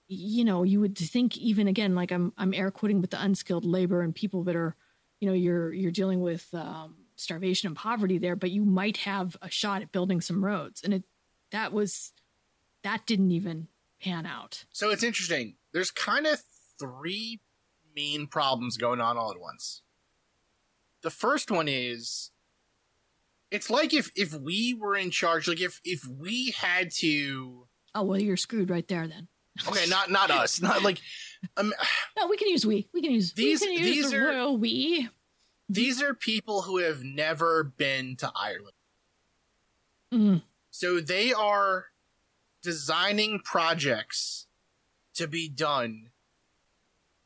You 0.07 0.45
know, 0.45 0.63
you 0.63 0.79
would 0.79 0.97
think 0.97 1.37
even 1.37 1.67
again, 1.67 1.95
like 1.95 2.11
I'm 2.11 2.33
I'm 2.37 2.53
air 2.53 2.71
quoting 2.71 3.01
with 3.01 3.09
the 3.09 3.21
unskilled 3.21 3.65
labor 3.65 4.01
and 4.01 4.13
people 4.13 4.43
that 4.43 4.55
are, 4.55 4.75
you 5.19 5.27
know, 5.27 5.33
you're 5.33 5.73
you're 5.73 5.91
dealing 5.91 6.21
with 6.21 6.47
um, 6.53 6.95
starvation 7.15 7.67
and 7.67 7.75
poverty 7.75 8.19
there, 8.19 8.35
but 8.35 8.51
you 8.51 8.63
might 8.63 8.97
have 8.97 9.35
a 9.41 9.49
shot 9.49 9.81
at 9.81 9.91
building 9.91 10.21
some 10.21 10.45
roads, 10.45 10.83
and 10.83 10.93
it 10.93 11.03
that 11.51 11.73
was 11.73 12.13
that 12.83 13.05
didn't 13.07 13.31
even 13.31 13.67
pan 13.99 14.25
out. 14.25 14.65
So 14.71 14.91
it's 14.91 15.03
interesting. 15.03 15.55
There's 15.71 15.89
kind 15.89 16.27
of 16.27 16.43
three 16.79 17.39
main 17.95 18.27
problems 18.27 18.77
going 18.77 19.01
on 19.01 19.17
all 19.17 19.31
at 19.31 19.39
once. 19.39 19.81
The 21.01 21.09
first 21.09 21.49
one 21.49 21.67
is 21.67 22.29
it's 23.53 23.69
like 23.69 23.93
if 23.93 24.11
if 24.15 24.33
we 24.33 24.73
were 24.73 24.97
in 24.97 25.09
charge, 25.11 25.47
like 25.47 25.61
if 25.61 25.79
if 25.85 26.05
we 26.05 26.51
had 26.51 26.91
to 26.95 27.67
Oh 27.95 28.03
well, 28.03 28.19
you're 28.19 28.35
screwed 28.35 28.69
right 28.69 28.87
there 28.87 29.07
then. 29.07 29.27
Okay, 29.67 29.85
not 29.87 30.09
not 30.11 30.29
us. 30.41 30.61
Not 30.61 30.83
like 30.83 30.99
um, 31.55 31.73
No, 32.17 32.27
we 32.27 32.35
can 32.37 32.49
use 32.49 32.65
we. 32.65 32.89
We 32.93 33.01
can 33.01 33.11
use 33.11 33.33
These- 33.33 33.61
we 33.61 33.67
can 33.77 33.85
use 33.87 33.95
these 33.95 34.11
the 34.11 34.17
are- 34.17 34.25
royal 34.27 34.57
we. 34.57 35.09
these 35.69 36.01
are 36.01 36.13
people 36.13 36.63
who 36.63 36.77
have 36.79 37.03
never 37.03 37.63
been 37.63 38.15
to 38.17 38.31
Ireland. 38.35 38.75
Mm. 40.13 40.41
So 40.71 40.99
they 40.99 41.31
are 41.33 41.85
designing 42.61 43.39
projects 43.43 44.47
to 45.15 45.27
be 45.27 45.47
done 45.49 46.09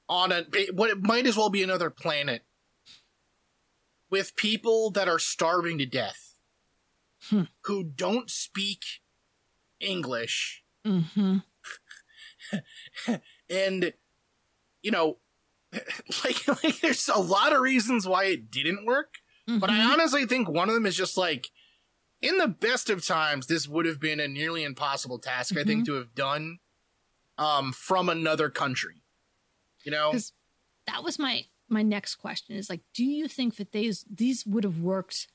on 0.09 0.32
a 0.32 0.45
what 0.73 0.89
it 0.89 1.01
might 1.01 1.25
as 1.25 1.36
well 1.38 1.49
be 1.49 1.63
another 1.63 1.89
planet 1.89 2.43
with 4.10 4.36
people 4.36 4.89
that 4.91 5.08
are 5.10 5.20
starving 5.20 5.78
to 5.80 5.86
death 5.86 6.24
Hmm. 7.30 7.43
who 7.66 7.84
don't 7.84 8.30
speak 8.30 8.84
English 9.80 10.64
Mm-hmm. 10.86 11.38
and 13.49 13.93
you 14.82 14.91
know 14.91 15.18
like, 16.24 16.47
like 16.64 16.80
there's 16.80 17.10
a 17.10 17.20
lot 17.20 17.51
of 17.53 17.60
reasons 17.62 18.08
why 18.08 18.26
it 18.26 18.49
didn't 18.49 18.86
work 18.86 19.16
but 19.60 19.70
I 19.70 19.80
Mhm. 19.80 19.93
honestly 19.93 20.26
think 20.26 20.49
one 20.49 20.68
of 20.68 20.76
them 20.76 20.86
is 20.86 20.97
just 20.97 21.16
like, 21.16 21.51
in 22.22 22.38
the 22.38 22.49
best 22.49 22.89
of 22.89 23.05
times, 23.05 23.47
this 23.47 23.66
would 23.66 23.86
have 23.86 23.97
been 23.97 24.20
a 24.20 24.28
nearly 24.28 24.66
impossible 24.66 25.20
task, 25.20 25.55
I 25.55 25.64
think, 25.64 25.84
Mhm. 25.84 25.86
to 25.86 25.93
have 25.93 26.14
done 26.14 26.60
um, 27.38 27.72
from 27.72 28.10
another 28.10 28.49
country. 28.49 29.03
You 29.86 29.91
know? 29.93 30.14
That 30.86 31.01
was 31.01 31.18
my 31.18 31.45
my 31.70 31.84
next 31.84 32.15
question 32.15 32.55
is 32.55 32.70
like, 32.70 32.82
do 32.93 33.03
you 33.03 33.28
think 33.28 33.55
that 33.57 33.72
these 33.72 34.05
these 34.09 34.45
would 34.45 34.63
have 34.63 34.80
worked 34.80 35.28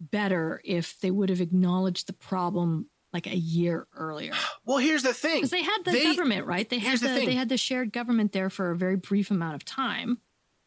better 0.00 0.60
if 0.64 0.98
they 1.00 1.10
would 1.10 1.28
have 1.28 1.40
acknowledged 1.40 2.06
the 2.06 2.12
problem 2.12 2.86
like 3.12 3.26
a 3.26 3.36
year 3.36 3.86
earlier? 3.94 4.32
Well, 4.64 4.78
here's 4.78 5.02
the 5.02 5.12
thing. 5.14 5.36
Because 5.38 5.50
they 5.50 5.62
had 5.62 5.84
the 5.84 5.90
They- 5.92 6.04
government, 6.04 6.46
right? 6.46 6.68
They 6.68 6.78
had 6.78 6.98
the, 7.00 7.08
the 7.08 7.26
they 7.26 7.34
had 7.34 7.48
the 7.48 7.56
shared 7.56 7.92
government 7.92 8.32
there 8.32 8.50
for 8.50 8.70
a 8.70 8.76
very 8.76 8.96
brief 8.96 9.30
amount 9.30 9.54
of 9.54 9.64
time. 9.64 10.18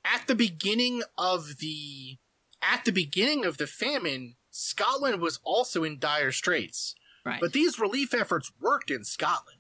At 0.04 0.28
the 0.28 0.36
beginning 0.36 1.02
of 1.18 1.58
the 1.60 2.18
at 2.62 2.86
the 2.86 2.92
beginning 2.92 3.46
of 3.46 3.58
the 3.58 3.68
famine, 3.68 4.36
Scotland 4.52 5.22
was 5.22 5.40
also 5.44 5.84
in 5.84 6.00
dire 6.00 6.32
straits. 6.32 6.96
Right. 7.26 7.40
But 7.42 7.54
these 7.54 7.80
relief 7.80 8.14
efforts 8.14 8.52
worked 8.62 8.92
in 8.92 9.04
Scotland. 9.04 9.60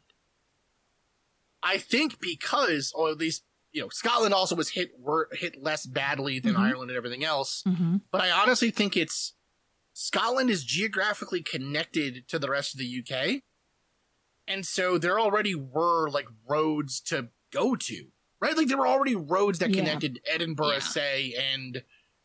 I 1.63 1.79
think 1.79 2.19
because, 2.19 2.91
or 2.95 3.09
at 3.09 3.17
least, 3.17 3.43
you 3.75 3.81
know, 3.81 3.89
Scotland 3.89 4.33
also 4.33 4.55
was 4.55 4.69
hit 4.69 4.91
wor- 4.97 5.27
hit 5.33 5.61
less 5.61 5.85
badly 5.85 6.39
than 6.39 6.53
Mhm. 6.55 6.59
Ireland 6.59 6.91
and 6.91 6.97
everything 6.97 7.23
else. 7.25 7.61
Mm-hmm. 7.67 7.97
But 8.11 8.21
I 8.21 8.31
honestly 8.31 8.71
think 8.71 8.95
it's 8.95 9.33
Scotland 9.93 10.49
is 10.49 10.63
geographically 10.63 11.41
connected 11.43 12.27
to 12.29 12.39
the 12.39 12.49
rest 12.49 12.73
of 12.73 12.79
the 12.79 12.85
UK. 12.87 13.41
And 14.47 14.65
so 14.65 14.97
there 14.97 15.19
already 15.19 15.55
were 15.55 16.09
like 16.09 16.27
roads 16.47 17.01
to 17.01 17.29
go 17.51 17.75
to, 17.75 18.11
right? 18.39 18.55
Like 18.55 18.67
there 18.67 18.77
were 18.77 18.87
already 18.87 19.15
roads 19.15 19.59
that 19.59 19.71
Yeah. 19.71 19.77
connected 19.81 20.21
Edinburgh, 20.25 20.73
Yeah. 20.73 20.79
say, 20.79 21.33
and 21.33 21.75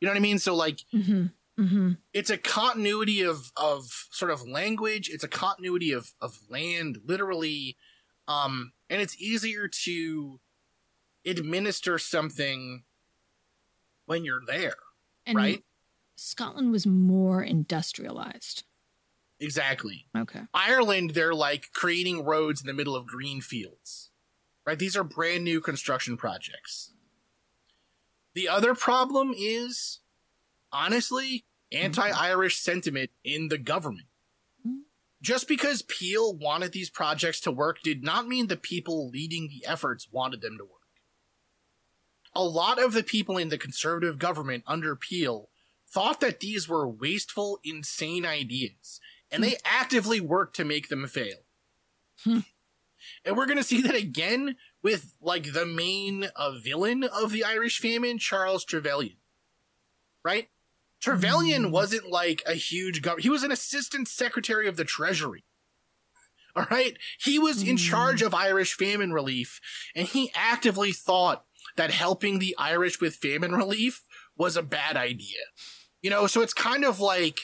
you 0.01 0.07
know 0.07 0.11
what 0.11 0.16
I 0.16 0.20
mean? 0.20 0.38
So 0.38 0.55
like 0.55 0.80
Mm-hmm. 0.92 1.26
Mm-hmm. 1.59 1.90
it's 2.12 2.30
a 2.30 2.38
continuity 2.38 3.22
of 3.22 3.53
of 3.57 4.07
sort 4.12 4.30
of 4.30 4.46
language 4.48 5.11
it's 5.11 5.24
a 5.24 5.28
continuity 5.28 5.92
of 5.92 6.14
of 6.20 6.38
land 6.48 7.01
literally 7.05 7.76
um 8.28 8.72
and 8.88 9.03
it's 9.03 9.14
easier 9.20 9.68
to 9.68 10.40
administer 11.25 11.99
something 11.99 12.85
when 14.07 14.25
you're 14.25 14.43
there 14.47 14.77
And 15.27 15.37
right? 15.37 15.64
Scotland 16.16 16.73
was 16.73 16.87
more 16.87 17.43
industrialized. 17.43 18.64
exactly. 19.39 20.07
Okay. 20.16 20.43
ireland 20.53 21.11
they're 21.11 21.35
like 21.35 21.66
creating 21.73 22.25
roads 22.25 22.61
in 22.61 22.66
the 22.66 22.75
middle 22.75 22.97
of 22.97 23.07
green 23.07 23.41
fields 23.41 24.11
right? 24.66 24.79
These 24.79 24.97
are 24.97 25.05
brand 25.05 25.43
new 25.45 25.61
construction 25.61 26.16
projects. 26.16 26.93
The 28.35 28.49
other 28.49 28.75
problem 28.75 29.35
is 29.37 29.99
honestly 30.73 31.45
mm-hmm. 31.73 31.87
anti-irish 31.87 32.59
sentiment 32.59 33.11
in 33.25 33.49
the 33.49 33.59
government. 33.59 34.07
Mm-hmm. 34.66 34.83
Just 35.21 35.49
because 35.49 35.83
Peel 35.83 36.37
wanted 36.37 36.73
these 36.73 36.91
projects 36.91 37.41
to 37.41 37.51
work 37.51 37.83
did 37.83 38.05
not 38.05 38.29
mean 38.29 38.47
the 38.47 38.57
people 38.57 39.09
leading 39.09 39.49
the 39.49 39.66
efforts 39.66 40.09
wanted 40.11 40.41
them 40.41 40.57
to 40.59 40.64
work. 40.64 40.80
A 42.35 42.43
lot 42.43 42.83
of 42.83 42.93
the 42.93 43.03
people 43.03 43.37
in 43.37 43.49
the 43.49 43.59
conservative 43.59 44.18
government 44.18 44.64
under 44.66 44.95
Peel 44.95 45.49
thought 45.89 46.20
that 46.20 46.41
these 46.41 46.68
were 46.68 46.89
wasteful, 46.89 47.59
insane 47.64 48.24
ideas, 48.24 49.01
and 49.31 49.43
they 49.43 49.57
actively 49.64 50.20
worked 50.20 50.55
to 50.57 50.64
make 50.64 50.89
them 50.89 51.07
fail. 51.07 51.39
Hmm. 52.24 52.41
And 53.24 53.37
we're 53.37 53.47
going 53.47 53.59
to 53.59 53.64
see 53.64 53.83
that 53.83 53.95
again 53.95 54.57
with 54.83 55.14
like 55.20 55.53
the 55.53 55.66
main 55.66 56.28
uh, 56.37 56.53
villain 56.53 57.05
of 57.05 57.33
the 57.33 57.45
Irish 57.45 57.78
famine, 57.78 58.18
Charles 58.18 58.64
Trevelyan. 58.64 59.16
Right? 60.24 60.49
Trevelyan 61.01 61.70
wasn't 61.70 62.11
like 62.11 62.43
a 62.47 62.55
huge 62.55 63.01
government. 63.03 63.22
He 63.22 63.31
was 63.31 63.43
an 63.43 63.53
assistant 63.53 64.07
secretary 64.07 64.68
of 64.68 64.76
the 64.76 64.85
treasury. 64.85 65.45
All 66.55 66.66
right. 66.70 66.99
He 67.18 67.39
was 67.39 67.62
in 67.62 67.76
charge 67.76 68.22
of 68.22 68.35
Irish 68.35 68.74
famine 68.74 69.12
relief 69.12 69.61
and 69.95 70.07
he 70.07 70.31
actively 70.35 70.93
thought 70.93 71.45
that 71.77 71.91
helping 71.91 72.39
the 72.39 72.55
Irish 72.59 73.01
with 73.01 73.16
famine 73.16 73.53
relief 73.53 74.03
was 74.37 74.57
a 74.57 74.62
bad 74.62 74.97
idea. 74.97 75.39
You 76.03 76.11
know, 76.11 76.27
so 76.27 76.41
it's 76.41 76.55
kind 76.55 76.85
of 76.85 77.01
like, 77.01 77.41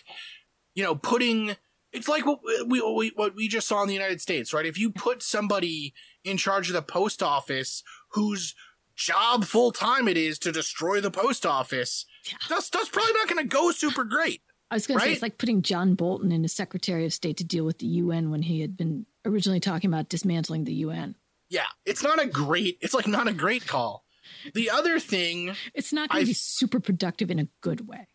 you 0.74 0.82
know, 0.82 0.94
putting, 0.94 1.56
it's 1.92 2.08
like 2.08 2.24
what 2.24 2.40
we, 2.66 2.80
we, 2.80 3.12
what 3.14 3.34
we 3.34 3.48
just 3.48 3.68
saw 3.68 3.82
in 3.82 3.88
the 3.88 3.94
United 3.94 4.20
States, 4.20 4.52
right? 4.52 4.66
If 4.66 4.78
you 4.78 4.90
put 4.90 5.22
somebody 5.22 5.92
in 6.24 6.36
charge 6.36 6.68
of 6.68 6.74
the 6.74 6.82
post 6.82 7.22
office 7.22 7.82
whose 8.12 8.54
job 8.96 9.44
full 9.44 9.72
time 9.72 10.08
it 10.08 10.16
is 10.16 10.38
to 10.38 10.52
destroy 10.52 11.00
the 11.00 11.10
post 11.10 11.44
office, 11.44 12.06
that's, 12.48 12.70
that's 12.70 12.88
probably 12.88 13.12
not 13.12 13.28
going 13.28 13.42
to 13.42 13.48
go 13.48 13.70
super 13.72 14.04
great. 14.04 14.40
I 14.70 14.74
was 14.74 14.86
going 14.86 14.98
to 14.98 15.04
say 15.04 15.12
it's 15.12 15.22
like 15.22 15.38
putting 15.38 15.62
John 15.62 15.94
Bolton 15.94 16.32
in 16.32 16.44
as 16.44 16.52
Secretary 16.52 17.04
of 17.04 17.12
State 17.12 17.36
to 17.36 17.44
deal 17.44 17.64
with 17.64 17.78
the 17.78 17.86
UN 17.86 18.30
when 18.30 18.42
he 18.42 18.60
had 18.60 18.76
been 18.76 19.06
originally 19.24 19.60
talking 19.60 19.88
about 19.88 20.08
dismantling 20.08 20.64
the 20.64 20.74
UN. 20.74 21.14
Yeah, 21.48 21.66
it's 21.84 22.02
not 22.02 22.20
a 22.20 22.26
great. 22.26 22.78
It's 22.80 22.94
like 22.94 23.06
not 23.06 23.28
a 23.28 23.32
great 23.32 23.66
call. 23.66 24.05
The 24.54 24.70
other 24.70 24.98
thing, 25.00 25.54
It's 25.74 25.92
not 25.92 26.10
going 26.10 26.22
to 26.24 26.26
be 26.28 26.34
super 26.34 26.80
productive 26.80 27.30
in 27.30 27.38
a 27.38 27.48
good 27.60 27.86
way. 27.88 28.06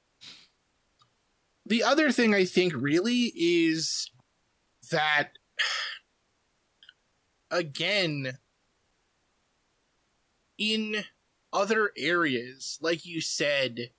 the 1.65 1.83
other 1.83 2.11
thing 2.11 2.33
I 2.33 2.45
think 2.45 2.73
really 2.75 3.31
is 3.35 4.09
that 4.91 5.29
again 7.51 8.37
in 10.57 11.03
other 11.53 11.91
areas 11.97 12.77
like 12.81 13.05
you 13.05 13.19
said 13.21 13.91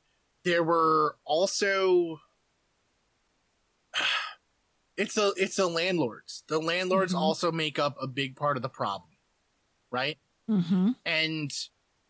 there 0.44 0.62
were 0.62 1.16
also 1.24 2.20
it's 4.96 5.16
a 5.16 5.32
it's 5.36 5.56
the 5.56 5.66
landlords 5.66 6.44
the 6.48 6.58
landlords 6.58 7.12
Mhm. 7.14 7.18
also 7.18 7.52
make 7.52 7.78
up 7.78 7.96
a 8.00 8.06
big 8.06 8.36
part 8.36 8.56
of 8.56 8.62
the 8.62 8.68
problem 8.68 9.10
right 9.90 10.18
Mm-hmm. 10.50 10.90
and 11.06 11.50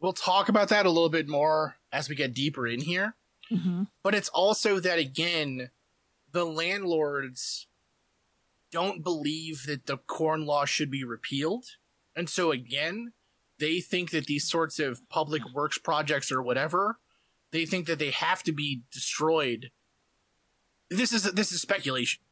we'll 0.02 0.12
talk 0.12 0.48
about 0.50 0.68
that 0.68 0.84
a 0.84 0.90
little 0.90 1.08
bit 1.08 1.28
more 1.28 1.76
as 1.92 2.08
we 2.08 2.14
get 2.14 2.34
deeper 2.34 2.66
in 2.66 2.80
here. 2.80 3.14
Mm-hmm. 3.50 3.82
but 4.02 4.14
it's 4.14 4.30
also 4.30 4.80
that 4.80 4.98
again 4.98 5.70
the 6.30 6.44
landlords 6.46 7.66
don't 8.70 9.04
believe 9.04 9.66
that 9.66 9.84
the 9.84 9.98
corn 9.98 10.46
law 10.46 10.64
should 10.64 10.90
be 10.90 11.04
repealed. 11.04 11.66
And 12.16 12.30
so 12.30 12.50
again 12.50 13.12
they 13.58 13.80
think 13.80 14.10
that 14.12 14.24
these 14.26 14.48
sorts 14.48 14.78
of 14.78 15.06
public 15.10 15.42
works 15.52 15.76
projects 15.76 16.32
or 16.32 16.40
whatever 16.40 16.98
they 17.50 17.66
think 17.66 17.86
that 17.88 17.98
they 17.98 18.10
have 18.10 18.42
to 18.44 18.52
be 18.52 18.82
destroyed. 18.90 19.70
This 20.88 21.12
is 21.12 21.24
this 21.24 21.52
is 21.52 21.60
speculation 21.60 22.22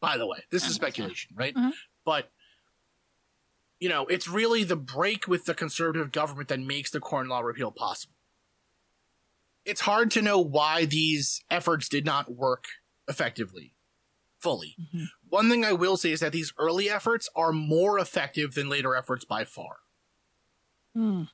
by 0.00 0.16
the 0.16 0.26
way. 0.26 0.44
This 0.50 0.66
is 0.66 0.74
speculation 0.74 1.32
right? 1.34 1.54
Mhm. 1.54 1.72
but 2.06 2.30
you 3.80 3.88
know 3.88 4.06
it's 4.06 4.28
really 4.28 4.62
the 4.62 4.76
break 4.76 5.26
with 5.26 5.46
the 5.46 5.54
conservative 5.54 6.12
government 6.12 6.48
that 6.48 6.60
makes 6.60 6.90
the 6.90 7.00
corn 7.00 7.28
law 7.28 7.40
repeal 7.40 7.72
possible 7.72 8.14
it's 9.64 9.80
hard 9.82 10.10
to 10.12 10.22
know 10.22 10.38
why 10.40 10.84
these 10.84 11.42
efforts 11.50 11.88
did 11.88 12.04
not 12.04 12.32
work 12.32 12.64
effectively 13.08 13.74
fully 14.38 14.76
Mhm. 14.94 15.06
one 15.28 15.48
thing 15.50 15.64
i 15.64 15.72
will 15.72 15.96
say 15.96 16.12
is 16.12 16.20
that 16.20 16.32
these 16.32 16.52
early 16.58 16.88
efforts 16.88 17.28
are 17.34 17.52
more 17.52 17.98
effective 17.98 18.54
than 18.54 18.68
later 18.68 18.94
efforts 18.94 19.24
by 19.24 19.44
far 19.44 19.78
Mm. 20.96 21.28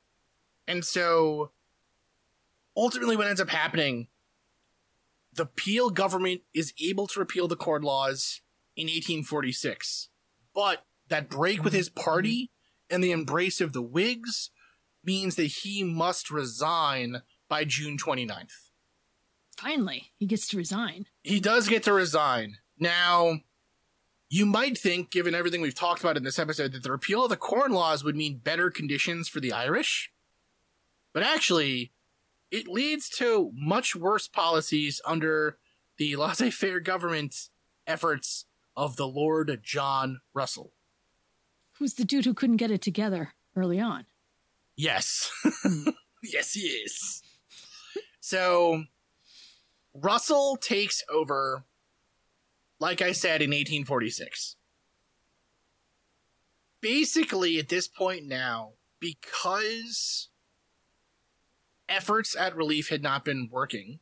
and 0.66 0.84
so 0.84 1.52
ultimately 2.76 3.16
what 3.16 3.26
ends 3.26 3.40
up 3.40 3.48
happening 3.48 4.08
the 5.32 5.46
Peel 5.46 5.90
government 5.90 6.42
is 6.54 6.72
able 6.80 7.06
to 7.08 7.18
repeal 7.20 7.46
the 7.48 7.56
corn 7.56 7.82
laws 7.82 8.40
in 8.74 8.88
1846 8.88 10.08
but 10.54 10.84
that 11.08 11.28
break 11.28 11.62
with 11.62 11.72
mm-hmm. 11.72 11.78
his 11.78 11.88
party 11.88 12.44
mm-hmm. 12.44 12.94
and 12.94 13.04
the 13.04 13.12
embrace 13.12 13.60
of 13.60 13.72
the 13.72 13.82
whigs 13.82 14.50
means 15.04 15.36
that 15.36 15.44
he 15.44 15.82
must 15.82 16.30
resign 16.30 17.22
by 17.48 17.64
june 17.64 17.96
29th 17.96 18.66
Finally, 19.56 20.12
he 20.18 20.26
gets 20.26 20.46
to 20.48 20.56
resign. 20.56 21.06
he 21.22 21.40
does 21.40 21.68
get 21.68 21.82
to 21.84 21.92
resign. 21.92 22.58
Now, 22.78 23.40
you 24.28 24.44
might 24.44 24.76
think, 24.76 25.10
given 25.10 25.34
everything 25.34 25.60
we've 25.60 25.74
talked 25.74 26.02
about 26.02 26.16
in 26.16 26.24
this 26.24 26.38
episode, 26.38 26.72
that 26.72 26.82
the 26.82 26.90
repeal 26.90 27.24
of 27.24 27.30
the 27.30 27.36
Corn 27.36 27.72
Laws 27.72 28.04
would 28.04 28.16
mean 28.16 28.38
better 28.38 28.70
conditions 28.70 29.28
for 29.28 29.40
the 29.40 29.52
Irish. 29.52 30.12
But 31.14 31.22
actually, 31.22 31.92
it 32.50 32.68
leads 32.68 33.08
to 33.10 33.50
much 33.54 33.96
worse 33.96 34.28
policies 34.28 35.00
under 35.06 35.58
the 35.96 36.16
laissez 36.16 36.50
faire 36.50 36.80
government 36.80 37.48
efforts 37.86 38.44
of 38.76 38.96
the 38.96 39.08
Lord 39.08 39.60
John 39.62 40.20
Russell. 40.34 40.72
Who's 41.78 41.94
the 41.94 42.04
dude 42.04 42.24
who 42.24 42.34
couldn't 42.34 42.56
get 42.56 42.70
it 42.70 42.82
together 42.82 43.34
early 43.54 43.80
on? 43.80 44.06
Yes. 44.76 45.30
yes, 46.22 46.52
he 46.52 46.60
is. 46.60 47.22
So, 48.20 48.84
Russell 49.94 50.56
takes 50.56 51.02
over, 51.10 51.64
like 52.78 53.00
I 53.00 53.12
said, 53.12 53.42
in 53.42 53.50
1846. 53.50 54.56
Basically, 56.80 57.58
at 57.58 57.68
this 57.68 57.88
point 57.88 58.26
now, 58.26 58.72
because 59.00 60.28
efforts 61.88 62.36
at 62.36 62.56
relief 62.56 62.88
had 62.88 63.02
not 63.02 63.24
been 63.24 63.48
working, 63.50 64.00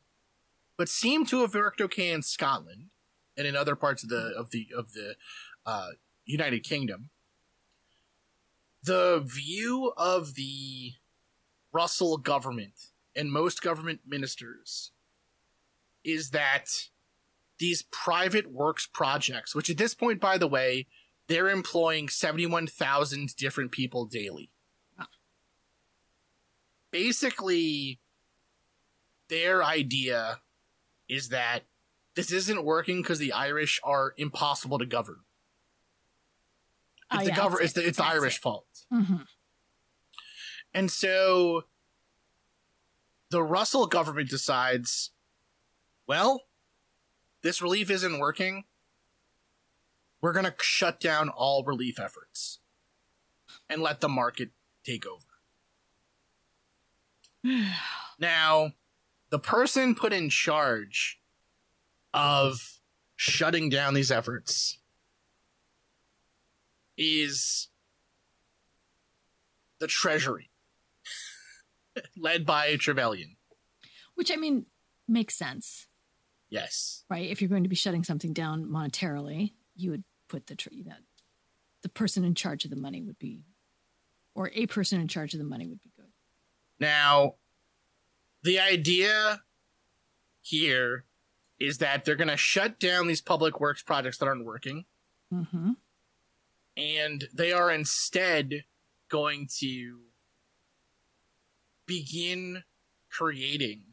but 0.77 0.89
seemed 0.89 1.27
to 1.29 1.41
have 1.41 1.53
worked 1.53 1.81
okay 1.81 2.11
in 2.11 2.21
Scotland 2.21 2.89
and 3.37 3.47
in 3.47 3.55
other 3.55 3.75
parts 3.75 4.03
of 4.03 4.09
the 4.09 4.33
of 4.37 4.51
the 4.51 4.67
of 4.75 4.93
the 4.93 5.15
uh, 5.65 5.89
United 6.25 6.63
Kingdom, 6.63 7.09
the 8.85 9.23
view 9.25 9.93
of 9.97 10.35
the 10.35 10.93
Russell 11.73 12.17
government 12.17 12.73
and 13.15 13.31
most 13.31 13.61
government 13.61 14.01
ministers 14.07 14.91
is 16.03 16.29
that 16.31 16.89
these 17.57 17.83
private 17.83 18.51
works 18.51 18.87
projects, 18.91 19.55
which 19.55 19.69
at 19.69 19.77
this 19.77 19.93
point, 19.93 20.19
by 20.19 20.37
the 20.37 20.47
way, 20.47 20.87
they're 21.27 21.49
employing 21.49 22.09
71,000 22.09 23.35
different 23.35 23.71
people 23.71 24.05
daily. 24.05 24.51
Basically, 26.91 27.99
their 29.29 29.63
idea 29.63 30.39
is 31.09 31.29
that 31.29 31.63
this 32.15 32.31
isn't 32.31 32.63
working 32.63 33.01
because 33.01 33.19
the 33.19 33.33
Irish 33.33 33.81
are 33.83 34.13
impossible 34.17 34.79
to 34.79 34.85
govern. 34.85 35.24
It's 37.15 37.21
Oh, 37.21 37.25
the 37.25 37.29
yeah, 37.31 37.35
govern- 37.35 37.51
that's 37.59 37.63
it's 37.65 37.73
the, 37.73 37.81
it. 37.83 37.87
it's 37.87 37.97
the 37.97 38.05
Irish 38.05 38.35
it. 38.37 38.41
fault. 38.41 38.67
Mm-hmm. 38.93 39.15
And 40.73 40.91
so 40.91 41.63
the 43.29 43.41
Russell 43.43 43.87
government 43.87 44.29
decides, 44.29 45.11
well, 46.07 46.43
this 47.41 47.61
relief 47.61 47.89
isn't 47.89 48.19
working. 48.19 48.65
We're 50.21 50.33
going 50.33 50.45
to 50.45 50.55
shut 50.61 50.99
down 50.99 51.29
all 51.29 51.63
relief 51.63 51.99
efforts 51.99 52.59
and 53.69 53.81
let 53.81 54.01
the 54.01 54.09
market 54.09 54.49
take 54.83 55.05
over. 55.05 55.21
Now, 58.17 58.71
the 59.29 59.39
person 59.39 59.93
put 59.93 60.13
in 60.13 60.29
charge 60.29 61.19
of 62.13 62.79
shutting 63.17 63.69
down 63.69 63.93
these 63.93 64.09
efforts 64.09 64.79
is 66.97 67.67
the 69.79 69.87
Treasury, 69.87 70.49
led 72.17 72.45
by 72.45 72.75
Trevelyan. 72.77 73.35
Which 74.15 74.31
I 74.31 74.35
mean 74.37 74.65
makes 75.07 75.35
sense, 75.37 75.87
Yes. 76.49 77.03
right? 77.09 77.29
If 77.29 77.41
you're 77.41 77.49
going 77.49 77.63
to 77.63 77.69
be 77.69 77.75
shutting 77.75 78.03
something 78.03 78.33
down 78.33 78.65
monetarily, 78.65 79.53
you 79.75 79.91
would 79.91 80.03
put 80.29 80.47
the 80.47 80.55
the 81.81 81.89
person 81.89 82.23
in 82.23 82.33
charge 82.33 82.63
of 82.63 82.71
the 82.71 82.77
money 82.77 83.01
would 83.03 83.19
be, 83.19 83.43
or 84.33 84.49
a 84.53 84.65
person 84.67 84.99
in 85.01 85.07
charge 85.07 85.33
of 85.33 85.39
the 85.39 85.43
money 85.45 85.67
would 85.67 85.81
be 85.81 85.91
good. 85.95 86.09
Now, 86.79 87.35
the 88.43 88.59
idea 88.59 89.41
here 90.41 91.05
is 91.59 91.77
that 91.79 92.05
they're 92.05 92.15
going 92.15 92.27
to 92.29 92.37
shut 92.37 92.79
down 92.79 93.07
these 93.07 93.21
public 93.21 93.59
works 93.59 93.83
projects 93.83 94.17
that 94.19 94.27
aren't 94.27 94.45
working, 94.45 94.85
Mm-hmm. 95.33 95.71
And 96.77 97.25
they 97.33 97.51
are 97.51 97.71
instead 97.71 98.63
going 99.09 99.47
to 99.59 99.99
begin 101.85 102.63
creating 103.09 103.83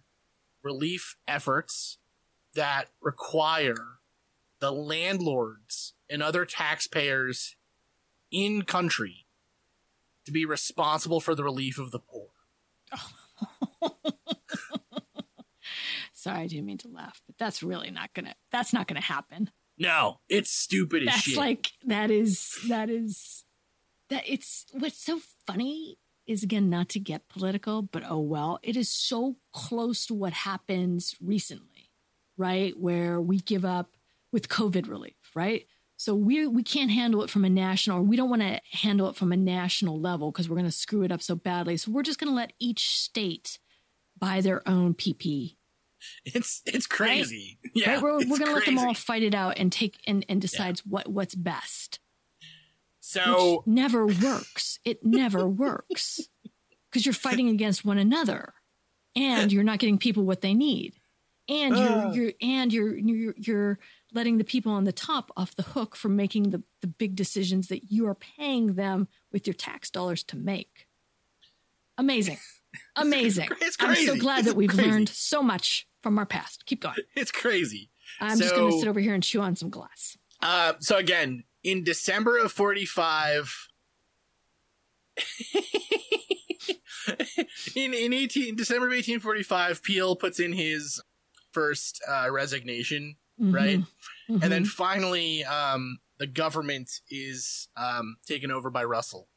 relief 0.62 1.16
efforts 1.28 1.99
that 2.55 2.89
require 3.01 3.99
the 4.61 4.72
landlords 4.72 5.95
and 6.09 6.22
other 6.22 6.45
taxpayers 6.45 7.57
in 8.30 8.62
country 8.62 9.26
to 10.24 10.33
be 10.33 10.45
responsible 10.45 11.20
for 11.20 11.35
the 11.35 11.43
relief 11.45 11.78
of 11.78 11.91
the 11.91 11.99
poor. 11.99 12.28
Sorry, 16.12 16.43
I 16.43 16.47
didn't 16.47 16.66
mean 16.66 16.78
to 16.78 16.89
laugh, 16.89 17.20
but 17.26 17.37
that's 17.37 17.62
really 17.62 17.91
not 17.91 18.14
gonna. 18.14 18.35
That's 18.53 18.72
not 18.72 18.87
gonna 18.87 19.01
happen. 19.01 19.51
No, 19.79 20.20
it's 20.29 20.51
stupid 20.51 21.09
as 21.09 21.14
shit. 21.14 21.37
like 21.37 21.73
that 21.85 22.11
is 22.11 22.59
that 22.68 22.91
is 22.91 23.45
that 24.11 24.23
it's 24.27 24.66
what's 24.73 25.03
so 25.03 25.20
funny 25.47 25.99
is 26.27 26.43
again 26.43 26.70
not 26.70 26.89
to 26.91 27.01
get 27.01 27.29
political, 27.29 27.83
but 27.83 28.05
oh 28.09 28.20
well, 28.20 28.59
it 28.62 28.77
is 28.77 28.89
so 28.89 29.37
close 29.53 30.07
to 30.07 30.14
what 30.14 30.33
happens 30.33 31.16
recently, 31.20 31.91
right? 32.37 32.79
Where 32.79 33.20
we 33.20 33.39
give 33.39 33.64
up 33.64 33.97
with 34.31 34.49
COVID 34.49 34.89
relief, 34.89 35.14
right? 35.35 35.66
So 35.97 36.14
we 36.14 36.47
we 36.47 36.62
can't 36.62 36.91
handle 36.91 37.23
it 37.23 37.31
from 37.31 37.45
a 37.45 37.51
national, 37.51 37.99
or 37.99 38.03
we 38.03 38.16
don't 38.16 38.31
want 38.31 38.43
to 38.43 38.61
handle 38.73 39.09
it 39.09 39.16
from 39.16 39.33
a 39.33 39.37
national 39.37 40.01
level 40.01 40.31
because 40.31 40.49
we're 40.49 40.57
going 40.57 40.66
to 40.66 40.73
screw 40.73 41.03
it 41.03 41.12
up 41.12 41.23
so 41.23 41.35
badly. 41.35 41.77
So 41.77 41.91
we're 41.91 42.03
just 42.03 42.18
going 42.18 42.31
to 42.31 42.37
let 42.37 42.53
each 42.59 42.99
state 42.99 43.59
buy 44.18 44.41
their 44.41 44.66
own 44.68 44.95
PP 44.95 45.57
It's 46.25 46.63
it's 46.67 46.87
crazy. 46.87 47.59
Yeah, 47.75 47.95
right? 47.95 48.03
We're, 48.03 48.19
we're 48.27 48.39
gonna 48.39 48.53
let 48.53 48.67
them 48.67 48.79
all 48.79 48.95
fight 48.95 49.23
it 49.23 49.35
out 49.35 49.59
and 49.59 49.71
take 49.73 49.99
and 50.07 50.25
and 50.29 50.41
decides 50.41 50.85
what 50.87 51.09
what's 51.09 51.35
best. 51.35 52.01
So 53.01 53.63
which 53.67 53.67
never 53.67 54.07
works. 54.07 54.79
It 54.85 55.05
never 55.05 55.49
works 55.49 56.21
because 56.91 57.05
you're 57.07 57.13
fighting 57.13 57.49
against 57.49 57.85
one 57.85 57.99
another, 57.99 58.53
and 59.17 59.53
you're 59.53 59.65
not 59.65 59.79
getting 59.81 59.99
people 59.99 60.25
what 60.25 60.41
they 60.41 60.55
need, 60.55 60.95
and 61.49 61.77
you're 61.77 61.89
Uh. 61.89 62.13
you're 62.13 62.33
and 62.41 62.73
you're 62.73 62.97
you're 62.97 63.35
you're 63.37 63.79
letting 64.13 64.39
the 64.39 64.45
people 64.45 64.73
on 64.73 64.85
the 64.85 64.93
top 64.93 65.31
off 65.37 65.57
the 65.57 65.63
hook 65.63 65.97
from 65.97 66.15
making 66.17 66.51
the 66.51 66.63
the 66.81 66.87
big 66.87 67.17
decisions 67.17 67.69
that 67.69 67.91
you 67.91 68.07
are 68.07 68.15
paying 68.15 68.75
them 68.75 69.09
with 69.33 69.47
your 69.47 69.55
tax 69.55 69.91
dollars 69.91 70.23
to 70.25 70.37
make. 70.37 70.87
Amazing, 71.99 72.39
amazing! 72.97 73.49
It's 73.61 73.77
I'm 73.81 73.95
so 73.97 74.17
glad 74.17 74.41
It's 74.41 74.49
that 74.49 74.57
we've 74.57 74.71
crazy. 74.71 74.91
learned 74.91 75.09
so 75.09 75.43
much 75.43 75.87
from 76.03 76.19
our 76.19 76.27
past. 76.27 76.67
Keep 76.67 76.83
going. 76.83 76.97
it's 77.15 77.31
crazy. 77.31 77.91
I'm 78.21 78.39
just 78.39 78.55
going 78.55 78.73
to 78.73 78.79
sit 78.79 78.89
over 78.89 79.01
here 79.01 79.15
and 79.15 79.23
chew 79.23 79.41
on 79.41 79.57
some 79.57 79.71
glass. 79.71 80.17
Uh, 80.41 80.75
so 80.81 80.97
again, 80.97 81.45
in 81.63 81.85
December 81.85 82.39
of 82.39 82.53
45, 82.53 83.69
in 87.77 87.95
in 87.95 88.13
18 88.13 88.57
December 88.57 88.87
of 88.87 88.93
1845, 88.93 89.83
Peel 89.83 90.17
puts 90.17 90.41
in 90.41 90.53
his 90.53 91.01
first 91.53 92.03
uh, 92.09 92.29
resignation, 92.31 93.17
right? 93.39 93.81
Mhm. 94.29 94.43
And 94.43 94.53
then 94.53 94.65
finally, 94.65 95.45
um, 95.45 95.99
the 96.19 96.27
government 96.27 97.01
is 97.11 97.69
um, 97.77 98.17
taken 98.27 98.51
over 98.51 98.71
by 98.71 98.85
Russell. 98.85 99.29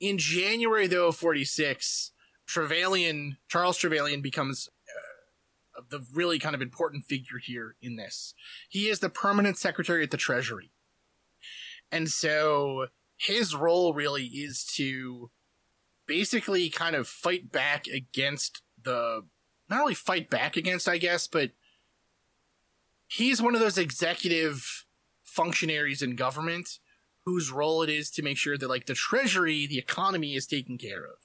In 0.00 0.18
January, 0.18 0.86
though, 0.86 1.08
of 1.08 1.16
46, 1.16 2.12
Trevelyan, 2.46 3.38
Charles 3.48 3.76
Trevelyan 3.78 4.20
becomes 4.20 4.68
the 5.88 6.04
really 6.12 6.38
kind 6.38 6.54
of 6.54 6.62
important 6.62 7.04
figure 7.04 7.38
here 7.42 7.76
in 7.80 7.96
this. 7.96 8.34
He 8.68 8.88
is 8.88 9.00
the 9.00 9.08
permanent 9.08 9.58
secretary 9.58 10.02
at 10.02 10.10
the 10.10 10.16
Treasury. 10.16 10.72
And 11.90 12.08
so 12.08 12.86
his 13.16 13.54
role 13.54 13.94
really 13.94 14.24
is 14.24 14.64
to 14.76 15.30
basically 16.06 16.68
kind 16.70 16.96
of 16.96 17.08
fight 17.08 17.50
back 17.50 17.86
against 17.86 18.62
the, 18.82 19.24
not 19.68 19.78
really 19.78 19.94
fight 19.94 20.30
back 20.30 20.56
against, 20.56 20.88
I 20.88 20.98
guess, 20.98 21.26
but 21.26 21.50
he's 23.08 23.42
one 23.42 23.54
of 23.54 23.60
those 23.60 23.78
executive 23.78 24.84
functionaries 25.24 26.02
in 26.02 26.16
government 26.16 26.78
whose 27.24 27.50
role 27.50 27.82
it 27.82 27.90
is 27.90 28.10
to 28.12 28.22
make 28.22 28.38
sure 28.38 28.56
that 28.56 28.68
like 28.68 28.86
the 28.86 28.94
treasury, 28.94 29.66
the 29.66 29.78
economy 29.78 30.34
is 30.34 30.46
taken 30.46 30.78
care 30.78 31.04
of. 31.04 31.18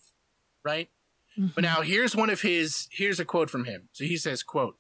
Right? 0.64 0.90
But 1.36 1.44
mm-hmm. 1.44 1.62
now 1.62 1.82
here's 1.82 2.16
one 2.16 2.30
of 2.30 2.42
his 2.42 2.88
here's 2.92 3.20
a 3.20 3.26
quote 3.26 3.50
from 3.50 3.66
him. 3.66 3.90
So 3.94 4.04
he 4.04 4.18
says, 4.18 4.44
quote, 4.44 4.78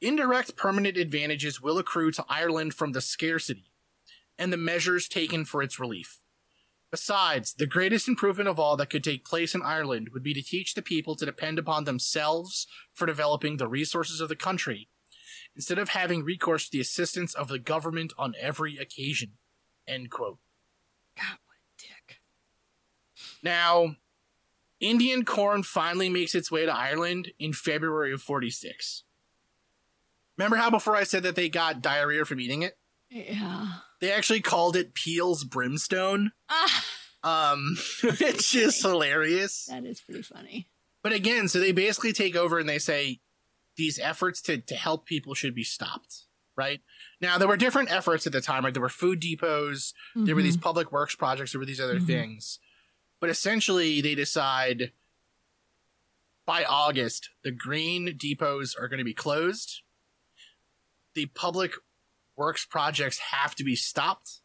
Indirect 0.00 0.56
permanent 0.56 0.96
advantages 0.96 1.60
will 1.60 1.78
accrue 1.78 2.10
to 2.12 2.24
Ireland 2.28 2.74
from 2.74 2.92
the 2.92 3.00
scarcity 3.00 3.70
and 4.38 4.52
the 4.52 4.56
measures 4.56 5.06
taken 5.06 5.44
for 5.44 5.62
its 5.62 5.78
relief. 5.78 6.18
Besides, 6.90 7.54
the 7.54 7.66
greatest 7.66 8.08
improvement 8.08 8.48
of 8.48 8.58
all 8.58 8.76
that 8.76 8.90
could 8.90 9.04
take 9.04 9.24
place 9.24 9.54
in 9.54 9.62
Ireland 9.62 10.10
would 10.12 10.22
be 10.22 10.34
to 10.34 10.42
teach 10.42 10.74
the 10.74 10.82
people 10.82 11.16
to 11.16 11.24
depend 11.24 11.58
upon 11.58 11.84
themselves 11.84 12.66
for 12.92 13.06
developing 13.06 13.56
the 13.56 13.68
resources 13.68 14.20
of 14.20 14.28
the 14.28 14.36
country, 14.36 14.88
instead 15.56 15.78
of 15.78 15.90
having 15.90 16.22
recourse 16.22 16.66
to 16.66 16.72
the 16.72 16.80
assistance 16.80 17.34
of 17.34 17.48
the 17.48 17.58
government 17.58 18.12
on 18.18 18.34
every 18.38 18.76
occasion. 18.76 19.32
End 19.86 20.10
quote. 20.10 20.38
God, 21.16 21.38
what 21.46 21.56
a 21.56 21.82
dick. 21.82 22.20
Now, 23.42 23.96
Indian 24.82 25.24
corn 25.24 25.62
finally 25.62 26.10
makes 26.10 26.34
its 26.34 26.50
way 26.50 26.66
to 26.66 26.74
Ireland 26.76 27.30
in 27.38 27.52
February 27.54 28.12
of 28.12 28.20
46. 28.20 29.04
Remember 30.36 30.56
how 30.56 30.70
before 30.70 30.96
I 30.96 31.04
said 31.04 31.22
that 31.22 31.36
they 31.36 31.48
got 31.48 31.80
diarrhea 31.80 32.24
from 32.24 32.40
eating 32.40 32.62
it? 32.62 32.76
Yeah. 33.10 33.68
They 34.00 34.10
actually 34.12 34.40
called 34.40 34.74
it 34.76 34.94
Peel's 34.94 35.44
brimstone, 35.44 36.32
Ah, 36.48 36.84
um, 37.22 37.76
which 38.02 38.54
is 38.54 38.82
hilarious. 38.82 39.66
that 39.66 39.84
is 39.84 40.00
pretty 40.00 40.22
funny. 40.22 40.68
But 41.02 41.12
again, 41.12 41.48
so 41.48 41.60
they 41.60 41.72
basically 41.72 42.12
take 42.12 42.34
over 42.34 42.58
and 42.58 42.68
they 42.68 42.78
say 42.78 43.20
these 43.76 43.98
efforts 43.98 44.40
to, 44.42 44.58
to 44.58 44.74
help 44.74 45.06
people 45.06 45.34
should 45.34 45.54
be 45.54 45.64
stopped, 45.64 46.24
right? 46.56 46.80
Now, 47.20 47.38
there 47.38 47.48
were 47.48 47.56
different 47.56 47.92
efforts 47.92 48.26
at 48.26 48.32
the 48.32 48.40
time, 48.40 48.64
right? 48.64 48.74
There 48.74 48.82
were 48.82 48.88
food 48.88 49.20
depots, 49.20 49.92
there 50.16 50.34
were 50.34 50.42
these 50.42 50.56
public 50.56 50.90
works 50.90 51.14
projects, 51.14 51.52
there 51.52 51.58
were 51.60 51.66
these 51.66 51.80
other 51.80 52.00
Mhm. 52.00 52.06
things. 52.06 52.58
But 53.22 53.30
essentially, 53.30 54.00
they 54.00 54.16
decide 54.16 54.90
by 56.44 56.64
August, 56.64 57.30
the 57.44 57.52
green 57.52 58.16
depots 58.18 58.74
are 58.74 58.88
going 58.88 58.98
to 58.98 59.04
be 59.04 59.14
closed. 59.14 59.82
The 61.14 61.26
public 61.26 61.74
works 62.34 62.64
projects 62.64 63.18
have 63.30 63.54
to 63.54 63.62
be 63.62 63.76
stopped. 63.76 64.40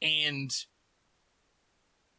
And 0.00 0.52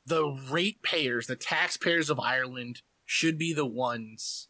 the 0.05 0.25
ratepayers, 0.27 1.27
the 1.27 1.37
taxpayers 1.37 2.09
of 2.09 2.19
Ireland, 2.19 2.81
should 3.05 3.37
be 3.37 3.53
the 3.53 3.65
ones 3.65 4.49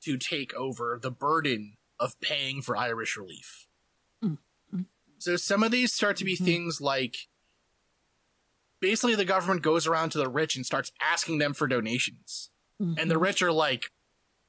to 0.00 0.16
take 0.16 0.52
over 0.54 0.98
the 1.00 1.12
burden 1.12 1.76
of 2.00 2.20
paying 2.20 2.62
for 2.62 2.76
Irish 2.76 3.16
relief. 3.16 3.68
Mm, 4.24 4.38
mm. 4.74 4.86
So 5.18 5.36
some 5.36 5.62
of 5.62 5.70
these 5.70 5.92
start 5.92 6.16
to 6.16 6.24
be 6.24 6.36
Mhm. 6.36 6.44
things 6.44 6.80
like 6.80 7.28
basically 8.80 9.14
the 9.14 9.24
government 9.24 9.62
goes 9.62 9.86
around 9.86 10.10
to 10.10 10.18
the 10.18 10.28
rich 10.28 10.56
and 10.56 10.64
starts 10.66 10.92
asking 11.00 11.38
them 11.38 11.54
for 11.54 11.66
donations. 11.66 12.50
And 12.78 13.10
the 13.10 13.14
Mhm. 13.14 13.20
rich 13.22 13.42
are 13.42 13.52
like, 13.52 13.90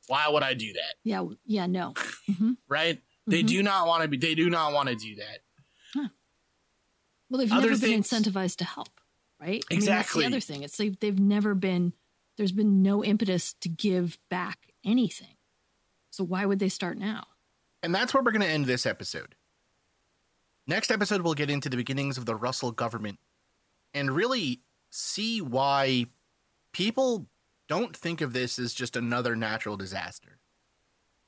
why 0.07 0.28
would 0.28 0.43
I 0.43 0.53
do 0.53 0.73
that? 0.73 0.95
yeah, 1.03 1.25
yeah, 1.45 1.65
no. 1.65 1.93
hmm 2.38 2.53
Right? 2.67 3.01
They 3.25 3.43
Mhm. 3.43 3.47
do 3.47 3.63
not 3.63 3.88
want 3.88 4.01
to 4.03 4.07
be, 4.07 4.17
they 4.17 4.36
do 4.36 4.49
not 4.49 4.73
want 4.73 4.89
to 4.89 4.95
do 4.95 5.15
that. 5.15 5.39
Well, 7.30 7.39
they've 7.39 7.51
Other 7.51 7.69
never 7.71 7.82
been 7.82 8.01
incentivized 8.01 8.55
to 8.57 8.63
help, 8.65 8.89
right? 9.39 9.63
I 9.69 9.73
Exactly. 9.73 9.80
mean, 9.80 9.86
that's 9.86 10.13
the 10.13 10.25
other 10.25 10.39
thing. 10.39 10.63
It's 10.63 10.80
like 10.80 10.99
they've 11.01 11.19
never 11.19 11.53
been. 11.55 11.93
There's 12.38 12.51
been 12.53 12.82
no 12.84 13.03
impetus 13.03 13.53
to 13.61 13.67
give 13.69 14.17
back 14.30 14.71
anything. 14.86 15.36
So 16.09 16.23
why 16.23 16.45
would 16.45 16.59
they 16.59 16.69
start 16.69 16.97
now? 16.97 17.28
And 17.84 17.93
that's 17.93 18.13
where 18.13 18.23
we're 18.23 18.32
going 18.32 18.41
to 18.43 18.47
end 18.47 18.65
this 18.65 18.86
episode. 18.86 19.36
Next 20.67 20.89
episode, 20.91 21.21
we'll 21.21 21.34
get 21.34 21.49
into 21.49 21.67
the 21.69 21.78
beginnings 21.78 22.17
of 22.17 22.25
the 22.25 22.36
Russell 22.36 22.71
government 22.71 23.19
and 23.93 24.11
really 24.11 24.61
see 24.89 25.41
why 25.41 26.05
people 26.71 27.27
don't 27.67 27.95
think 27.95 28.21
of 28.21 28.33
this 28.33 28.59
as 28.59 28.73
just 28.73 28.95
another 28.95 29.35
natural 29.35 29.77
disaster. 29.77 30.39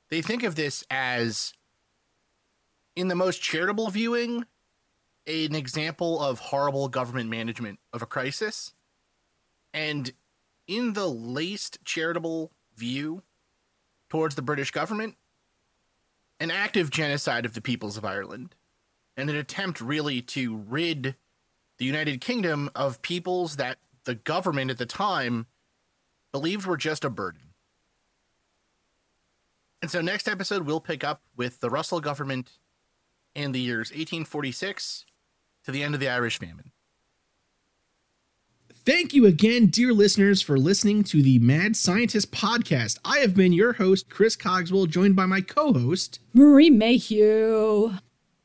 They 0.08 0.22
think 0.22 0.42
of 0.42 0.56
this 0.56 0.84
as, 0.90 1.52
in 2.96 3.08
the 3.08 3.14
most 3.14 3.42
charitable 3.42 3.90
viewing, 3.90 4.44
an 5.26 5.54
example 5.54 6.20
of 6.20 6.38
horrible 6.38 6.88
government 6.88 7.30
management 7.30 7.78
of 7.92 8.02
a 8.02 8.06
crisis. 8.06 8.74
And 9.72 10.12
in 10.66 10.94
the 10.94 11.06
least 11.06 11.78
charitable 11.84 12.52
view 12.76 13.22
towards 14.08 14.34
the 14.34 14.42
British 14.42 14.70
government, 14.70 15.16
an 16.40 16.50
active 16.50 16.90
genocide 16.90 17.44
of 17.44 17.54
the 17.54 17.60
peoples 17.60 17.96
of 17.96 18.04
Ireland, 18.04 18.54
and 19.16 19.28
an 19.28 19.36
attempt 19.36 19.80
really 19.80 20.22
to 20.22 20.56
rid 20.56 21.14
the 21.80 21.86
United 21.86 22.20
Kingdom 22.20 22.70
of 22.74 23.00
peoples 23.00 23.56
that 23.56 23.78
the 24.04 24.14
government 24.14 24.70
at 24.70 24.76
the 24.76 24.84
time 24.84 25.46
believed 26.30 26.66
were 26.66 26.76
just 26.76 27.06
a 27.06 27.10
burden. 27.10 27.40
And 29.80 29.90
so, 29.90 30.02
next 30.02 30.28
episode, 30.28 30.66
we'll 30.66 30.82
pick 30.82 31.02
up 31.02 31.22
with 31.36 31.60
the 31.60 31.70
Russell 31.70 32.00
government 32.00 32.58
in 33.34 33.52
the 33.52 33.60
years 33.60 33.88
1846 33.88 35.06
to 35.64 35.70
the 35.72 35.82
end 35.82 35.94
of 35.94 36.00
the 36.00 36.08
Irish 36.10 36.38
famine. 36.38 36.70
Thank 38.84 39.14
you 39.14 39.24
again, 39.24 39.66
dear 39.68 39.94
listeners, 39.94 40.42
for 40.42 40.58
listening 40.58 41.02
to 41.04 41.22
the 41.22 41.38
Mad 41.38 41.76
Scientist 41.76 42.30
podcast. 42.30 42.98
I 43.06 43.20
have 43.20 43.34
been 43.34 43.54
your 43.54 43.72
host, 43.74 44.10
Chris 44.10 44.36
Cogswell, 44.36 44.86
joined 44.86 45.16
by 45.16 45.24
my 45.24 45.40
co 45.40 45.72
host. 45.72 46.20
Marie 46.34 46.68
Mayhew. 46.68 47.94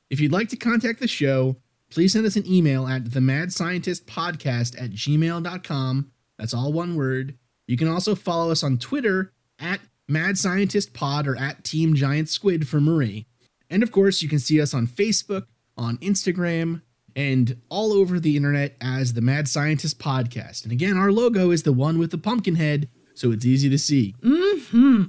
If 0.10 0.22
you'd 0.22 0.32
like 0.32 0.48
to 0.50 0.58
contact 0.58 1.02
the 1.02 1.08
show, 1.10 1.58
please 1.96 2.12
send 2.12 2.26
us 2.26 2.36
an 2.36 2.46
email 2.46 2.86
at 2.88 3.14
the 3.14 3.22
Mad 3.22 3.54
Scientist 3.54 4.06
Podcast 4.06 4.80
at 4.80 4.92
gmail.com. 4.92 6.12
That's 6.38 6.54
all 6.54 6.74
one 6.74 6.98
word. 6.98 7.38
You 7.68 7.78
can 7.78 7.88
also 7.88 8.16
follow 8.16 8.52
us 8.52 8.64
on 8.64 8.78
Twitter 8.78 9.32
at 9.60 9.80
Mad 10.10 10.38
Scientist 10.38 10.94
Pod 10.94 11.26
or 11.26 11.38
at 11.38 11.64
Team 11.64 11.96
Giant 11.96 12.28
Squid 12.28 12.68
for 12.68 12.82
Marie. 12.82 13.28
And 13.70 13.82
of 13.82 13.94
course, 13.94 14.22
you 14.22 14.28
can 14.28 14.40
see 14.40 14.60
us 14.60 14.74
on 14.74 14.88
Facebook, 14.88 15.46
on 15.78 15.98
Instagram, 16.00 16.82
and 17.16 17.62
all 17.70 17.94
over 17.94 18.20
the 18.20 18.36
internet 18.36 18.76
as 18.82 19.14
the 19.14 19.22
Mad 19.22 19.48
Scientist 19.48 19.98
Podcast. 19.98 20.64
And 20.64 20.74
again, 20.74 20.98
our 20.98 21.14
logo 21.14 21.52
is 21.52 21.64
the 21.64 21.72
one 21.72 21.98
with 21.98 22.12
the 22.12 22.18
pumpkin 22.18 22.56
head, 22.56 22.90
so 23.14 23.32
it's 23.32 23.46
easy 23.46 23.70
to 23.70 23.80
see. 23.80 24.14
Hmm. 24.22 25.04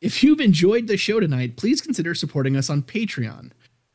If 0.00 0.24
you've 0.24 0.40
enjoyed 0.40 0.88
the 0.88 0.96
show 0.96 1.20
tonight, 1.20 1.56
please 1.56 1.80
consider 1.80 2.12
supporting 2.12 2.56
us 2.56 2.68
on 2.68 2.82
Patreon, 2.82 3.52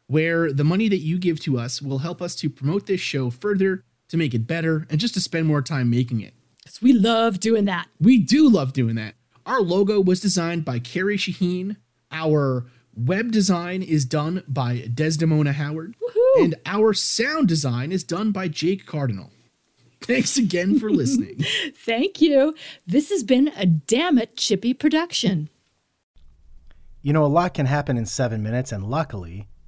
where 0.10 0.52
the 0.52 0.64
money 0.64 0.90
that 0.90 0.98
you 0.98 1.20
give 1.20 1.40
to 1.40 1.60
us 1.60 1.84
will 1.84 2.00
help 2.00 2.20
us 2.20 2.36
to 2.36 2.50
promote 2.50 2.88
this 2.88 3.00
show 3.00 3.30
further, 3.30 3.84
to 4.08 4.18
make 4.18 4.34
it 4.34 4.48
better, 4.48 4.88
and 4.90 5.00
just 5.00 5.14
to 5.14 5.22
spend 5.22 5.46
more 5.46 5.62
time 5.62 5.88
making 5.88 6.20
it. 6.20 6.34
we 6.82 6.94
love 6.94 7.40
doing 7.40 7.66
that. 7.66 7.88
We 8.02 8.18
do 8.18 8.50
love 8.50 8.74
doing 8.74 8.96
that. 8.96 9.14
Our 9.46 9.62
logo 9.62 10.02
was 10.02 10.20
designed 10.20 10.66
by 10.66 10.80
Carrie 10.80 11.16
Shaheen. 11.16 11.76
Our 12.12 12.66
web 12.96 13.32
design 13.32 13.84
is 13.84 14.04
done 14.04 14.44
by 14.48 14.90
Desdemona 14.92 15.54
Howard. 15.54 15.96
And 16.40 16.56
our 16.66 16.96
sound 16.96 17.48
design 17.48 17.92
is 17.92 18.04
done 18.04 18.32
by 18.32 18.48
Jake 18.48 18.88
Cardinal. 18.88 19.30
Thanks 20.02 20.38
again 20.38 20.80
for 20.80 20.90
listening. 20.90 21.46
Thank 21.76 22.20
you. 22.20 22.56
This 22.88 23.12
has 23.12 23.24
been 23.24 23.52
a 23.56 23.68
damn 23.68 24.18
it 24.18 24.36
chippy 24.36 24.74
production. 24.74 25.50
You 27.04 27.14
know, 27.14 27.24
a 27.24 27.28
lot 27.28 27.54
can 27.54 27.68
happen 27.68 27.96
in 27.96 28.08
seven 28.08 28.42
minutes, 28.42 28.72
and 28.72 28.84
luckily, 28.90 29.48